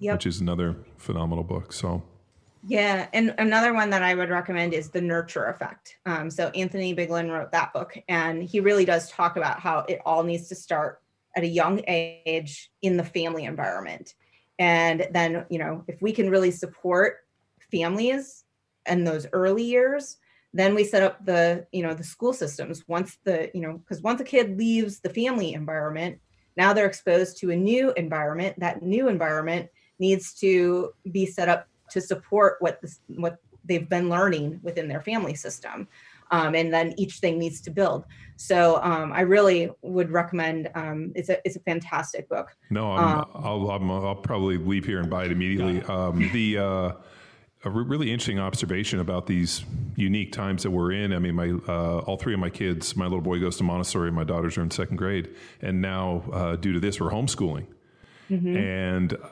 [0.00, 0.14] Yep.
[0.16, 1.72] which is another phenomenal book.
[1.72, 2.02] So
[2.64, 5.98] Yeah, and another one that I would recommend is The Nurture Effect.
[6.06, 10.00] Um, so Anthony Biglan wrote that book, and he really does talk about how it
[10.06, 11.02] all needs to start
[11.36, 14.14] at a young age in the family environment.
[14.60, 17.16] And then, you know, if we can really support
[17.72, 18.44] families
[18.86, 20.18] in those early years,
[20.54, 22.86] then we set up the, you know, the school systems.
[22.86, 26.20] Once the, you know, because once a kid leaves the family environment,
[26.56, 28.60] now they're exposed to a new environment.
[28.60, 29.68] That new environment
[29.98, 35.00] needs to be set up to support what this, what they've been learning within their
[35.00, 35.88] family system.
[36.30, 38.06] Um, and then each thing needs to build.
[38.36, 40.70] So um, I really would recommend.
[40.74, 42.56] Um, it's a it's a fantastic book.
[42.70, 45.82] No, I'm, Um, I'll, I'm, I'll probably leave here and buy it immediately.
[45.82, 46.92] Um, the uh,
[47.64, 49.62] a re- really interesting observation about these
[49.94, 51.12] unique times that we're in.
[51.12, 54.10] I mean, my uh, all three of my kids, my little boy goes to Montessori,
[54.10, 55.28] my daughters are in second grade,
[55.60, 57.66] and now uh, due to this, we're homeschooling,
[58.56, 59.16] and.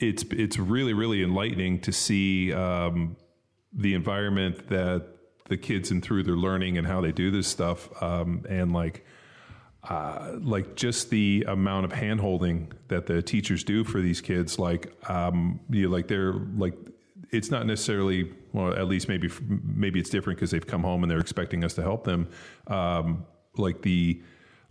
[0.00, 3.16] It's it's really really enlightening to see um,
[3.72, 5.06] the environment that
[5.48, 7.90] the kids and through their learning and how they do this stuff.
[8.02, 9.04] Um, and like
[9.88, 14.92] uh, like just the amount of handholding that the teachers do for these kids like
[15.10, 16.74] um, you know, like they're like
[17.30, 21.10] it's not necessarily well at least maybe maybe it's different because they've come home and
[21.10, 22.28] they're expecting us to help them.
[22.66, 24.22] Um, like the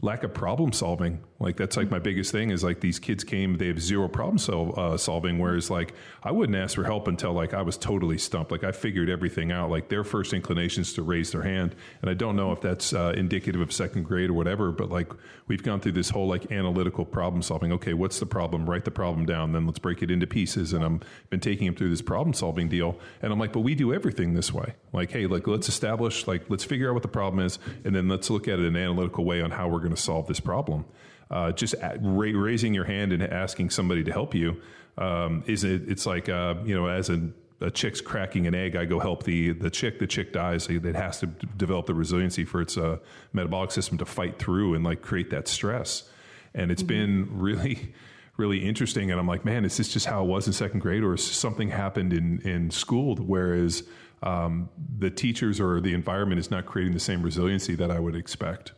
[0.02, 1.20] lack of problem solving.
[1.40, 4.38] Like that's like my biggest thing is like these kids came they have zero problem
[4.38, 8.18] sol- uh, solving whereas like i wouldn't ask for help until like i was totally
[8.18, 8.52] stumped.
[8.52, 9.70] Like i figured everything out.
[9.70, 11.76] Like their first inclination is to raise their hand.
[12.02, 15.12] And i don't know if that's uh, indicative of second grade or whatever but like
[15.48, 17.72] we've gone through this whole like analytical problem solving.
[17.74, 18.70] Okay what's the problem?
[18.70, 19.54] Write the problem down.
[19.54, 20.74] Then let's break it into pieces.
[20.74, 21.00] And i'm
[21.30, 22.98] been taking them through this problem solving deal.
[23.22, 24.76] And i'm like but we do everything this way.
[24.92, 27.60] Like hey like let's establish like let's figure out what the problem is.
[27.86, 30.02] And then let's look at it in an analytical way on how we're going to
[30.02, 30.86] solve this problem
[31.32, 34.60] uh, just at, ra- raising your hand and asking somebody to help you
[35.00, 35.84] um, is it?
[35.88, 37.30] It's like uh, you know, as a,
[37.62, 39.98] a chick's cracking an egg, I go help the the chick.
[40.00, 40.68] The chick dies.
[40.68, 42.98] It has to d- develop the resiliency for its uh,
[43.32, 46.10] metabolic system to fight through and like create that stress.
[46.54, 47.94] And it's been really.
[48.38, 51.04] Really interesting, and I'm like, man, is this just how it was in second grade,
[51.04, 53.18] or something happened in in school?
[53.18, 53.84] Whereas
[54.24, 58.16] um, the teachers or the environment is not creating the same resiliency that I would
[58.16, 58.72] expect.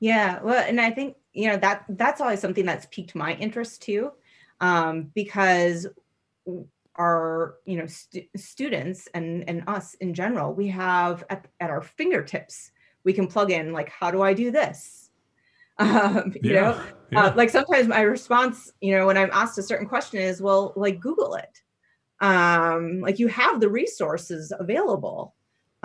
[0.00, 3.82] Yeah, well, and I think you know that that's always something that's piqued my interest
[3.82, 4.12] too,
[4.60, 5.86] um, because
[6.96, 11.82] our you know stu- students and and us in general, we have at, at our
[11.82, 12.70] fingertips,
[13.04, 15.10] we can plug in like, how do I do this?
[15.78, 16.82] Um, you Yeah, know,
[17.12, 17.26] yeah.
[17.26, 20.72] uh, like sometimes my response, you know, when I'm asked a certain question is, well,
[20.76, 21.62] like Google it.
[22.22, 25.35] um like you have the resources available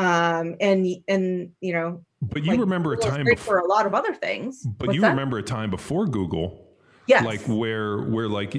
[0.01, 3.85] um and and you know But you like, remember a time before, for a lot
[3.85, 4.63] of other things.
[4.65, 5.09] But What's you that?
[5.11, 6.67] remember a time before Google,
[7.07, 7.23] yes.
[7.25, 8.53] like where where like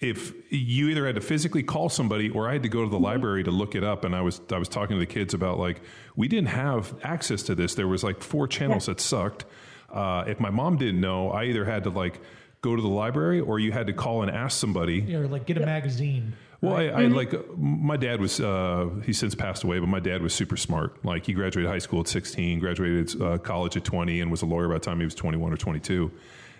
[0.00, 2.96] if you either had to physically call somebody or I had to go to the
[2.96, 3.04] Mm-hmm.
[3.04, 5.58] library to look it up and I was I was talking to the kids about
[5.58, 5.80] like
[6.16, 7.74] we didn't have access to this.
[7.74, 9.44] There was like four channels that sucked.
[9.90, 12.20] Uh, if my mom didn't know I either had to like
[12.60, 15.14] go to the library or you had to call and ask somebody.
[15.14, 16.34] Or like get a magazine.
[16.60, 17.14] Well, I, Mm-hmm.
[17.14, 18.40] Like uh, my dad was.
[18.40, 21.04] Uh, he's since passed away, but my dad was super smart.
[21.04, 24.46] Like he graduated high school at sixteen, graduated uh, college at twenty, and was a
[24.46, 26.10] lawyer by the time he was twenty one or twenty two,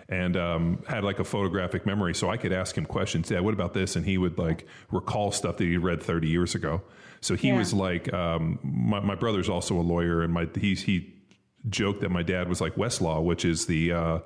[0.07, 3.29] and um, had like a photographic memory, so I could ask him questions.
[3.29, 3.95] Dad, what about this?
[3.95, 6.81] And he would like recall stuff that he read thirty years ago.
[7.21, 7.57] So he Yeah.
[7.57, 11.13] was like, um, my, my brother's also a lawyer, and my he's he
[11.67, 14.19] joked that my dad was like Westlaw, which is the uh,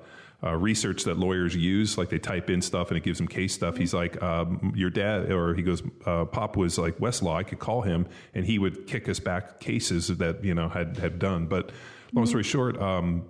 [0.44, 1.96] uh, research that lawyers use.
[1.96, 3.76] Like they type in stuff and it gives them case stuff.
[3.76, 7.36] He's like, um, your dad, or he goes, uh, Pop was like Westlaw.
[7.36, 10.98] I could call him and he would kick us back cases that, you know, had,
[10.98, 11.46] had done.
[11.46, 11.72] But
[12.12, 13.24] long story short, um,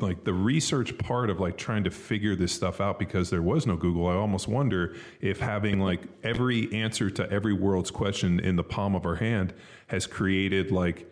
[0.00, 3.66] like the research part of like trying to figure this stuff out because there was
[3.66, 8.56] no Google, I almost wonder if having like every answer to every world's question in
[8.56, 9.54] the palm of our hand
[9.86, 11.08] has created like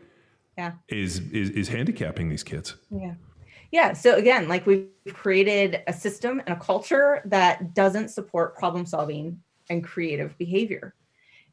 [0.58, 2.74] yeah is is, is handicapping these kids.
[2.90, 3.14] Yeah.
[3.70, 3.92] Yeah.
[3.92, 9.40] So again, like we've created a system and a culture that doesn't support problem solving
[9.68, 10.94] and creative behavior.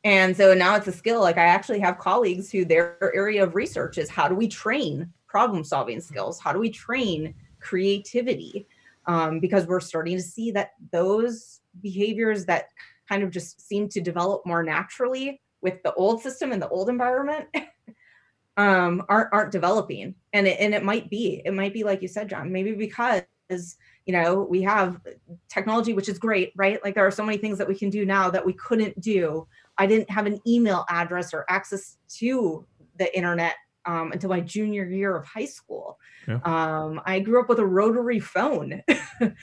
[0.03, 1.21] And so now it's a skill.
[1.21, 5.11] Like I actually have colleagues who their area of research is how do we train
[5.27, 6.39] problem solving skills?
[6.39, 8.67] How do we train creativity?
[9.05, 12.69] Um, because we're starting to see that those behaviors that
[13.07, 16.89] kind of just seem to develop more naturally with the old system and the old
[16.89, 17.47] environment
[18.57, 22.07] um, aren't aren't developing, and it, and it might be it might be like you
[22.07, 23.23] said, John, maybe because
[24.05, 24.99] you know we have
[25.47, 26.83] technology, which is great, right?
[26.83, 29.47] Like there are so many things that we can do now that we couldn't do.
[29.77, 32.65] I didn't have an email address or access to
[32.97, 33.53] the internet
[33.85, 35.97] um, until my junior year of high school.
[36.27, 36.39] Yeah.
[36.43, 38.83] Um, I grew up with a rotary phone.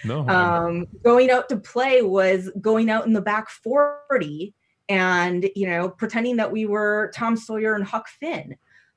[0.04, 4.54] No, um, going out to play was going out in the back 40
[4.88, 8.54] and you know pretending that we were tom sawyer and huck finn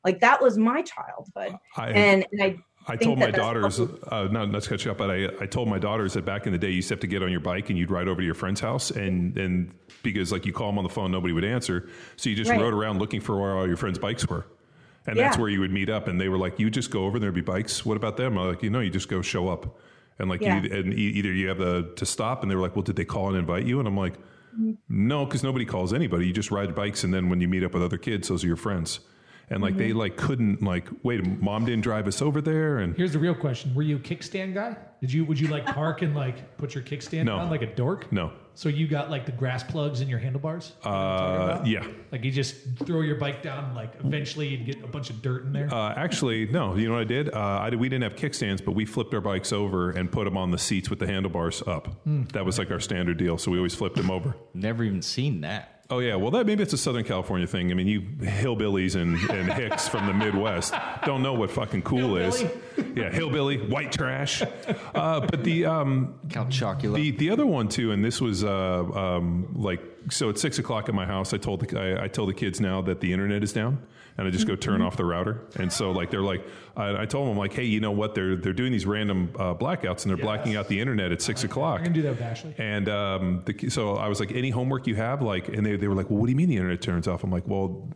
[0.08, 2.56] like that was my childhood I, and, and i
[2.90, 5.68] I told my daughters, uh, not, not to catch you up, but I, I told
[5.68, 7.42] my daughters that back in the day, you used to have to get on your
[7.42, 9.74] bike and you'd ride over to your friend's house, and and
[10.04, 12.62] because like you call them on the phone, nobody would answer, so you just Right.
[12.62, 14.46] rode around looking for where all your friends' bikes were,
[15.06, 16.08] and that's where you would meet up.
[16.08, 17.86] And they were like, "You just go over, and there'd be bikes.
[17.86, 19.78] What about them?" I'm like, "You know, you just go show up."
[20.18, 20.62] And like, Yeah.
[20.62, 23.04] you, and either you have the, to stop, and they were like, "Well, did they
[23.06, 24.14] call and invite you?" And I'm like,
[24.58, 25.08] Mm-hmm.
[25.10, 26.26] "No, because nobody calls anybody.
[26.28, 28.48] You just ride bikes, and then when you meet up with other kids, those are
[28.48, 29.02] your friends."
[29.50, 29.98] And like they Mm-hmm.
[30.00, 33.74] like couldn't like wait, mom didn't drive us over there, and Here's the real question:
[33.74, 34.76] Were you a kickstand guy?
[35.00, 37.38] Did you would you like park and like put your kickstand No.
[37.38, 38.12] on like a dork?
[38.12, 40.74] no, So you got like the grass plugs in your handlebars?
[40.84, 41.86] uh, yeah.
[42.12, 42.56] Like you just
[42.86, 45.74] throw your bike down, and, like eventually you'd get a bunch of dirt in there.
[45.74, 46.76] Uh, actually, no.
[46.76, 47.34] You know what I did?
[47.34, 47.80] Uh, I did?
[47.80, 50.58] We didn't have kickstands, but we flipped our bikes over and put them on the
[50.58, 51.88] seats with the handlebars up.
[52.34, 53.38] That was like our standard deal.
[53.38, 54.36] So we always flipped them over.
[54.54, 55.77] Never even seen that.
[55.90, 57.72] Oh yeah, well that maybe it's a Southern California thing.
[57.72, 60.74] I mean, you hillbillies and, and hicks from the Midwest
[61.06, 62.44] don't know what fucking cool is.
[62.96, 64.44] Yeah, hillbilly, white trash.
[64.94, 66.96] Uh, but the um, Count Chocula.
[66.96, 70.90] the the other one too, and this was uh, um, like so at six o'clock
[70.90, 71.34] at my house.
[71.34, 73.82] I told the I, I tell the kids now that the internet is down,
[74.18, 75.42] and I just go turn off the router.
[75.58, 76.46] And so like they're like,
[76.76, 78.16] I, I told them like, hey, you know what?
[78.16, 81.44] They're they're doing these random uh, blackouts, and they're blacking out the internet at six
[81.44, 81.80] o'clock.
[81.80, 82.56] I'm gonna do that with Ashley.
[82.58, 85.88] And um, the, so I was like, any homework you have, like, and they, they
[85.88, 87.24] were like, well, what do you mean the internet turns off?
[87.24, 87.90] I'm like, well,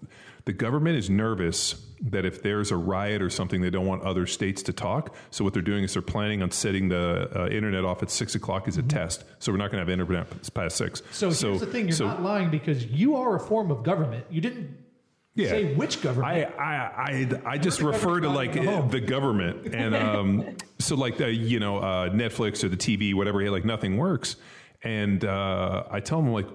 [0.46, 4.26] the government is nervous that if there's a riot or something, they don't want other
[4.26, 5.16] states to talk.
[5.30, 8.34] So what they're doing is they're planning on setting the uh, internet off at six
[8.34, 9.24] o'clock as a test.
[9.38, 11.04] So we're not going to have internet past six.
[11.12, 14.26] So, here's the thing: you're so- not lying because you are a form of government.
[14.32, 14.78] You didn't
[15.44, 15.50] Yeah.
[15.50, 16.54] say which government.
[16.58, 19.74] I, I, I, I just refer to like the government.
[19.74, 23.98] And um, so, like, the, you know, uh, Netflix or the TV, whatever, like nothing
[23.98, 24.36] works.
[24.84, 26.48] And uh, I tell them, like,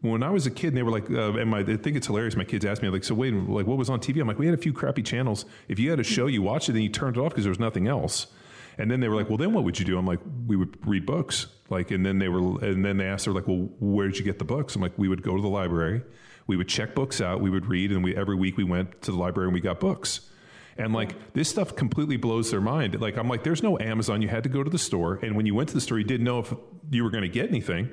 [0.00, 2.06] when I was a kid, and they were like, uh, and my, I think it's
[2.06, 2.36] hilarious.
[2.36, 4.20] My kids ask me, like, so wait, like, what was on TV?
[4.20, 5.44] I'm like, we had a few crappy channels.
[5.68, 7.50] If you had a show, you watched it, then you turned it off because there
[7.50, 8.26] was nothing else.
[8.78, 9.96] And then they were like, well, then what would you do?
[9.96, 11.46] I'm like, we would read books.
[11.70, 14.24] Like, and then they were, and then they asked, her like, well, where did you
[14.24, 14.76] get the books?
[14.76, 16.02] I'm like, we would go to the library,
[16.46, 19.10] we would check books out, we would read, and we every week we went to
[19.10, 20.20] the library and we got books.
[20.78, 23.00] And like this stuff completely blows their mind.
[23.00, 24.20] Like I'm like, there's no Amazon.
[24.20, 26.04] You had to go to the store, and when you went to the store, you
[26.04, 26.52] didn't know if
[26.90, 27.90] you were going to get anything.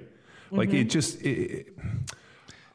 [0.51, 0.89] Like it mm-hmm.
[0.89, 1.21] just.
[1.21, 1.77] It, it-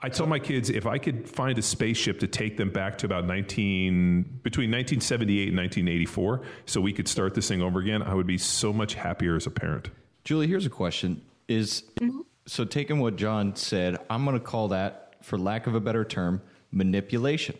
[0.00, 3.06] I tell my kids if I could find a spaceship to take them back to
[3.06, 8.14] about 19 between 1978 and 1984, so we could start this thing over again, I
[8.14, 9.90] would be so much happier as a parent.
[10.22, 12.20] Julie, here's a question: Is mm-hmm.
[12.48, 16.04] So, taking what John said, I'm going to call that, for lack of a better
[16.04, 16.40] term,
[16.72, 17.56] manipulation.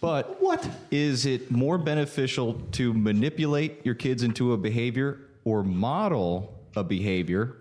[0.00, 0.68] But What?
[0.90, 7.56] is it more beneficial to manipulate your kids into a behavior or model a behavior?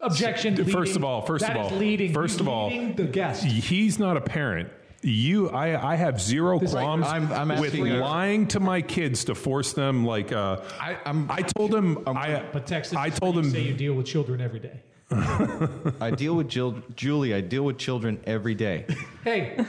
[0.00, 0.62] Objection.
[0.64, 2.12] First of all- first That of all- leading.
[2.12, 3.44] first He's of all- leading the guest.
[3.44, 4.68] He's not a parent.
[5.02, 9.34] You, I, I have zero qualms I'm- I'm with you- lying to my kids to
[9.34, 10.04] force them.
[10.04, 13.62] Like, uh, I- I'm- I told him, I, But Texas, I told you him, say
[13.62, 14.80] you deal with children every day.
[15.12, 18.86] I deal with Jill, Julie, I deal with children every day.
[19.24, 19.64] Hey,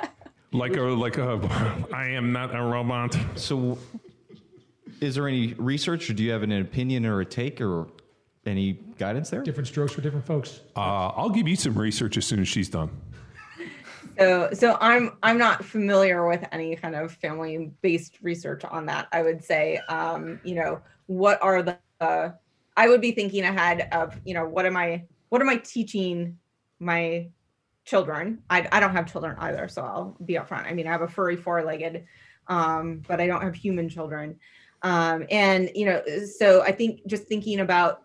[0.52, 3.16] like a, like a, I am not a robot.
[3.34, 3.78] So,
[5.00, 7.88] is there any research, or do you have an opinion or a take, or
[8.46, 9.42] any guidance there?
[9.42, 10.60] different strokes for different folks.
[10.76, 12.90] Uh, I'll give you some research as soon as she's done.
[14.18, 19.08] So, so I'm I'm not familiar with any kind of family based research on that.
[19.10, 22.30] I would say, um, you know, what are the uh,
[22.76, 26.38] I would be thinking ahead of, you know, what am I what am I teaching
[26.78, 27.28] my
[27.84, 28.42] children?
[28.50, 30.66] I I don't have children either, so I'll be upfront.
[30.66, 32.04] I mean, I have a furry four legged,
[32.48, 34.38] um, but I don't have human children.
[34.82, 36.02] Um, and you know,
[36.38, 38.02] so I think just thinking about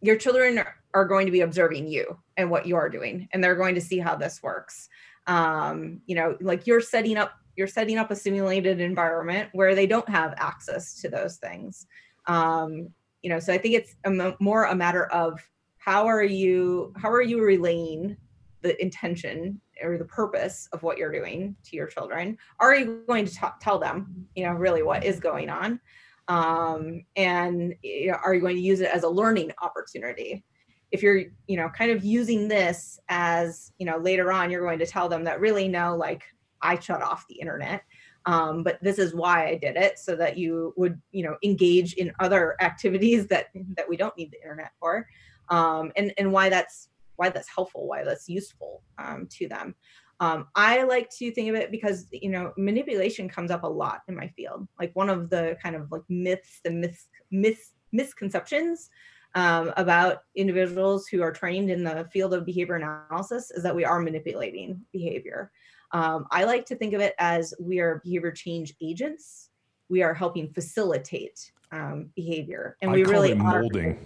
[0.00, 0.62] your children
[0.94, 3.98] are going to be observing you and what you're doing, and they're going to see
[3.98, 4.88] how this works
[5.26, 9.86] um, you know like you're setting up you're setting up a simulated environment where they
[9.86, 11.86] don't have access to those things
[12.26, 12.88] um,
[13.22, 15.40] you know so i think it's a mo- more a matter of
[15.78, 18.16] how are you how are you relaying
[18.62, 22.38] the intention or the purpose of what you're doing to your children?
[22.60, 25.80] Are you going to ta- tell them you know really what is going on?
[26.28, 30.44] Um, and you know, are you going to use it as a learning opportunity?
[30.92, 34.78] If you're you know kind of using this as you know later on you're going
[34.78, 36.22] to tell them that really no like
[36.60, 37.82] i shut off the internet
[38.26, 41.94] um, but this is why i did it so that you would you know engage
[41.94, 45.08] in other activities that that we don't need the internet for.
[45.48, 49.74] Um, and and why that's why that's helpful why that's useful um, to them.
[50.20, 54.02] Um, i like to think of it because you know manipulation comes up a lot
[54.08, 54.66] in my field.
[54.78, 58.88] Like one of the kind of like myths the myths myths misconceptions
[59.34, 63.84] um, about individuals who are trained in the field of behavior analysis is that we
[63.84, 65.50] are manipulating behavior.
[65.92, 69.50] Um, I like to think of it as we are behavior change agents.
[69.88, 73.60] We are helping facilitate um, behavior, and I we really it are.
[73.60, 73.98] molding.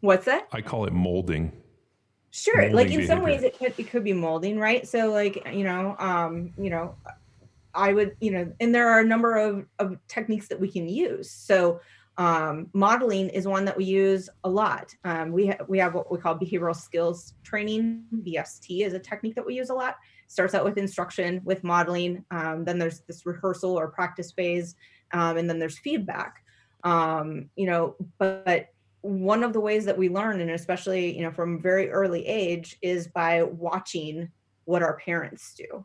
[0.00, 0.48] What's that?
[0.52, 1.52] I call it molding.
[2.32, 2.62] Sure.
[2.62, 4.86] like molding in some ways, it could it could be molding, right?
[4.86, 6.96] So like you know, um, you know,
[7.74, 10.88] I would you know, and there are a number of of techniques that we can
[10.88, 11.30] use.
[11.30, 11.80] So
[12.18, 14.94] um, modeling is one that we use a lot.
[15.04, 18.04] Um, we ha- we have what we call behavioral skills training.
[18.12, 19.96] BST is a technique that we use a lot.
[20.32, 22.24] Starts out with instruction, with modeling.
[22.30, 24.76] Um, then there's this rehearsal or practice phase,
[25.12, 26.42] um, and then there's feedback.
[26.84, 28.68] Um, you know, but, but
[29.02, 32.78] one of the ways that we learn, and especially you know from very early age,
[32.80, 34.30] is by watching
[34.64, 35.84] what our parents do,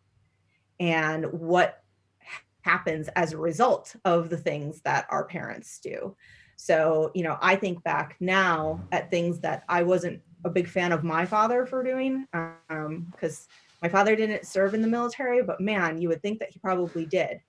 [0.80, 1.84] and what
[2.62, 6.16] happens as a result of the things that our parents do.
[6.56, 10.92] So, you know, I think back now at things that I wasn't a big fan
[10.92, 12.26] of my father for doing,
[13.12, 13.48] because
[13.82, 17.06] my father didn't serve in the military, but man, you would think that he probably
[17.06, 17.40] did.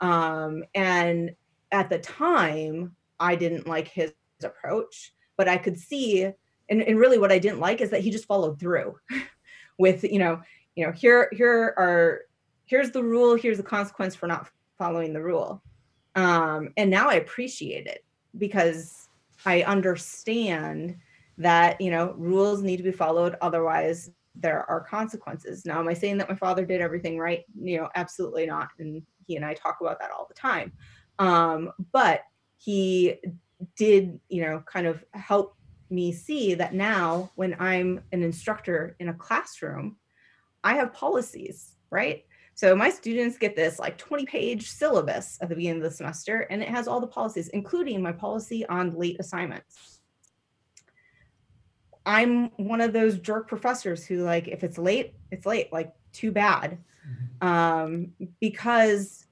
[0.00, 1.34] Um, and
[1.72, 6.24] at the time, I didn't like his approach, but I could see,
[6.68, 8.96] and, and really what I didn't like is that he just followed through
[9.78, 10.40] with, you know,
[10.74, 12.22] you know, here, here are,
[12.66, 15.62] here's the rule, here's the consequence for not following the rule.
[16.16, 18.04] Um, and now I appreciate it
[18.36, 19.08] because
[19.44, 20.96] I understand
[21.38, 23.36] that, you know, rules need to be followed.
[23.40, 24.10] Otherwise,
[24.40, 25.64] there are consequences.
[25.64, 27.44] Now, am I saying that my father did everything right?
[27.58, 28.68] You know, absolutely not.
[28.78, 30.72] And he and I talk about that all the time.
[31.18, 32.22] Um, but
[32.58, 33.16] he
[33.76, 35.56] did, you know, kind of help
[35.90, 39.96] me see that now when I'm an instructor in a classroom,
[40.64, 42.24] I have policies, right?
[42.54, 46.40] So my students get this like 20 page syllabus at the beginning of the semester,
[46.50, 49.95] and it has all the policies, including my policy on late assignments.
[52.06, 56.32] I'm one of those jerk professors who like, if it's late, it's late, like too
[56.32, 56.78] bad.
[57.40, 59.26] Um, because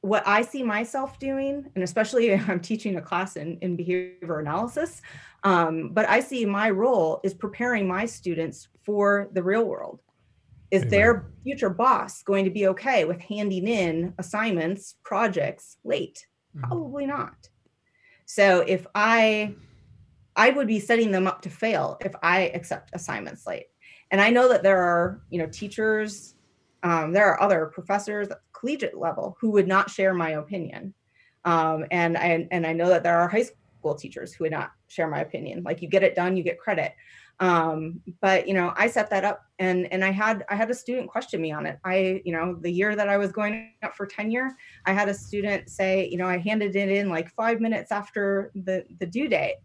[0.00, 4.38] what I see myself doing, and especially if I'm teaching a class in, in behavior
[4.38, 5.02] analysis,
[5.42, 10.00] um, but I see my role is preparing my students for the real world.
[10.70, 10.90] Is Amen.
[10.90, 16.26] their future boss going to be okay with handing in assignments, projects late?
[16.54, 16.68] Mhm.
[16.68, 17.48] Probably not.
[18.26, 19.54] So if I,
[20.38, 23.66] I would be setting them up to fail if I accept assignments late.
[24.10, 26.34] And I know that there are, you know, teachers,
[26.82, 30.94] um, there are other professors at collegiate level who would not share my opinion.
[31.44, 34.70] Um, and I and I know that there are high school teachers who would not
[34.88, 35.62] share my opinion.
[35.64, 36.94] Like you get it done, you get credit.
[37.40, 40.74] um, but you know i set that up and and i had i had a
[40.74, 43.94] student question me on it i you know the year that i was going up
[43.94, 44.50] for tenure
[44.86, 48.50] i had a student say you know i handed it in like five minutes after
[48.54, 49.56] the the due date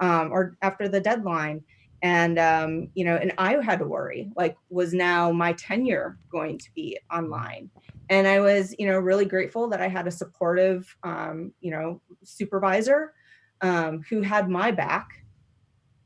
[0.00, 1.62] um, or after the deadline.
[2.00, 6.56] And um, you know and i had to worry like was now my tenure going
[6.58, 7.70] to be online?
[8.08, 12.00] And i was you know really grateful that i had a supportive um, you know
[12.22, 13.14] supervisor
[13.62, 15.24] um, who had my back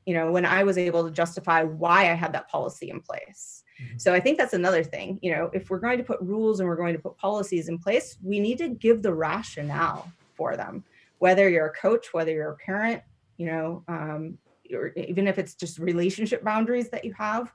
[0.06, 3.62] you know when i was able to justify why i had that policy in place.
[3.80, 3.98] Mm-hmm.
[3.98, 6.68] so i think that's another thing you know if we're going to put rules and
[6.68, 10.84] we're going to put policies in place we need to give the rationale for them
[11.18, 13.02] whether you're a coach whether you're a parent
[13.42, 14.38] you know um,
[14.72, 17.52] or even if it's just relationship boundaries that you have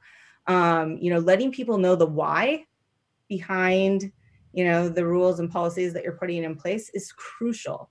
[0.47, 2.65] um, you know letting people know the why
[3.29, 4.11] behind
[4.51, 7.89] you know the rules and policies that you're putting in place is crucial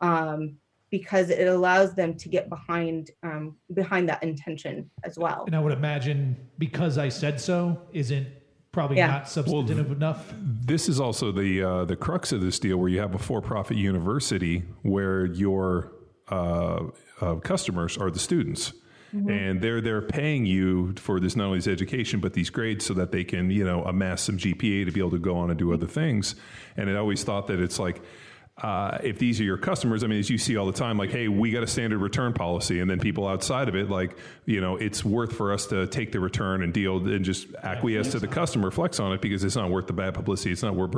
[0.00, 0.56] um,
[0.90, 5.44] because it allows them to get behind um, behind that intention as well.
[5.46, 8.28] And I would imagine because I said so isn't
[8.72, 9.06] probably yeah.
[9.08, 10.32] not substantive well, enough.
[10.38, 13.40] This is also the uh, the crux of this deal, where you have a for
[13.40, 15.92] profit university where your
[16.32, 16.84] uh,
[17.20, 18.72] uh, customers are the students.
[19.14, 19.30] Mm-hmm.
[19.30, 22.94] And they're they're paying you for this not only this education but these grades so
[22.94, 25.58] that they can you know amass some GPA to be able to go on and
[25.58, 26.34] do other things.
[26.78, 28.00] And I always thought that it's like
[28.58, 31.10] uh, if these are your customers, I mean, as you see all the time, like,
[31.10, 34.60] hey, we got a standard return policy, and then people outside of it, like, you
[34.60, 38.18] know, it's worth for us to take the return and deal and just acquiesce to
[38.18, 40.52] the customer, flex on it because it's not worth the bad publicity.
[40.52, 40.92] It's not worth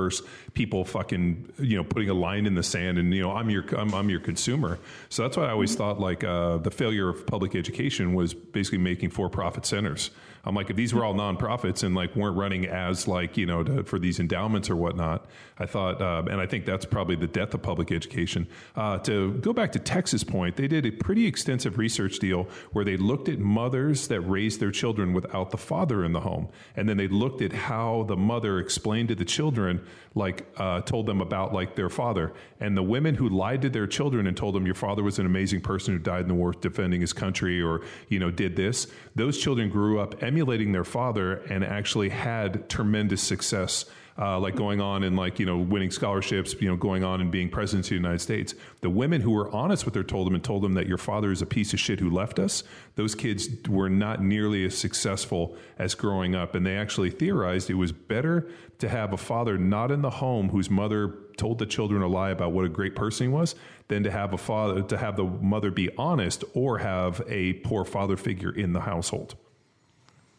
[0.54, 3.64] people fucking, you know, putting a line in the sand and you know, I'm your
[3.76, 4.78] I'm, I'm your consumer.
[5.08, 8.78] So that's why I always thought like uh, the failure of public education was basically
[8.78, 10.10] making for-profit centers.
[10.46, 13.64] I'm like, if these were all nonprofits and like weren't running as like you know
[13.64, 15.26] to, for these endowments or whatnot,
[15.58, 18.46] I thought, uh, and I think that's probably the death of public education.
[18.76, 22.84] Uh, to go back to Tex's Point, they did a pretty extensive research deal where
[22.84, 26.88] they looked at mothers that raised their children without the father in the home, and
[26.88, 29.84] then they looked at how the mother explained to the children,
[30.14, 33.86] like uh, told them about like their father, and the women who lied to their
[33.86, 36.52] children and told them your father was an amazing person who died in the war
[36.52, 41.34] defending his country or you know did this, those children grew up emulating their father
[41.48, 43.84] and actually had tremendous success.
[44.16, 47.32] Uh, like going on and like you know winning scholarships, you know going on and
[47.32, 48.54] being president of the United States.
[48.80, 51.32] The women who were honest with their told them and told them that your father
[51.32, 52.62] is a piece of shit who left us.
[52.94, 57.74] Those kids were not nearly as successful as growing up, and they actually theorized it
[57.74, 58.48] was better
[58.78, 62.30] to have a father not in the home whose mother told the children a lie
[62.30, 63.56] about what a great person he was
[63.88, 67.84] than to have a father to have the mother be honest or have a poor
[67.84, 69.34] father figure in the household.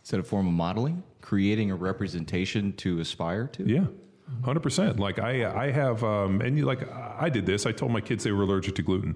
[0.06, 1.02] Is that a form of modeling?
[1.22, 3.68] Creating a representation to aspire to?
[3.68, 3.86] Yeah.
[4.44, 5.00] Hundred percent.
[5.00, 7.66] Like I, I have, um, and you like I did this.
[7.66, 9.16] I told my kids they were allergic to gluten.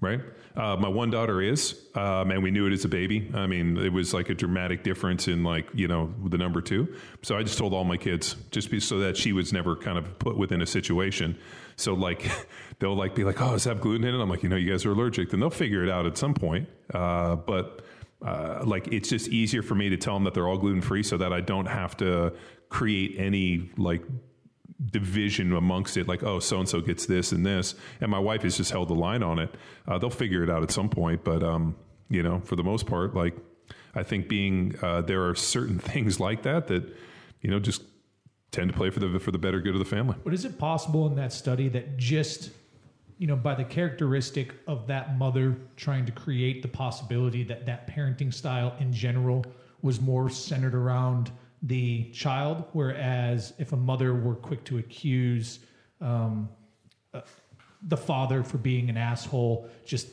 [0.00, 0.20] right.
[0.56, 3.28] Uh, my one daughter is, um, and we knew it as a baby.
[3.34, 6.94] I mean, it was like a dramatic difference in like you know the number two.
[7.22, 9.98] So I just told all my kids just be, so that she was never kind
[9.98, 11.36] of put within a situation.
[11.74, 12.30] So like
[12.78, 14.22] they'll like be like, oh, does that have gluten in it?
[14.22, 15.30] I'm like, you know, you guys are allergic.
[15.30, 16.68] Then they'll figure it out at some point.
[16.92, 17.84] Uh, but
[18.22, 21.02] uh, like it's just easier for me to tell them that they're all gluten free
[21.02, 22.32] so that I don't have to
[22.68, 24.02] create any like
[24.90, 28.42] division amongst it like oh so and so gets this and this and my wife
[28.42, 29.54] has just held the line on it.
[29.86, 31.76] Uh, they'll figure it out at some point but um,
[32.08, 33.34] you know for the most part like
[33.94, 36.84] i think being uh, there are certain things like that that
[37.40, 37.82] you know just
[38.54, 40.16] tend to play for the for the better good of the family.
[40.22, 42.50] But is it possible in that study that just
[43.18, 47.88] you know, by the characteristic of that mother trying to create the possibility that that
[47.88, 49.44] parenting style in general
[49.82, 51.30] was more centered around
[51.62, 55.60] the child, whereas if a mother were quick to accuse
[56.00, 56.48] um,
[57.12, 57.20] uh,
[57.82, 60.08] the father for being an asshole, just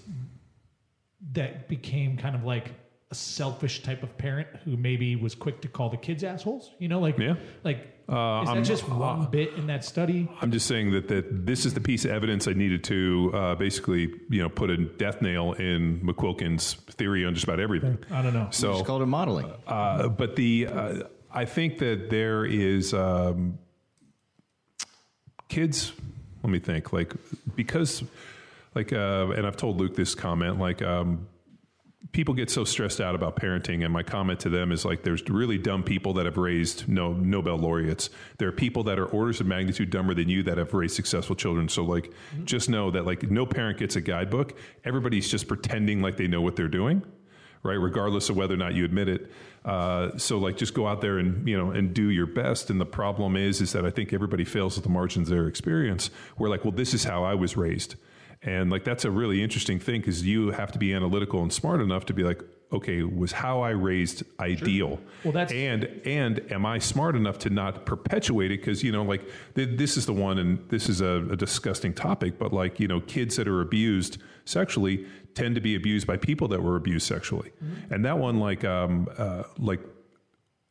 [1.34, 2.72] that became kind of like
[3.12, 6.72] a selfish type of parent who maybe was quick to call the kids assholes.
[6.80, 7.36] You know, like yeah.
[7.64, 10.30] like uh, is that I'm, just one bit in that study?
[10.42, 13.56] I'm just saying that, that this is the piece of evidence I needed to uh,
[13.56, 17.98] basically, you know, put a death nail in McQuilkin's theory on just about everything.
[18.12, 18.50] I don't know.
[18.52, 19.50] So it's called it modeling.
[19.66, 23.58] Uh, but the uh, I think that there is um,
[25.48, 25.94] kids.
[26.44, 26.92] Let me think.
[26.92, 27.14] Like
[27.56, 28.04] because,
[28.76, 30.60] like, uh, and I've told Luke this comment.
[30.60, 31.28] Like, um,
[32.12, 35.24] people get so stressed out about parenting and my comment to them is like there's
[35.30, 38.10] really dumb people that have raised no Nobel laureates.
[38.38, 41.36] There are people that are orders of magnitude dumber than you that have raised successful
[41.36, 41.70] children.
[41.70, 42.46] So like mm-hmm.
[42.46, 44.58] just know that like no parent gets a guidebook.
[44.84, 47.04] Everybody's just pretending like they know what they're doing
[47.64, 49.32] right regardless of whether or not you admit it.
[49.64, 52.72] Uh, so like just go out there and you know and do your best.
[52.72, 55.48] And the problem is is that i think everybody fails at the margins of their
[55.48, 56.10] experience.
[56.38, 57.96] We're like well this is how i was raised
[58.44, 61.82] and like that's a really interesting thing because you have to be analytical and smart
[61.82, 62.42] enough to be like,
[62.74, 65.00] okay, was how I raised ideal?
[65.24, 68.60] Well, that's- and and am I smart enough to not perpetuate it?
[68.62, 69.22] Because you know, like
[69.56, 72.88] th- this is the one, and this is a, a disgusting topic, but like you
[72.88, 75.06] know, kids that are abused sexually
[75.36, 77.52] tend to be abused by people that were abused sexually,
[77.90, 79.80] and that one, like um, uh, like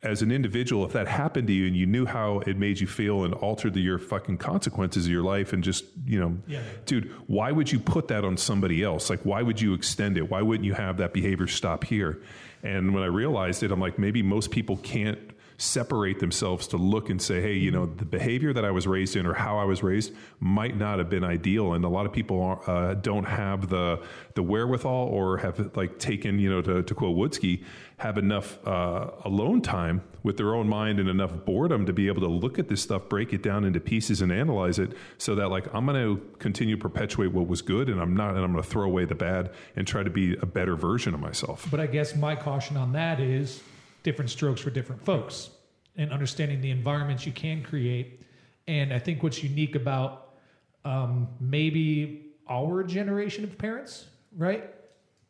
[0.03, 2.87] as an individual, if that happened to you and you knew how it made you
[2.87, 6.61] feel and altered the, your fucking consequences of your life and just, you know, Yeah.
[6.87, 9.11] dude, why would you put that on somebody else?
[9.11, 10.27] Like, why would you extend it?
[10.29, 12.19] Why wouldn't you have that behavior stop here?
[12.63, 15.19] And when I realized it, I'm like, maybe most people can't
[15.57, 19.15] separate themselves to look and say, hey, you know, the behavior that I was raised
[19.15, 21.73] in or how I was raised might not have been ideal.
[21.73, 24.01] And a lot of people are, uh, don't have the
[24.33, 27.63] the wherewithal or have like taken, you know, to, to quote Woodsky,
[28.01, 32.21] have enough uh, alone time with their own mind and enough boredom to be able
[32.21, 35.49] to look at this stuff, break it down into pieces and analyze it so that
[35.49, 38.53] like I'm going to continue to perpetuate what was good and I'm not, and I'm
[38.53, 41.67] going to throw away the bad and try to be a better version of myself.
[41.69, 43.61] But I guess my caution on that is
[44.01, 45.51] different strokes for different folks
[45.95, 48.23] and understanding the environments you can create.
[48.67, 50.33] And I think what's unique about
[50.85, 54.73] um, maybe our generation of parents, right,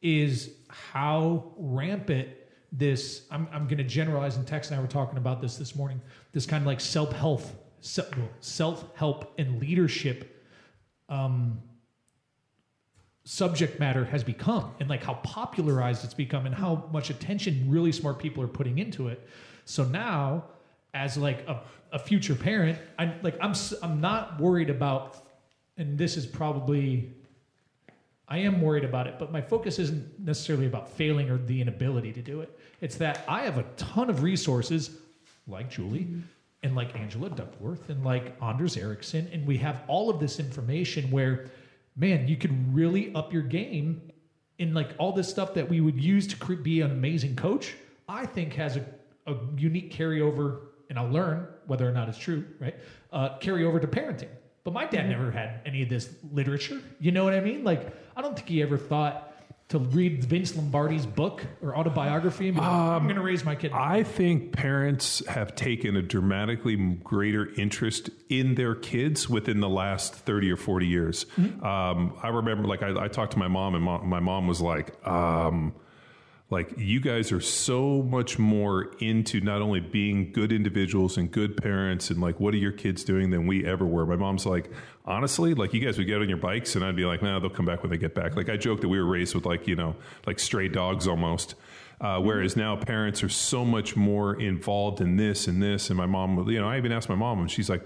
[0.02, 2.30] is how rampant
[2.72, 3.26] this.
[3.32, 6.02] I'm, I'm going to generalize, and Tex and I were talking about this this morning.
[6.32, 7.44] This kind of like self help,
[7.82, 10.44] self help and leadership
[11.10, 11.62] um,
[13.24, 17.92] subject matter has become and like how popularized it's become and how much attention really
[17.92, 19.28] smart people are putting into it
[19.66, 20.44] so now
[20.96, 21.62] as like a,
[21.92, 23.54] a future parent i like i'm
[23.84, 25.28] i'm not worried about
[25.78, 27.14] and this is probably
[28.28, 32.12] i am worried about it but my focus isn't necessarily about failing or the inability
[32.12, 34.98] to do it it's that i have a ton of resources
[35.48, 36.08] like julie
[36.64, 41.10] and like angela duckworth and like anders ericsson and we have all of this information
[41.10, 41.50] where
[41.96, 44.02] man, you could really up your game
[44.58, 47.76] in like all this stuff that we would use to cre- be an amazing coach.
[48.08, 48.86] I think has a,
[49.28, 50.60] a unique carryover,
[50.90, 52.76] and I'll learn whether or not it's true, right?
[53.12, 54.30] Uh, carry over to parenting.
[54.64, 56.82] But my dad never had any of this literature.
[57.00, 57.64] You know what I mean?
[57.64, 59.31] Like, I don't think he ever thought
[59.72, 63.72] to read Vince Lombardi's book or autobiography like, I'm going to raise my kid.
[63.72, 70.14] I think parents have taken a dramatically greater interest in their kids within the last
[70.14, 71.26] 30 or 40 years.
[71.38, 74.60] Um, I remember, like, I, I talked to my mom, and mom, my mom was
[74.60, 75.74] like, um,
[76.52, 81.56] like you guys are so much more into not only being good individuals and good
[81.56, 84.06] parents and like what are your kids doing than we ever were.
[84.06, 84.70] My mom's like
[85.06, 87.50] honestly like you guys would get on your bikes and i'd be like nah they'll
[87.50, 88.36] come back when they get back.
[88.36, 89.96] Like i joked that we were raised with like you know
[90.28, 91.56] like stray dogs almost.
[92.02, 95.90] Uh, whereas now parents are so much more involved in this and this.
[95.90, 97.86] And my mom you know i even asked my mom and she's like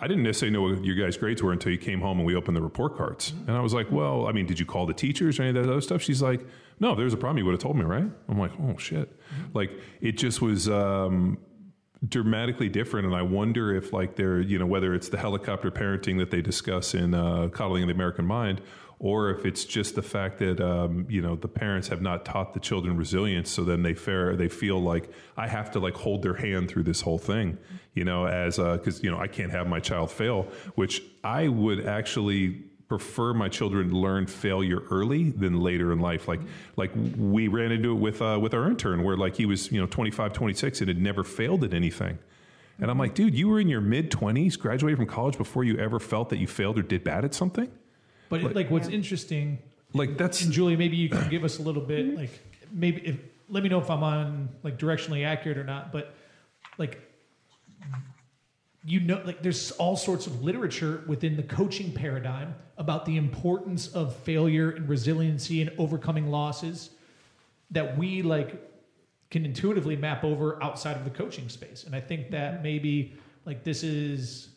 [0.00, 2.36] I didn't necessarily know what your guys' grades were until you came home and we
[2.36, 3.32] opened the report cards.
[3.48, 5.66] And I was like, well, I mean, did you call the teachers or any of
[5.66, 6.02] that other stuff?
[6.02, 6.46] She's like,
[6.80, 8.08] no, if there was a problem, you would have told me, right?
[8.28, 9.12] I'm like, oh, shit.
[9.54, 11.38] Like, it just was um,
[12.06, 13.06] dramatically different.
[13.06, 16.40] And I wonder if, like, they're, you know, whether it's the helicopter parenting that they
[16.40, 18.60] discuss in uh, Coddling of the American Mind,
[19.00, 22.52] or if it's just the fact that um, you know the parents have not taught
[22.52, 26.22] the children resilience, so then they fair they feel like I have to like hold
[26.22, 27.58] their hand through this whole thing,
[27.94, 31.86] you know, as because you know I can't have my child fail, which I would
[31.86, 36.40] actually prefer my children learn failure early than later in life like
[36.76, 39.78] like we ran into it with uh, with our intern where like he was you
[39.80, 42.18] know 25 26 and had never failed at anything
[42.80, 45.76] and i'm like dude you were in your mid 20s graduated from college before you
[45.76, 47.70] ever felt that you failed or did bad at something
[48.30, 49.58] But it, like, what's interesting,
[49.94, 52.30] like that's and Julie, maybe you can give us a little bit, like,
[52.72, 53.16] maybe if
[53.48, 55.92] let me know if I'm on like directionally accurate or not.
[55.92, 56.14] But
[56.76, 57.00] like,
[58.88, 63.88] you know, like, there's all sorts of literature within the coaching paradigm about the importance
[63.88, 66.90] of failure and resiliency and overcoming losses
[67.70, 68.64] that we like
[69.30, 71.84] can intuitively map over outside of the coaching space.
[71.84, 74.50] And I think that maybe like this is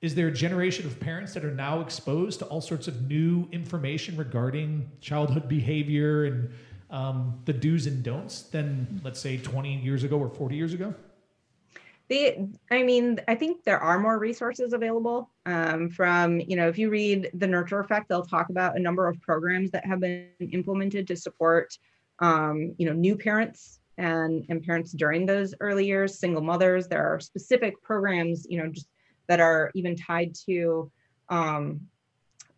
[0.00, 3.46] is there a generation of parents that are now exposed to all sorts of new
[3.52, 6.50] information regarding childhood behavior and
[6.90, 10.94] um, the do's and don'ts than let's say 20 years ago or 40 years ago
[12.12, 16.90] i mean i think there are more resources available um, from you know if you
[16.90, 21.06] read the nurture effect they'll talk about a number of programs that have been implemented
[21.06, 21.76] to support
[22.18, 26.88] um, you know new parents and and parents during those early years single mothers.
[26.88, 28.88] There are specific programs you know just
[29.28, 30.90] that are even tied to
[31.28, 31.80] um,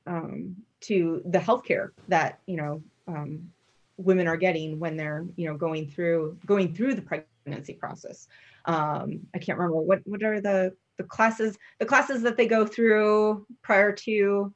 [0.07, 3.51] um, to the healthcare that you know um,
[3.97, 8.29] women are getting when they're you know going through going through the pregnancy process
[8.65, 12.67] um, I can't remember what what are the the classes the classes that they go
[12.67, 14.53] through prior to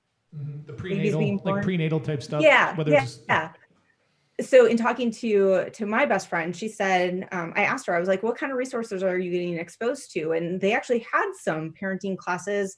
[0.66, 3.52] the Babies being prenatal like prenatal type stuff yeah whether yeah, it's yeah.
[4.40, 7.98] So in talking to to my best friend she said um, i asked her i
[7.98, 10.32] was like what kind of resources are you getting exposed to?
[10.32, 12.76] And they actually had some parenting classes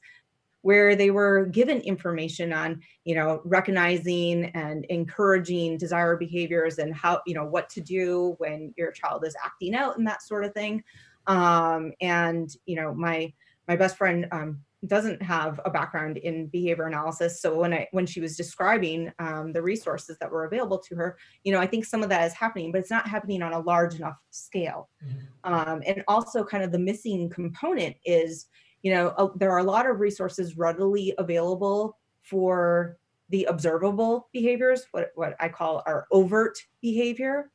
[0.63, 7.21] where they were given information on you know recognizing and encouraging desire behaviors and how
[7.27, 10.53] you know what to do when your child is acting out and that sort of
[10.53, 10.83] thing
[11.29, 13.33] um, and you know my
[13.69, 17.43] my best friend um, doesn't have a background in behavior analysis.
[17.43, 21.19] So when i when she was describing um, the resources that were available to her
[21.45, 23.61] you know i think some of that is happening but it's not happening on a
[23.61, 24.89] large enough scale.
[25.05, 25.55] Mm-hmm.
[25.55, 28.47] um, and also kind of the missing component is
[28.83, 32.97] you know uh, there are a lot of resources readily available for
[33.31, 37.51] the observable behaviors what, what i call our overt behavior.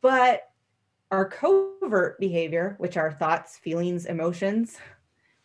[0.00, 0.42] But
[1.10, 4.78] our covert behavior which are thoughts feelings emotions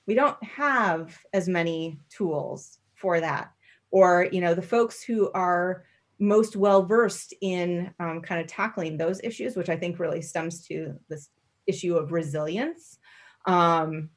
[0.09, 3.51] we don't have as many tools for that.
[3.91, 5.85] Or you know the folks who are
[6.17, 10.67] most well versed in um, kind of tackling those issues which i think really stems
[10.67, 11.29] to this
[11.65, 12.97] issue of resilience
[13.45, 14.09] um,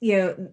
[0.00, 0.52] you know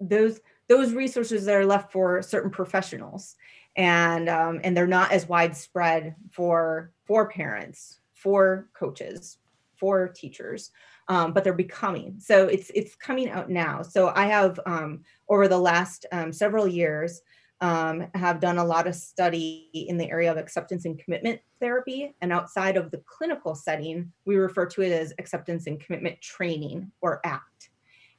[0.00, 3.34] those those resources that are left for certain professionals.
[3.76, 9.38] And um, and they're not as widespread for for parents for coaches
[9.76, 10.70] for teachers
[11.08, 12.16] um, but they're becoming.
[12.18, 13.82] So it's it's coming out now.
[13.82, 17.20] So i have um, over the last um, several years
[17.60, 22.14] um, have done a lot of study in the area of acceptance and commitment therapy.
[22.20, 26.92] And outside of the clinical setting we refer to it as acceptance and commitment training
[27.00, 27.70] or act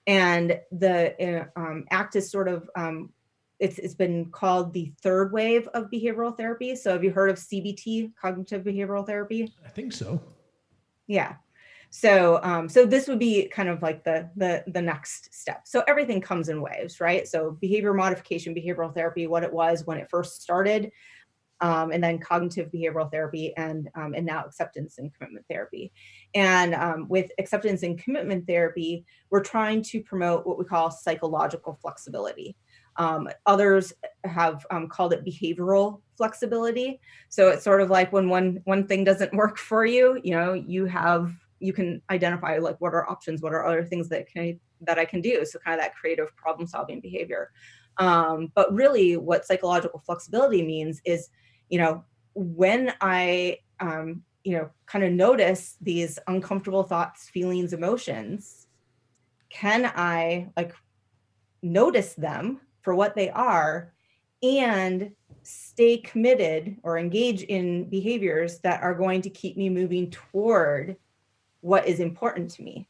[0.08, 3.12] and the uh, um, act is sort of um,
[3.60, 6.76] it's, it's been called the third wave of behavioral therapy.
[6.76, 9.54] So have you heard of cbt cognitive behavioral therapy?
[9.66, 10.22] I think so.
[11.08, 11.36] Yeah.
[11.90, 15.62] So um, so this would be kind of like the the the next step.
[15.66, 17.28] So everything comes in waves right?
[17.28, 20.92] So behavior modification behavioral therapy what it was when it first started
[21.62, 25.92] um, and then cognitive behavioral therapy and um, and now acceptance and commitment therapy.
[26.36, 31.78] And um, with acceptance and commitment therapy we're trying to promote what we call psychological
[31.82, 32.56] flexibility
[33.00, 33.94] um, others
[34.26, 37.00] have um, called it behavioral flexibility.
[37.30, 40.54] So it's sort of like when one one thing doesn't work for you, you know,
[40.54, 44.60] you have you can identify like what are options, what are other things that can
[44.82, 45.46] that I can do.
[45.46, 47.52] So kind of that creative problem solving behavior.
[47.98, 51.30] Um, but really, what psychological flexibility means is,
[51.70, 52.04] you know,
[52.34, 58.68] when I um, you know kind of notice these uncomfortable thoughts, feelings, emotions,
[59.50, 60.74] can I like
[61.62, 63.94] notice them for what they are
[64.42, 65.12] and
[65.44, 70.96] stay committed or engage in behaviors that are going to keep me moving toward
[71.62, 72.88] what is important to me.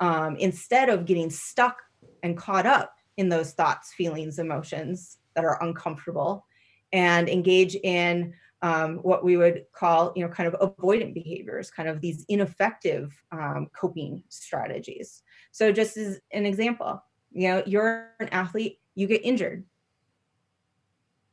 [0.00, 1.82] Um, instead of getting stuck
[2.22, 6.46] and caught up in those thoughts feelings emotions that are uncomfortable
[6.92, 8.32] and engage in
[8.62, 13.12] um, what we would call you know kind of avoidant behaviors kind of these ineffective
[13.32, 15.22] um, coping strategies.
[15.52, 17.02] So just as an example
[17.32, 19.64] you know you're an athlete you get injured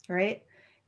[0.10, 0.44] right?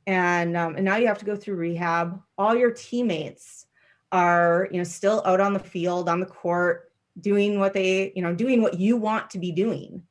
[0.06, 2.20] And um, and now you have to go through rehab.
[2.36, 3.66] All your teammates
[4.10, 6.90] are you know still out on the field on the court
[7.20, 10.02] doing what they you know doing what you want to be doing.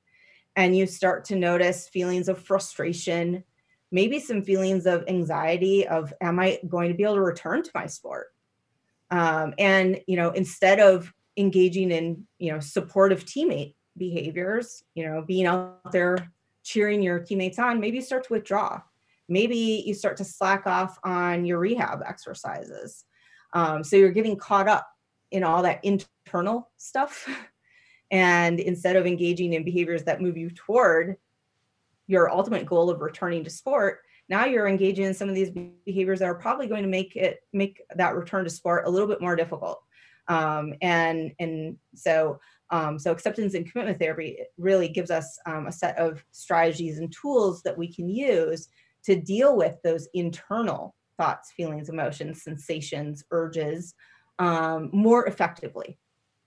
[0.56, 3.44] And you start to notice feelings of frustration
[3.89, 7.72] maybe some feelings of anxiety of am i going to be able to return to
[7.73, 8.27] my sport?
[9.10, 15.23] Um, and you know instead of engaging in you know supportive teammate behaviors you know
[15.26, 16.31] being out there
[16.68, 18.81] cheering your teammates on, maybe you start to withdraw.
[19.30, 23.06] Maybe you start to slack off on your rehab exercises.
[23.53, 24.88] Um, so you're getting caught up
[25.31, 27.27] in all that internal stuff.
[28.10, 31.18] And instead of engaging in behaviors that move you toward
[32.07, 33.99] your ultimate goal of returning to sport,
[34.30, 35.52] now you're engaging in some of these
[35.85, 39.10] behaviors that are probably going to make it make that return to sport a little
[39.10, 39.84] bit more difficult.
[40.30, 42.39] Um, and and so
[42.69, 47.14] um, so acceptance and commitment therapy really gives us um, a set of strategies and
[47.14, 48.68] tools that we can use
[49.06, 53.94] to deal with those internal thoughts, feelings, emotions, sensations, urges
[54.39, 55.98] um, more effectively.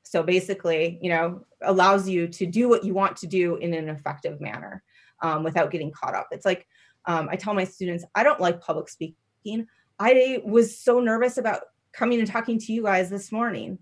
[0.03, 3.89] So basically, you know, allows you to do what you want to do in an
[3.89, 4.83] effective manner
[5.23, 6.29] um, without getting caught up.
[6.33, 6.67] It's like
[7.07, 9.67] um, I tell my students, I don't like public speaking.
[9.99, 11.61] I was so nervous about
[11.93, 13.79] coming and talking to you guys this morning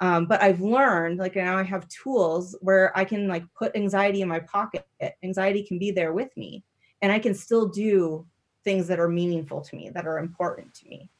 [0.00, 4.20] um, but I've learned like now I have tools where I can like put anxiety
[4.20, 4.86] in my pocket.
[5.22, 6.64] Anxiety can be there with me,
[7.00, 8.26] and I can still do
[8.64, 11.10] things that are meaningful to me, that are important to me.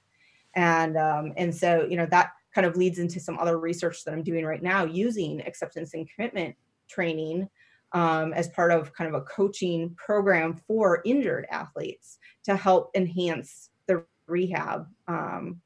[0.55, 4.13] And um, and so you know that kind of leads into some other research that
[4.13, 6.57] I'm doing right now using acceptance and commitment
[6.89, 7.49] training
[7.93, 13.71] um, as part of kind of a coaching program for injured athletes to help enhance
[13.87, 15.61] the rehab um,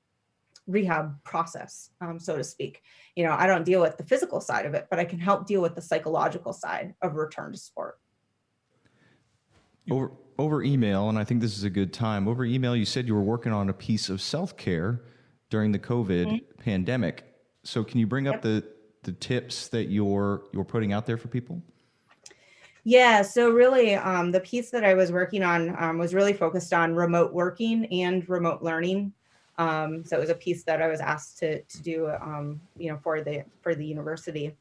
[0.70, 2.82] rehab process, um, so to speak.
[3.16, 5.46] You know, I don't deal with the physical side of it, but I can help
[5.46, 7.98] deal with the psychological side of return to sport.
[9.90, 12.26] Over over email, and I think this is a good time.
[12.26, 15.02] Over email, you said you were working on a piece of self care
[15.50, 16.62] during the COVID mm-hmm.
[16.62, 17.24] pandemic.
[17.64, 18.64] So, can you bring up the
[19.02, 21.62] the tips that you're you're putting out there for people?
[22.84, 26.72] Yeah, so really, um, the piece that I was working on um, was really focused
[26.72, 29.12] on remote working and remote learning.
[29.60, 32.90] Um, so it was a piece that I was asked to to do, um, you
[32.90, 34.56] know, for the for the university,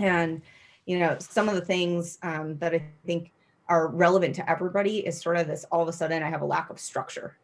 [0.00, 0.42] and
[0.84, 3.30] you know, some of the things um, that I think
[3.68, 5.64] are relevant to everybody is sort of this.
[5.70, 7.38] All of a sudden, I have a lack of structure,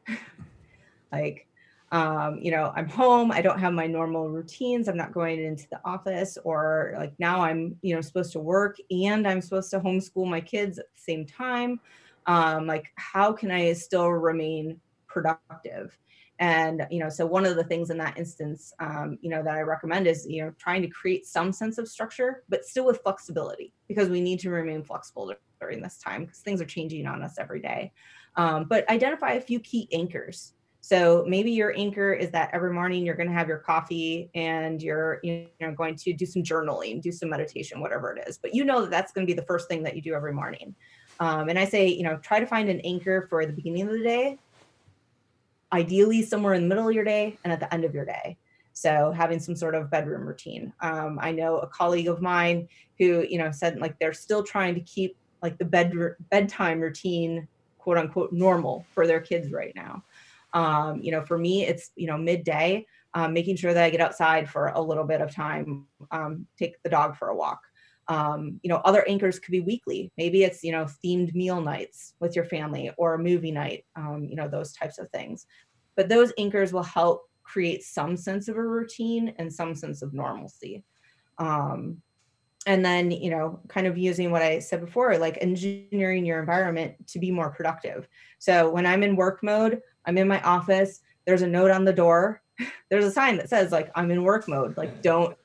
[1.13, 1.47] like
[1.93, 5.69] um, you know, I'm home, I don't have my normal routines, I'm not going into
[5.71, 9.81] the office, or like now I'm, you know, supposed to work and I'm supposed to
[9.81, 11.81] homeschool my kids at the same time.
[12.27, 15.97] Um, like, how can I still remain productive?
[16.39, 19.55] And, you know, so one of the things in that instance, um, you know, that
[19.55, 23.01] I recommend is, you know, trying to create some sense of structure, but still with
[23.03, 27.23] flexibility because we need to remain flexible during this time because things are changing on
[27.23, 27.93] us every day.
[28.37, 30.55] Um, but identify a few key anchors
[30.89, 34.83] so maybe your anchor is that every morning you're going to have your coffee and
[34.83, 38.39] you're you know going to do some journaling, do some meditation, whatever it is.
[38.39, 40.33] But you know that that's going to be the first thing that you do every
[40.33, 40.75] morning.
[41.21, 43.93] Um, and I say, you know, try to find an anchor for the beginning of
[43.93, 44.39] the day,
[45.73, 48.37] ideally somewhere in the middle of your day and at the end of your day.
[48.73, 50.73] So having some sort of bedroom routine.
[50.81, 52.69] Um, I know a colleague of mine
[52.99, 55.93] who, you know, said like they're still trying to keep like the bed
[56.31, 60.05] bedtime routine, quote unquote, normal for their kids right now.
[60.55, 64.01] Um, you know, for me, it's, you know, midday, um, making sure that I get
[64.01, 67.61] outside for a little bit of time, um, take the dog for a walk.
[68.09, 70.11] Um, you know, other anchors could be weekly.
[70.17, 74.27] Maybe it's, you know, themed meal nights with your family or a movie night, um,
[74.29, 75.47] you know, those types of things.
[75.95, 80.15] But those anchors will help create some sense of a routine and some sense of
[80.15, 80.85] normalcy.
[81.39, 82.03] Um,
[82.67, 86.93] and then you know kind of using what i said before like engineering your environment
[87.07, 88.09] to be more productive
[88.41, 91.03] so when i'm in work mode I'm in my office.
[91.27, 92.41] There's a note on the door.
[92.91, 94.77] There's a sign that says like I'm in work mode.
[94.77, 95.37] Like don't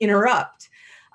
[0.00, 0.68] interrupt.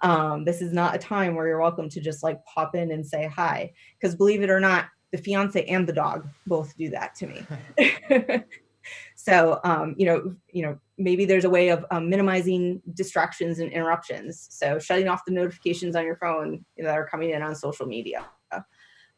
[0.06, 3.04] Um, this is not a time where you're welcome to just like pop in and
[3.06, 3.74] say hi.
[4.00, 7.44] Because believe it or not, the fiance and the dog both do that to me.
[9.16, 13.72] so um, you know, you know, maybe there's a way of um, minimizing distractions and
[13.72, 14.48] interruptions.
[14.52, 18.28] So shutting off the notifications on your phone that are coming in on social media.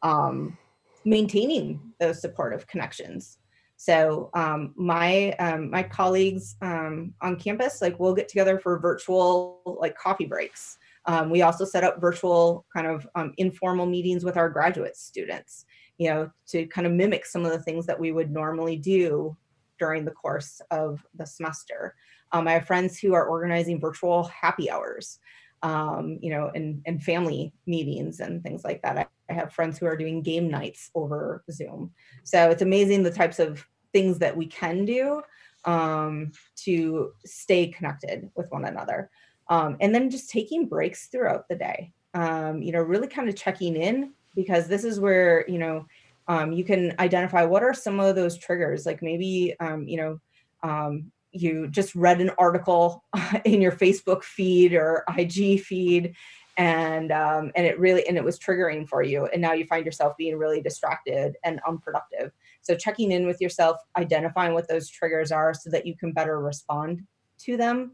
[0.00, 0.56] Um,
[1.04, 3.38] maintaining those supportive connections
[3.80, 9.62] so um, my um, my colleagues um, on campus, like we'll get together for virtual
[9.64, 10.77] like coffee breaks.
[11.08, 15.64] Um, we also set up virtual kind of um, informal meetings with our graduate students,
[15.96, 19.34] you know, to kind of mimic some of the things that we would normally do
[19.78, 21.94] during the course of the semester.
[22.32, 25.18] Um, I have friends who are organizing virtual happy hours,
[25.64, 28.98] you know, and, and family meetings and things like that.
[28.98, 31.90] I, I have friends who are doing game nights over Zoom.
[32.22, 35.22] So it's amazing the types of things that we can do
[35.64, 36.32] um,
[36.64, 39.10] to stay connected with one another.
[39.48, 43.36] Um, and then just taking breaks throughout the day, um, you know, really kind of
[43.36, 45.86] checking in because this is where, you know,
[46.28, 48.84] um, you can identify what are some of those triggers.
[48.84, 50.20] Like maybe, um, you know,
[50.62, 53.04] um, you just read an article
[53.44, 56.14] in your Facebook feed or IG feed
[56.58, 59.86] and um, and it really and it was triggering for you and now you find
[59.86, 65.30] yourself being really distracted and unproductive so checking in with yourself identifying what those triggers
[65.30, 67.00] are so that you can better respond
[67.38, 67.92] to them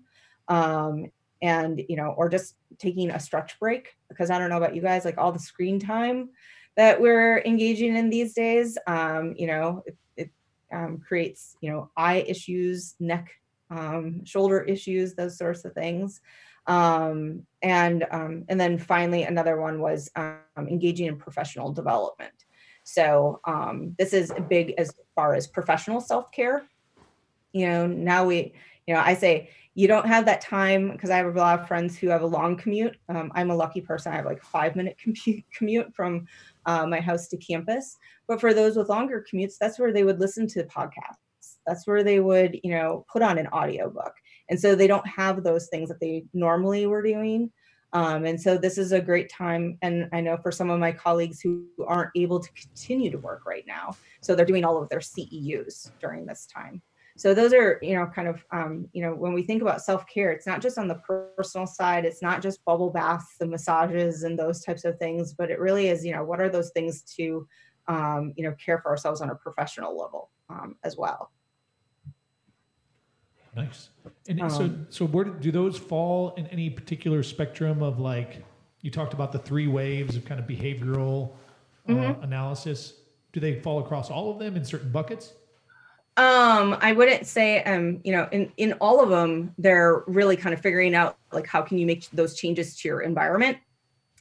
[0.49, 1.07] um,
[1.43, 4.83] and you know or just taking a stretch break because i don't know about you
[4.83, 6.29] guys like all the screen time
[6.77, 10.31] that we're engaging in these days um, you know it, it
[10.73, 13.31] um, creates you know eye issues neck
[13.71, 16.21] um, shoulder issues those sorts of things.
[16.67, 22.33] Um, and um, and then finally another one was um, engaging in professional development.
[22.85, 26.65] So um, this is big as far as professional self-care.
[27.53, 28.55] You know now we
[28.87, 31.69] you know i say you don't have that time because i have a lot of
[31.69, 32.97] friends who have a long commute.
[33.09, 34.13] Um, i'm a lucky person.
[34.13, 36.27] I have like five minute commute commute from
[36.67, 37.97] uh, my house to campus.
[38.27, 41.59] But for those with longer commutes that's where they would listen to podcasts.
[41.67, 44.15] That's where they would you know put on an audiobook.
[44.49, 47.51] And so they don't have those things that they normally were doing.
[47.95, 49.79] Um, and so this is a great time.
[49.83, 53.47] And i know for some of my colleagues who aren't able to continue to work
[53.47, 56.83] right now so they're doing all of their ceus during this time
[57.17, 60.33] so those are you know kind of um, you know when we think about self-care
[60.33, 61.01] it's not just on the
[61.37, 65.51] personal side it's not just bubble baths and massages and those types of things but
[65.51, 67.47] it really is you know what are those things to
[67.87, 71.31] um, you know care for ourselves on a professional level um, as well
[73.57, 73.91] Nice.
[74.29, 78.43] And so, so where do, do those fall in any particular spectrum of like
[78.81, 81.33] you talked about the three waves of kind of behavioral
[81.89, 82.95] uh, analysis?
[83.33, 85.35] Do they fall across all of them in certain buckets?
[86.17, 90.55] Um, I wouldn't say, um, you know, in in all of them, they're really kind
[90.55, 93.59] of figuring out like how can you make those changes to your environment,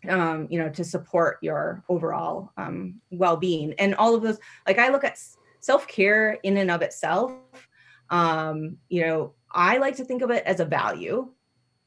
[0.10, 3.74] um, you know, to support your overall um, well-being.
[3.78, 5.20] And all of those, like I look at
[5.60, 7.34] self-care in and of itself.
[8.10, 11.30] Um, you know, I like to think of it as a value.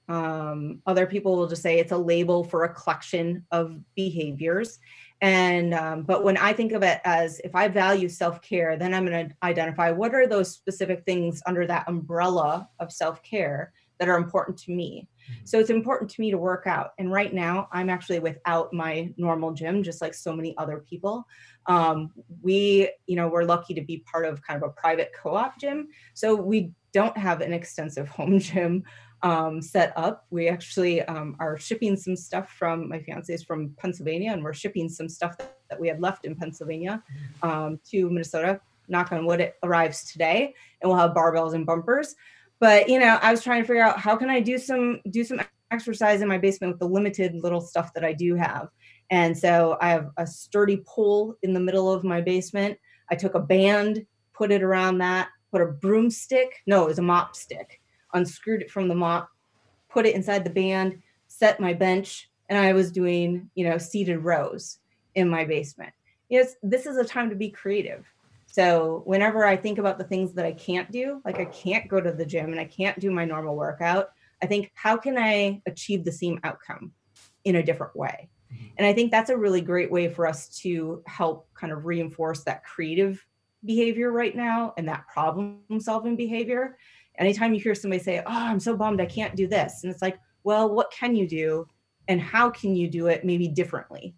[0.08, 4.78] Um, other people will just say it's a label for a collection of behaviors
[5.22, 9.06] and um, but when i think of it as if i value self-care then i'm
[9.06, 14.16] going to identify what are those specific things under that umbrella of self-care that are
[14.16, 15.08] important to me.
[15.44, 16.90] So it's important to me to work out.
[16.98, 21.26] And right now i'm actually without my normal gym just like so many other people.
[21.66, 22.12] Um,
[22.42, 25.88] we you know we're lucky to be part of kind of a private co-op gym.
[26.14, 28.84] So we don't have an extensive home gym
[29.22, 30.26] um, set up.
[30.30, 34.54] We actually um, are shipping some stuff from my fiance is from Pennsylvania, and we're
[34.54, 37.02] shipping some stuff that, that we had left in Pennsylvania
[37.42, 38.60] um, to Minnesota.
[38.88, 42.14] Knock on wood, it arrives today, and we'll have barbells and bumpers.
[42.60, 45.24] But you know, I was trying to figure out how can I do some do
[45.24, 45.40] some
[45.70, 48.68] exercise in my basement with the limited little stuff that I do have.
[49.10, 52.78] And so I have a sturdy pole in the middle of my basement.
[53.10, 56.62] I took a band, put it around that, put a broomstick.
[56.66, 57.80] No, it was a mop stick
[58.16, 59.28] unscrewed it from the mop,
[59.88, 64.18] put it inside the band, set my bench, and I was doing, you know, seated
[64.18, 64.78] rows
[65.14, 65.92] in my basement.
[66.28, 68.04] Yes, this is a time to be creative.
[68.46, 72.00] So whenever I think about the things that I can't do, like I can't go
[72.00, 74.10] to the gym and I can't do my normal workout,
[74.42, 76.92] I think how can I achieve the same outcome
[77.44, 78.28] in a different way?
[78.52, 78.66] Mm-hmm.
[78.78, 82.44] And I think that's a really great way for us to help kind of reinforce
[82.44, 83.24] that creative
[83.64, 86.78] behavior right now and that problem solving behavior
[87.18, 89.82] anytime you hear somebody say, Oh, I'm so bummed I can't do this.
[89.82, 91.66] And it's like, well, what can you do?
[92.08, 94.14] And how can you do it maybe differently?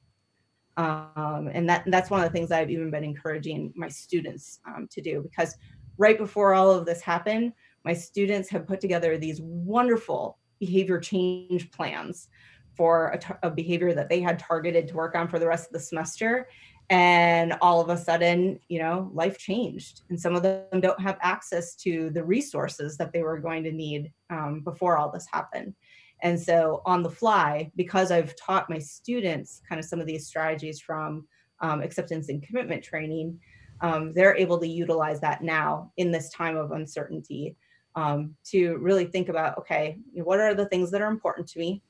[0.76, 4.86] Um, and that that's one of the things I've even been encouraging my students um,
[4.92, 5.56] to do because
[5.96, 7.52] right before all of this happened,
[7.84, 12.28] my students have put together these wonderful behavior change plans
[12.76, 15.72] for a, a behavior that they had targeted to work on for the rest of
[15.72, 16.48] the semester
[16.90, 21.18] and all of a sudden you know life changed and some of them don't have
[21.20, 25.74] access to the resources that they were going to need um, before all this happened.
[26.22, 30.26] And so on the fly because i've taught my students kind of some of these
[30.26, 31.26] strategies from
[31.60, 33.38] um, acceptance and commitment training
[33.80, 37.56] um, they're able to utilize that now in this time of uncertainty
[37.94, 41.82] um, to really think about okay what are the things that are important to me?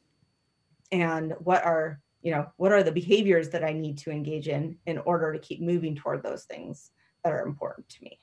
[0.90, 4.76] And what are you know what are the behaviors that i need to engage in
[4.86, 6.90] in order to keep moving toward those things
[7.24, 8.20] that are important to me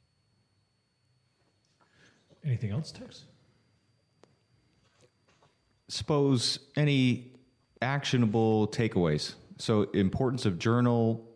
[2.45, 3.26] Anything else, Tex?
[5.88, 7.32] Suppose any
[7.82, 9.34] actionable takeaways.
[9.57, 11.27] So, importance of journal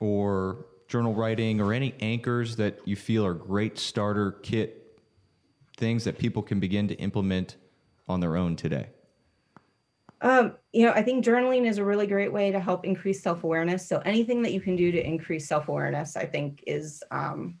[0.00, 4.98] or journal writing or any anchors that you feel are great starter kit
[5.76, 7.56] things that people can begin to implement
[8.06, 8.88] on their own today.
[10.22, 13.44] Um, you know, I think journaling is a really great way to help increase self
[13.44, 13.86] awareness.
[13.88, 17.58] So anything that you can do to increase self awareness, I think, is um,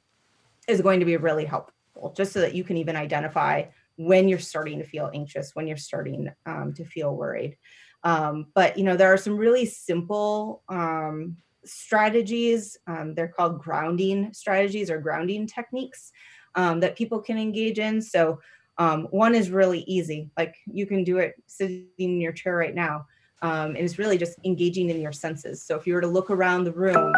[0.68, 3.64] is going to be really helpful, just so that you can even identify
[3.96, 7.56] when you're starting to feel anxious, when you're starting um, to feel worried.
[8.04, 12.78] Um, but you know, there are some really simple um, strategies.
[12.86, 16.12] Um, they're called grounding strategies or grounding techniques
[16.56, 18.02] that people can engage in.
[18.02, 18.40] So
[18.80, 22.74] um, one is really easy, like you can do it sitting in your chair right
[22.74, 23.06] now.
[23.42, 25.62] Um, and it's really just engaging in your senses.
[25.62, 27.12] So if you were to look around the room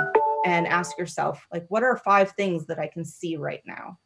[0.44, 3.96] and ask yourself, like, what are five things that I can see right now?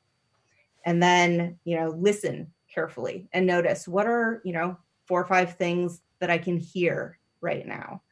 [0.84, 4.76] And then, you know, listen carefully and notice what are, you know,
[5.06, 8.02] four or five things that I can hear right now.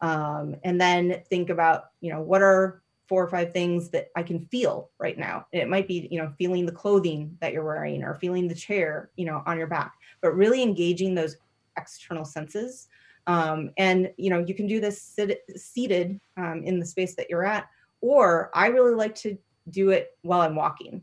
[0.00, 4.22] Um, and then think about, you know, what are four or five things that I
[4.22, 5.46] can feel right now.
[5.52, 9.10] it might be, you know, feeling the clothing that you're wearing or feeling the chair,
[9.16, 11.36] you know, on your back, but really engaging those
[11.78, 12.88] external senses.
[13.28, 17.28] Um, and, you know, you can do this sit, seated um, in the space that
[17.30, 17.68] you're at,
[18.00, 19.36] or I really like to
[19.70, 21.02] do it while I'm walking.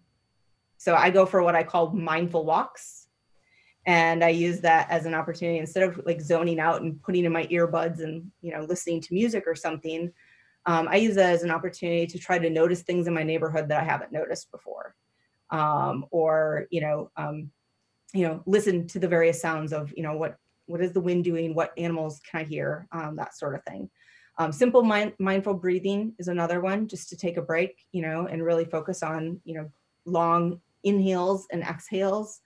[0.77, 3.07] So I go for what I call mindful walks.
[3.85, 7.33] And I use that as an opportunity instead of like zoning out and putting in
[7.33, 10.11] my earbuds and, you know, listening to music or something
[10.65, 13.67] um, I use that as an opportunity to try to notice things in my neighborhood
[13.69, 14.95] that I haven't noticed before,
[15.49, 17.51] um, or you know, um,
[18.13, 21.25] you know, listen to the various sounds of you know what what is the wind
[21.25, 23.89] doing, what animals can I hear, um, that sort of thing.
[24.37, 28.27] Um, simple mind, mindful breathing is another one, just to take a break, you know,
[28.27, 29.69] and really focus on you know
[30.05, 32.39] long inhales and exhales.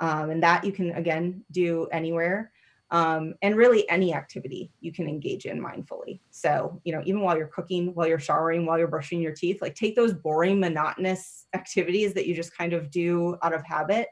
[0.00, 2.52] Um, and that you can, again, do anywhere.
[2.90, 6.20] Um, and really any activity you can engage in mindfully.
[6.30, 9.60] So, you know, even while you're cooking, while you're showering, while you're brushing your teeth,
[9.60, 14.08] like take those boring, monotonous activities that you just kind of do out of habit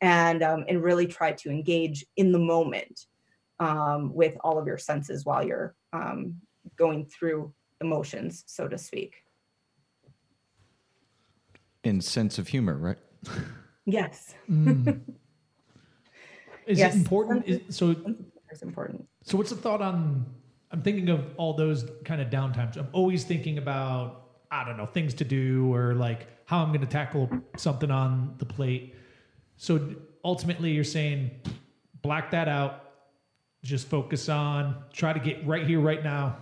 [0.00, 3.06] and, um, and really try to engage in the moment
[3.58, 6.36] um, with all of your senses while you're um,
[6.76, 9.14] going through emotions, so to speak.
[11.84, 12.98] In sense of humor, right?
[13.84, 14.34] Yes.
[16.66, 16.94] Is Yes.
[16.94, 17.46] it important?
[17.46, 17.70] Is, mm-hmm.
[17.70, 18.12] so mm-hmm.
[18.52, 19.08] It's important.
[19.22, 20.26] So what's the thought on?
[20.70, 22.76] I'm thinking of all those kind of downtimes.
[22.76, 26.82] I'm always thinking about I don't know things to do or like how I'm going
[26.82, 28.94] to tackle something on the plate.
[29.56, 31.30] So ultimately, you're saying
[32.02, 32.90] black that out.
[33.64, 36.36] Just focus on try to get right here, right now.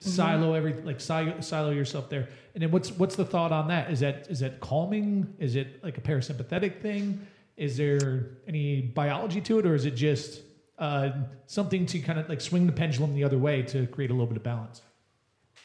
[0.00, 0.10] Mm-hmm.
[0.10, 2.28] Silo every like silo, silo yourself there.
[2.54, 3.90] And then what's what's the thought on that?
[3.90, 5.34] Is that is that calming?
[5.38, 7.26] Is it like a parasympathetic thing?
[7.56, 10.42] Is there any biology to it, or is it just
[10.78, 11.10] uh,
[11.46, 14.26] something to kind of like swing the pendulum the other way to create a little
[14.26, 14.82] bit of balance?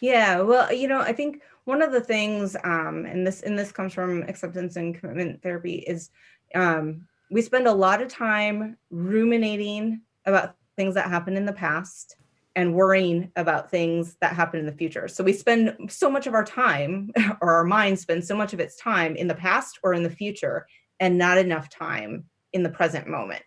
[0.02, 3.72] Yeah, well, you know, I think one of the things, um, and this and this
[3.72, 6.12] comes from acceptance and commitment therapy, is
[6.54, 12.18] um, we spend a lot of time ruminating about things that happened in the past
[12.56, 15.08] and worrying about things that happen in the future.
[15.08, 17.12] So we spend so much of our time,
[17.42, 20.10] or our mind spends so much of its time in the past or in the
[20.10, 20.68] future,
[21.00, 23.44] and not enough time in the present moment.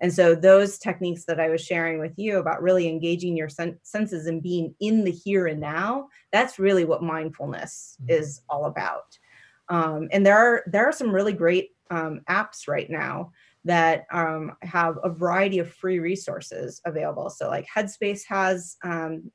[0.00, 3.78] And so those techniques that I was sharing with you about really engaging your sen-
[3.82, 8.10] senses and being in the here and now, that's really what mindfulness Mhm.
[8.10, 9.18] is all about.
[9.68, 13.32] Um, and there are there are some really great um, apps right now
[13.64, 17.30] that um, have a variety of free resources available.
[17.30, 19.32] So like Headspace has um,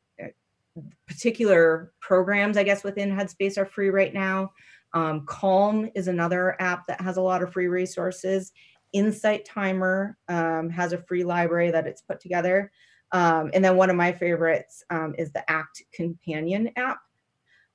[1.07, 4.51] particular programs, I guess, within Headspace are free right now.
[4.93, 8.51] Um, Calm is another app that has a lot of free resources.
[8.93, 12.71] Insight Timer um, has a free library that it's put together.
[13.11, 16.99] Um, and then one of my favorites um, is the Act Companion app.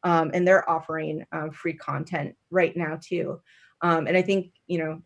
[0.03, 3.41] Um, and they're offering um, free content right now too.
[3.83, 5.03] And I think, you know,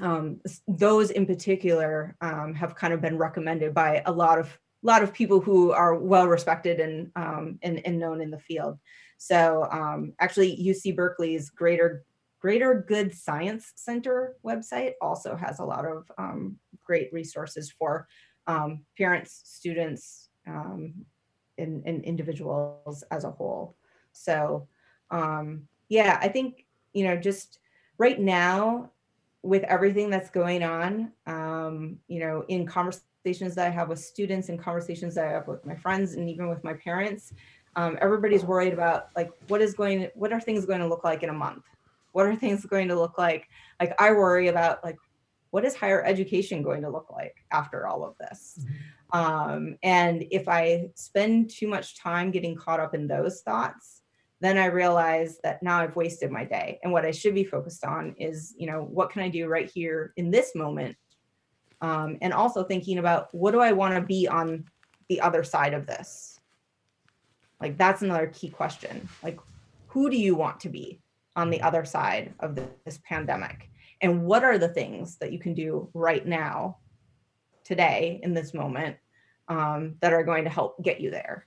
[0.00, 5.02] um, those in particular um, have kind of been recommended by a lot of lot
[5.02, 8.78] of people who are well respected and, um, and and known in the field.
[9.20, 12.06] So um, actually, UC Berkeley's Greater
[12.40, 18.08] Greater Good Science Center website also has a lot of um, great resources for
[18.46, 20.94] um, parents, students, um,
[21.58, 23.76] and, and individuals as a whole.
[24.12, 24.66] So,
[25.10, 26.64] um, yeah, I think,
[26.94, 27.58] you know, just
[27.98, 28.90] right now
[29.42, 34.48] with everything that's going on, um, you know, in conversations that I have with students
[34.48, 37.34] and conversations that I have with my friends and even with my parents,
[37.76, 41.22] um, everybody's worried about like what is going what are things going to look like
[41.22, 41.64] in a month?
[42.12, 43.48] What are things going to look like?
[43.78, 44.96] Like i worry about like
[45.50, 48.64] what is higher education going to look like after all of this?
[49.12, 54.02] Um, and if i spend too much time getting caught up in those thoughts
[54.42, 56.78] then i realize that now i've wasted my day.
[56.82, 59.70] And what i should be focused on is you know what can i do right
[59.70, 60.96] here in this moment?
[61.82, 64.64] Um, and also thinking about what do i want to be on
[65.08, 66.29] the other side of this
[67.60, 69.08] like that's another key question.
[69.22, 69.38] Like
[69.88, 71.00] who do you want to be
[71.36, 73.68] on the other side of this pandemic?
[74.00, 76.78] And what are the things that you can do right now
[77.64, 78.96] today in this moment
[79.48, 81.46] um, that are going to help get you there?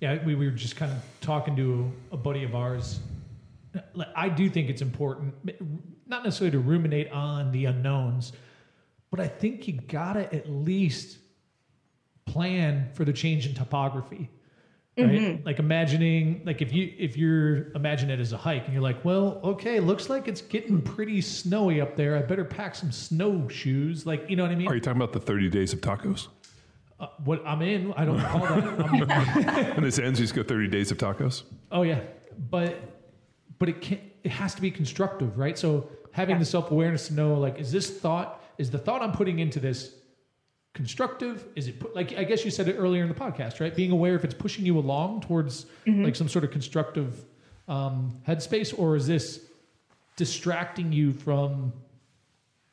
[0.00, 3.00] Yeah, we, we were just kind of talking to a buddy of ours.
[4.14, 5.34] I do think it's important,
[6.06, 8.32] not necessarily to ruminate on the unknowns,
[9.10, 11.18] but I think you gotta at least
[12.26, 14.30] plan for the change in topography.
[14.96, 15.44] Right?
[15.44, 19.04] Like imagining, like if you if you're imagine it as a hike and you're like,
[19.04, 22.16] well, okay, looks like it's getting pretty snowy up there.
[22.16, 24.06] I better pack some snowshoes.
[24.06, 24.68] Like, you know what I mean?
[24.68, 26.28] Are you talking about the 30 days of tacos?
[27.00, 28.64] Uh, what I'm in, I don't call that.
[28.80, 31.42] I'm, When this ends, you just go 30 days of tacos?
[31.72, 31.98] Oh yeah,
[32.50, 32.76] but
[33.58, 35.58] but it can it has to be constructive, right?
[35.58, 39.12] So having the self awareness to know like, is this thought is the thought I'm
[39.12, 39.96] putting into this
[40.74, 41.46] constructive?
[41.56, 43.74] Is it put, like I guess you said it earlier in the podcast, right?
[43.74, 47.24] Being aware if it's pushing you along towards like some sort of constructive
[47.68, 49.46] um, headspace, or is this
[50.16, 51.72] distracting you from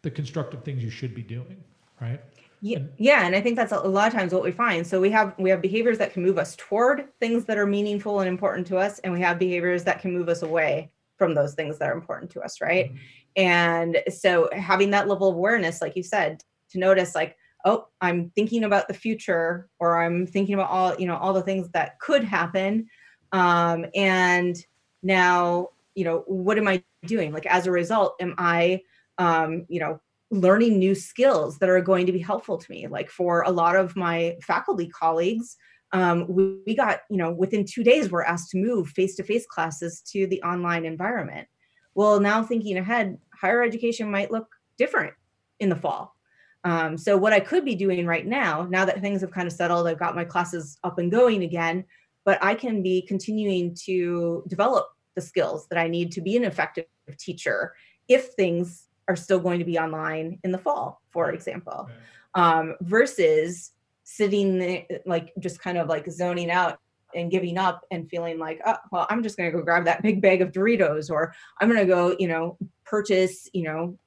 [0.01, 1.63] the constructive things you should be doing,
[2.01, 2.19] right?
[2.61, 5.01] yeah, yeah and i think that's a, a lot of times what we find so
[5.01, 8.29] we have we have behaviors that can move us toward things that are meaningful and
[8.29, 11.77] important to us and we have behaviors that can move us away from those things
[11.79, 12.91] that are important to us right
[13.35, 17.35] and so having that level of awareness like you said to notice like
[17.65, 21.41] oh i'm thinking about the future or i'm thinking about all you know all the
[21.41, 22.87] things that could happen
[23.31, 24.57] um, and
[25.03, 27.31] now you know what am i doing?
[27.31, 28.81] Like as a result am i
[29.17, 32.87] um, you know learning new skills that are going to be helpful to me?
[32.87, 35.57] Like for a lot of my faculty colleagues
[35.93, 40.01] um, we, we got you know within two days we're asked to move face-to-face classes
[40.11, 41.47] to the online environment.
[41.95, 44.47] Well now thinking ahead higher education might look
[44.77, 45.13] different
[45.59, 46.15] in the fall
[46.63, 49.53] um, so what i could be doing right now now that things have kind of
[49.53, 51.83] settled i've got my classes up and going again
[52.23, 56.43] but i can be continuing to develop the skills that i need to be an
[56.43, 56.85] effective
[57.17, 57.73] teacher
[58.07, 61.89] if things are still going to be online in the fall for example.
[62.33, 63.71] Um, versus
[64.03, 66.79] sitting there, like just kind of like zoning out
[67.13, 70.01] and giving up and feeling like, oh, well, I'm just going to go grab that
[70.01, 73.97] big bag of Doritos, or I'm going to go, you know, purchase, you know,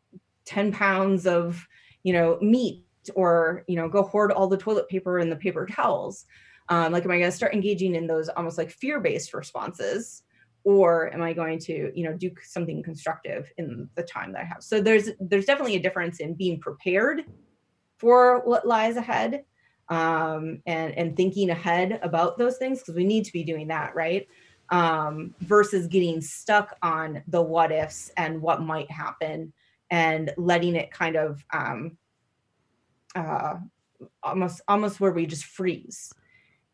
[0.46, 1.66] 10 pounds of,
[2.04, 5.66] you know, meat, or, you know, go hoard all the toilet paper and the paper
[5.66, 6.26] towels.
[6.68, 10.22] Um, like, am I going to start engaging in those almost like fear based responses?
[10.62, 14.44] Or am I going to, you know, do something constructive in the time that I
[14.44, 14.62] have?
[14.62, 17.24] So there's there's definitely a difference in being prepared
[17.98, 19.44] for what lies ahead
[19.88, 23.94] um, and and thinking ahead about those things because we need to be doing that
[23.94, 24.26] right
[24.70, 29.52] um, versus getting stuck on the what ifs and what might happen
[29.94, 31.96] and letting it kind of um,
[33.14, 33.54] uh,
[34.24, 36.12] almost almost where we just freeze.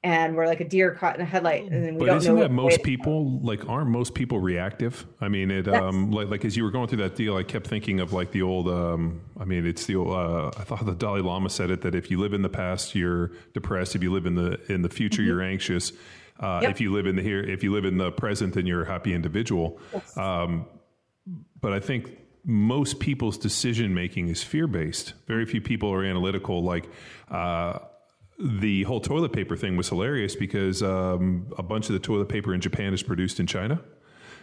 [0.02, 2.34] And we're like a deer caught in a headlight and then we but don't isn't
[2.34, 5.04] know that most people like aren't most people reactive?
[5.20, 7.42] I mean it That's- um like, like as you were going through that deal i
[7.42, 10.86] kept thinking of like the old um i mean it's the old uh, i thought
[10.86, 13.94] the dalai lama said it that if you live in the past you're depressed.
[13.94, 15.92] If you live in the in the future you're anxious.
[15.92, 15.96] Uh,
[16.46, 16.62] Mm-hmm.
[16.62, 16.70] Yep.
[16.70, 18.90] if you live in the here if you live in the present then you're a
[18.94, 19.78] happy individual.
[19.92, 20.16] Yes.
[20.16, 20.64] um,
[21.60, 25.14] but I think most people's decision making is fear based.
[25.26, 26.62] Very few people are analytical.
[26.62, 26.88] Like
[27.30, 27.80] uh,
[28.38, 32.54] the whole toilet paper thing was hilarious because um, a bunch of the toilet paper
[32.54, 33.80] in Japan is produced in China.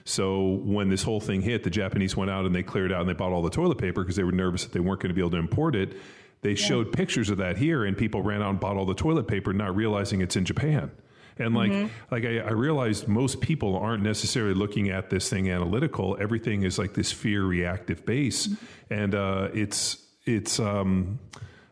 [0.05, 3.09] So when this whole thing hit, the Japanese went out and they cleared out and
[3.09, 5.13] they bought all the toilet paper because they were nervous that they weren't going to
[5.13, 5.97] be able to import it.
[6.41, 9.27] They showed pictures of that here, and people ran out and bought all the toilet
[9.27, 10.91] paper, not realizing it's in Japan.
[11.39, 16.17] And like, like I, I realized most people aren't necessarily looking at this thing analytical.
[16.19, 18.49] Everything is like this fear reactive base,
[18.89, 21.19] and uh, it's it's um,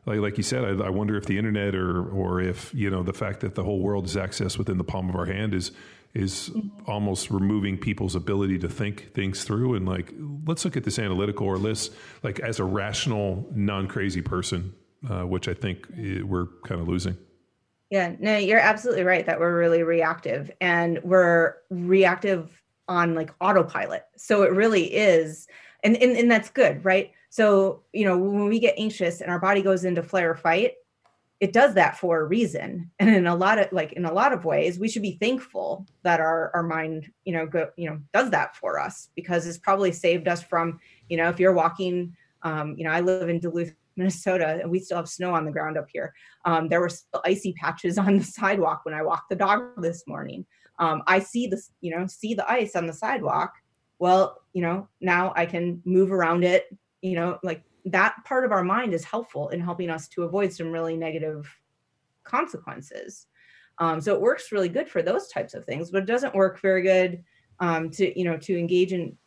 [0.05, 0.63] like like you said.
[0.63, 3.63] I, I wonder if the internet or or if you know the fact that the
[3.63, 5.71] whole world is accessed within the palm of our hand is
[6.15, 6.49] is
[6.87, 10.13] almost removing people's ability to think things through and like
[10.47, 11.89] let's look at this analytical or let's
[12.23, 14.73] like as a rational non crazy person,
[15.09, 17.17] uh, which I think eh, we're kind of losing.
[17.91, 24.03] Yeah, no, you're absolutely right that we're really reactive and we're reactive on like autopilot.
[24.17, 25.47] So it really is,
[25.83, 27.11] and, and, and that's good, right?
[27.29, 30.73] So, you know, when we get anxious and our body goes into flare or fight,
[31.41, 32.89] it does that for a reason.
[32.99, 35.85] And in a lot of like in a lot of ways, we should be thankful
[36.03, 39.57] that our our mind, you know, go, you know, does that for us because it's
[39.57, 40.79] probably saved us from,
[41.09, 44.79] you know, if you're walking, um, you know, I live in Duluth, Minnesota, and we
[44.79, 46.13] still have snow on the ground up here.
[46.45, 50.03] Um, there were still icy patches on the sidewalk when I walked the dog this
[50.07, 50.45] morning.
[50.79, 53.53] Um, I see this, you know, see the ice on the sidewalk.
[53.99, 56.65] Well, you know, now I can move around it.
[57.01, 60.51] You know, like that part of our mind is helpful in helping us to avoid
[60.51, 61.47] some really negative
[62.23, 63.27] consequences.
[63.77, 66.61] Um, so it works really good for those types of things, but it doesn't work
[66.61, 67.23] very good
[67.59, 69.17] um, to, you know, to engage in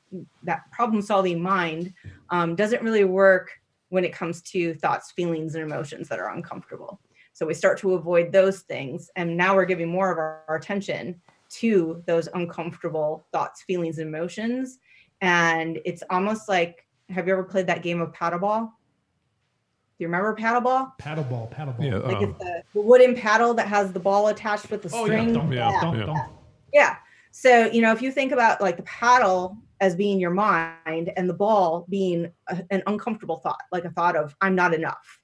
[0.42, 1.92] that problem solving mind.
[2.30, 3.50] Um, doesn't really work
[3.88, 7.00] when it comes to thoughts, feelings, and emotions that are uncomfortable.
[7.32, 9.10] So we start to avoid those things.
[9.16, 11.20] And now we're giving more of our, our attention
[11.50, 14.78] to those uncomfortable thoughts, feelings, and emotions.
[15.20, 18.66] And it's almost like have you ever played that game of paddleball?
[18.66, 20.92] Do you remember paddleball?
[21.00, 21.82] Paddleball, paddleball.
[21.84, 21.96] Yeah.
[21.98, 25.06] Like um, it's the, the wooden paddle that has the ball attached with the Oh
[25.06, 25.32] yeah, string.
[25.32, 26.06] dump, Yeah, dump, yeah.
[26.06, 26.32] dump.
[26.72, 26.96] Yeah.
[27.30, 31.28] So, you know, if you think about like the paddle as being your mind and
[31.28, 35.20] the ball being a, an uncomfortable thought, like a thought of, I'm not enough.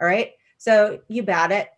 [0.00, 0.32] All right.
[0.58, 1.68] So you bat it.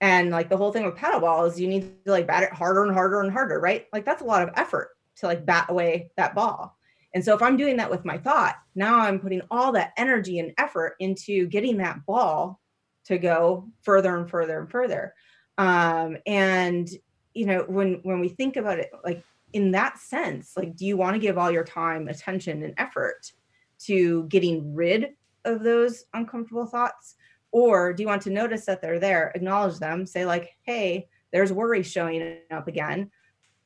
[0.00, 2.84] And like the whole thing with paddleball is you need to like bat it harder
[2.84, 3.86] and harder and harder, right?
[3.92, 6.78] Like that's a lot of effort to like bat away that ball.
[7.14, 10.38] And so if I'm doing that with my thought, now I'm putting all that energy
[10.38, 12.60] and effort into getting that ball
[13.06, 15.14] to go further and further and further.
[15.56, 16.88] Um, and
[17.34, 19.22] you know, when when we think about it, like
[19.52, 23.32] in that sense, like, do you want to give all your time, attention, and effort
[23.80, 25.14] to getting rid
[25.44, 27.16] of those uncomfortable thoughts,
[27.52, 31.52] or do you want to notice that they're there, acknowledge them, say like, hey, there's
[31.52, 33.10] worry showing up again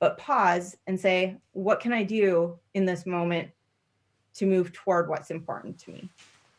[0.03, 3.51] but pause and say, what can I do in this moment
[4.35, 6.11] to move toward what's important to me?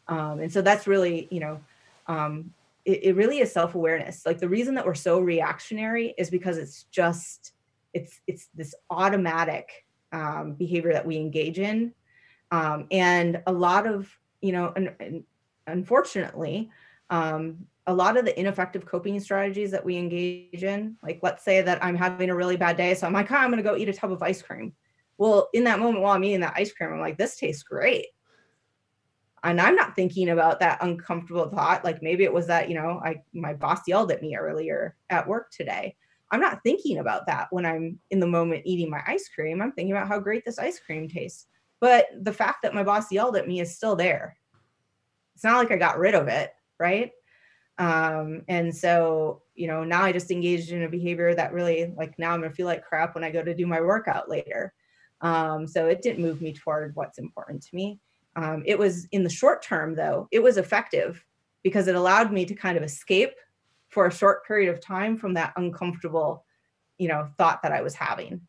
[0.08, 1.60] Um, and so that's really, you know,
[2.08, 2.54] um,
[2.86, 4.26] it, it really is self-awareness.
[4.26, 7.52] Like the reason that we're so reactionary is because it's just,
[7.94, 11.94] it's it's this automatic um, behavior that we engage in.
[12.52, 14.10] Um, and a lot of,
[14.41, 15.24] you know, and, and
[15.65, 16.70] unfortunately,
[17.10, 21.61] um, a lot of the ineffective coping strategies that we engage in, like let's say
[21.61, 23.76] that I'm having a really bad day, so I'm like, oh, I'm going to go
[23.76, 24.74] eat a tub of ice cream.
[25.18, 28.07] Well, in that moment while I'm eating that ice cream, I'm like, this tastes great.
[29.44, 31.84] And I'm not thinking about that uncomfortable thought.
[31.84, 35.28] Like maybe it was that, you know, I my boss yelled at me earlier at
[35.28, 35.98] work today.
[36.34, 39.61] I'm not thinking about that when I'm in the moment eating my ice cream.
[39.61, 41.45] I'm thinking about how great this ice cream tastes.
[41.80, 44.35] But the fact that my boss yelled at me is still there.
[45.35, 47.11] It's not like I got rid of it, right?
[47.77, 52.18] Um, and so, you know, now I just engaged in a behavior that really, like,
[52.18, 54.73] now I'm gonna feel like crap when I go to do my workout later.
[55.22, 57.99] Um, so it didn't move me toward what's important to me.
[58.35, 61.23] Um, it was in the short term, though, it was effective
[61.61, 63.35] because it allowed me to kind of escape
[63.94, 66.45] for a short period of time from that uncomfortable
[66.98, 68.41] you know thought that i was having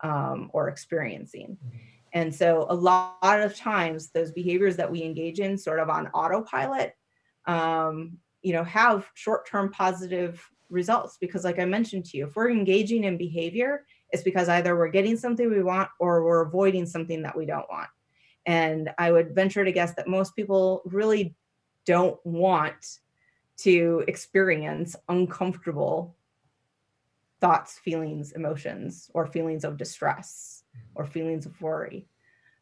[0.00, 1.58] um, or experiencing.
[2.12, 6.08] And so a lot of times those behaviors that we engage in sort of on
[6.08, 6.94] autopilot
[7.46, 12.50] um, you know have short-term positive results because like i mentioned to you if we're
[12.50, 17.22] engaging in behavior it's because either we're getting something we want or we're avoiding something
[17.22, 17.88] that we don't want.
[18.46, 21.34] And i would venture to guess that most people really
[21.84, 22.98] don't want
[23.58, 26.16] to experience uncomfortable
[27.40, 30.64] thoughts, feelings, emotions, or feelings of distress
[30.94, 32.06] or feelings of worry.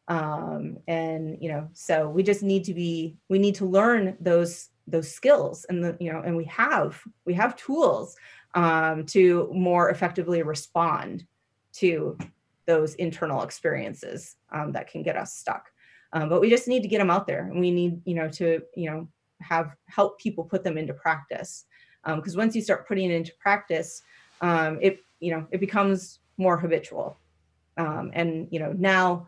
[0.07, 4.69] Um, and you know, so we just need to be, we need to learn those
[4.89, 8.15] those skills, and the you know, and we have we have tools
[8.55, 11.25] um, to more effectively respond
[11.73, 12.17] to
[12.65, 15.69] those internal experiences um, that can get us stuck.
[16.13, 18.29] Um, but we just need to get them out there, and we need you know
[18.29, 19.07] to you know
[19.41, 21.65] have help people put them into practice.
[22.05, 24.01] Because um, once you start putting it into practice
[24.41, 27.17] um, it you know it becomes more habitual.
[27.77, 29.27] Um, and you know now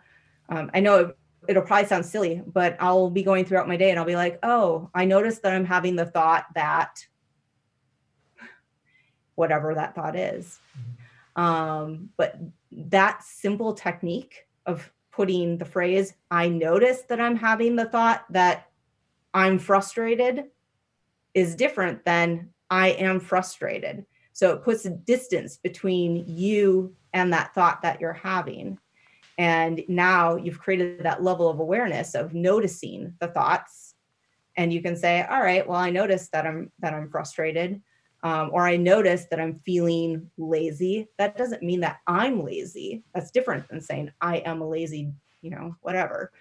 [0.50, 1.18] um, i know it,
[1.48, 4.40] it'll probably sound silly but i'll be going throughout my day and i'll be like
[4.42, 7.06] oh i noticed that i'm having the thought that
[9.36, 10.60] whatever that thought is.
[11.36, 12.40] Um, but
[12.72, 18.69] that simple technique of putting the phrase i noticed that i'm having the thought that
[19.34, 20.46] I'm frustrated
[21.34, 24.06] is different than I am frustrated.
[24.34, 28.78] So it puts a distance between you and that thought that you're having.
[29.38, 33.96] And now you've created that level of awareness of noticing the thoughts.
[34.58, 37.82] And you can say, all right, well, I noticed that I'm that I'm frustrated.
[38.22, 41.08] Um, or I noticed that I'm feeling lazy.
[41.18, 43.04] That doesn't mean that I'm lazy.
[43.16, 46.34] That's different than saying I am a lazy, you know, whatever.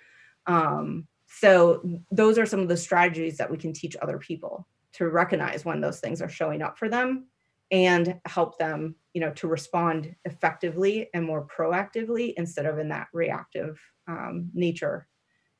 [0.48, 5.08] Um, so those are some of the strategies that we can teach other people to
[5.08, 7.26] recognize when those things are showing up for them
[7.70, 13.08] and help them you know to respond effectively and more proactively instead of in that
[13.12, 15.06] reactive um, nature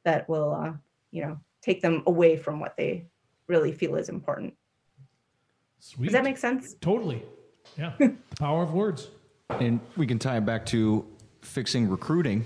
[0.04, 0.72] that will uh,
[1.10, 3.06] you know take them away from what they
[3.46, 4.54] really feel is important
[5.80, 6.06] Sweet.
[6.06, 7.22] does that make sense Totally.
[7.76, 7.92] Yeah.
[7.98, 9.08] the power of words.
[9.50, 11.06] And we can tie it back to
[11.42, 12.44] fixing recruiting.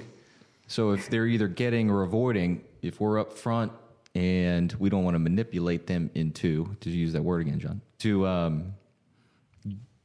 [0.66, 3.72] So if they're either getting or avoiding, if we're up front
[4.14, 8.26] and we don't want to manipulate them into, to use that word again, John, to
[8.26, 8.74] um,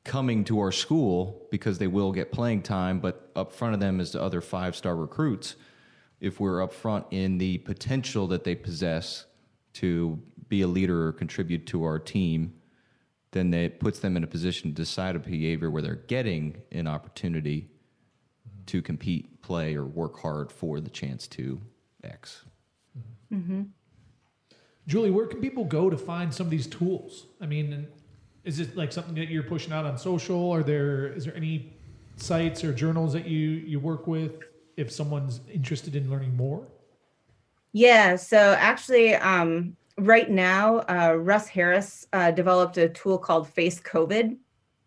[0.03, 3.99] coming to our school because they will get playing time, but up front of them
[3.99, 5.55] is the other five star recruits.
[6.21, 9.25] If we're up front in the potential that they possess
[9.73, 12.53] to be a leader or contribute to our team,
[13.31, 16.87] then it puts them in a position to decide a behavior where they're getting an
[16.87, 17.69] opportunity
[18.67, 21.61] to compete, play, or work hard for the chance to
[22.03, 22.45] X.
[24.87, 27.25] Julie, where can people go to find some of these tools?
[27.41, 27.87] I mean,
[28.43, 30.51] is it like something that you're pushing out on social?
[30.51, 31.73] Are there is there any
[32.15, 34.43] sites or journals that you you work with
[34.77, 36.65] if someone's interested in learning more?
[37.73, 43.79] Yeah, so actually, um, right now, uh, Russ Harris uh, developed a tool called Face
[43.81, 44.37] COVID,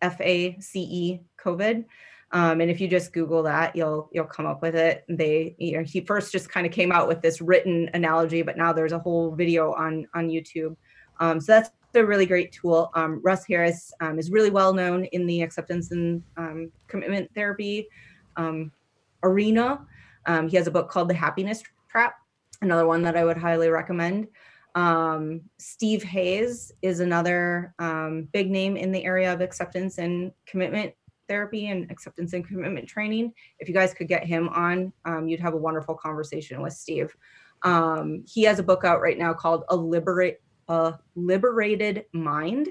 [0.01, 1.85] F A C E COVID.
[2.33, 5.05] Um, and if you just Google that, you'll you'll come up with it.
[5.09, 8.57] They, you know, he first just kind of came out with this written analogy, but
[8.57, 10.77] now there's a whole video on on YouTube.
[11.19, 12.91] Um, so that's a really great tool.
[12.95, 17.89] Um, Russ Harris um, is really well known in the acceptance and um, commitment therapy
[18.37, 18.71] um,
[19.23, 19.87] arena.
[20.49, 22.15] He has a book called The Happiness Trap,
[22.63, 24.29] another one that I would highly recommend.
[25.59, 27.75] Steve Hayes is another
[28.33, 30.95] big name in the area of acceptance and commitment
[31.31, 33.33] therapy and acceptance and commitment training.
[33.61, 37.15] If you guys could get him on, um, you'd have a wonderful conversation with Steve.
[37.63, 40.41] Um, he has a book out right now called A Liberate
[40.71, 42.69] a Liberated Mind.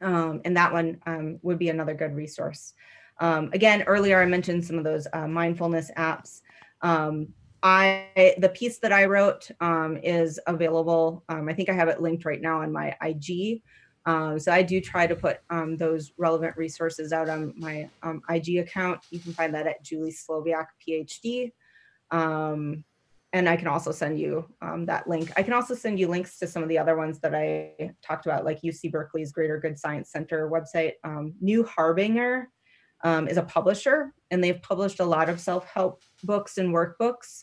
[0.00, 2.74] Um, and that one um, would be another good resource.
[3.18, 6.42] Um, again, earlier I mentioned some of those uh, mindfulness apps.
[6.82, 7.28] Um,
[7.62, 11.24] I the piece that I wrote um, is available.
[11.28, 13.62] Um, I think I have it linked right now on my IG.
[14.06, 18.22] Um, so I do try to put um, those relevant resources out on my um,
[18.30, 19.00] IG account.
[19.10, 21.52] You can find that at Julie Slowiak PhD.
[22.12, 22.84] Um,
[23.32, 25.32] and I can also send you um, that link.
[25.36, 28.26] I can also send you links to some of the other ones that I talked
[28.26, 30.92] about, like UC Berkeley's Greater Good Science Center website.
[31.02, 32.48] Um, New Harbinger
[33.04, 37.42] is a publisher, and they've published a lot of self-help books and workbooks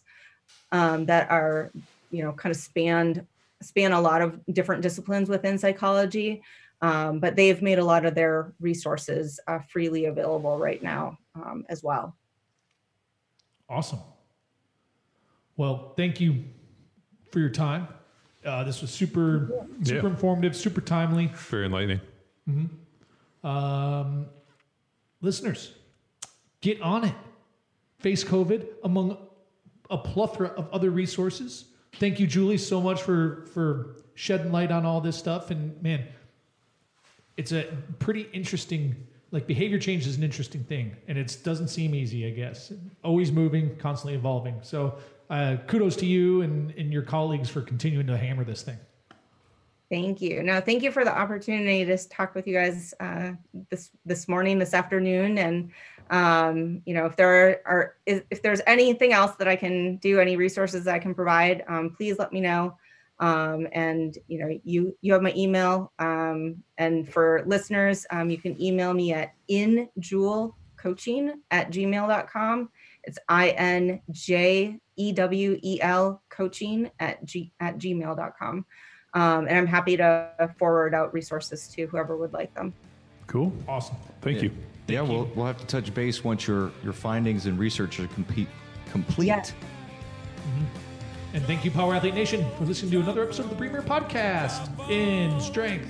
[0.72, 1.72] that are,
[2.10, 3.28] you know, kind of spanned
[3.64, 6.44] span a lot of different disciplines within psychology,
[6.82, 11.66] um, but they've made a lot of their resources uh, freely available right now um,
[11.70, 12.16] as well.
[13.70, 14.00] Awesome.
[15.56, 16.44] Well, thank you
[17.32, 17.88] for your time.
[18.46, 20.12] Uh, this was super, super Yeah.
[20.12, 21.28] informative, super timely.
[21.28, 22.02] Very enlightening.
[23.44, 24.26] Um,
[25.22, 25.74] listeners,
[26.62, 27.16] get on it.
[28.00, 29.18] Face COVID among
[29.90, 31.66] a plethora of other resources.
[31.98, 35.52] Thank you, Julie, so much for for shedding light on all this stuff.
[35.52, 36.06] And man,
[37.38, 37.66] it's a
[38.00, 38.96] pretty interesting.
[39.32, 42.28] Like behavior change is an interesting thing, and it doesn't seem easy.
[42.28, 42.72] I guess
[43.04, 44.60] always moving, constantly evolving.
[44.62, 45.00] So,
[45.30, 48.78] uh, kudos to you and, and your colleagues for continuing to hammer this thing.
[49.90, 50.42] Thank you.
[50.42, 53.32] No, thank you for the opportunity to talk with you guys uh,
[53.70, 55.72] this this morning, this afternoon, and
[56.10, 60.20] um, you know, if there are if, if there's anything else that I can do,
[60.20, 62.78] any resources that I can provide, um, please let me know.
[63.20, 65.92] Um, and you know, you you have my email.
[66.00, 72.70] Um, and for listeners, um, you can email me at injewelcoaching at gmail.com.
[73.04, 78.66] It's I N J E W E L coaching at g at gmail.com.
[79.16, 82.74] Um, and I'm happy to forward out resources to whoever would like them.
[83.28, 83.54] Cool.
[83.68, 83.96] Awesome.
[84.22, 84.52] Thank you.
[84.88, 88.48] Yeah, we'll we'll have to touch base once your your findings and research are complete.
[88.92, 89.28] Complete.
[89.28, 89.40] Yeah.
[89.42, 90.66] Mm-hmm.
[91.36, 94.70] And thank you, Power Athlete Nation, for listening to another episode of the Premier Podcast
[94.90, 95.90] in strength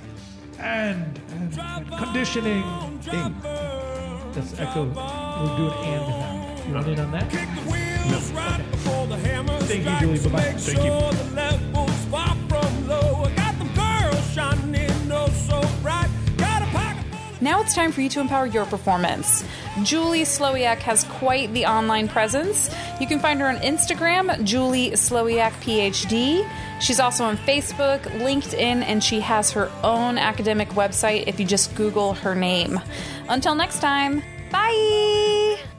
[0.58, 2.62] and, and- and conditioning.
[3.04, 3.34] Ding.
[4.32, 4.84] That's echo.
[4.84, 6.64] We're doing and now.
[6.66, 7.30] You want in on that?
[9.60, 10.30] Thank you, Julie.
[10.30, 10.52] Bye-bye.
[10.52, 11.73] Thank you.
[17.44, 19.44] Now it's time for you to empower your performance.
[19.82, 22.74] Julie Slowiak has quite the online presence.
[23.02, 26.48] You can find her on Instagram, Julie Slowiak PhD.
[26.80, 31.74] She's also on Facebook, LinkedIn, and she has her own academic website if you just
[31.74, 32.80] Google her name.
[33.28, 35.73] Until next time, bye!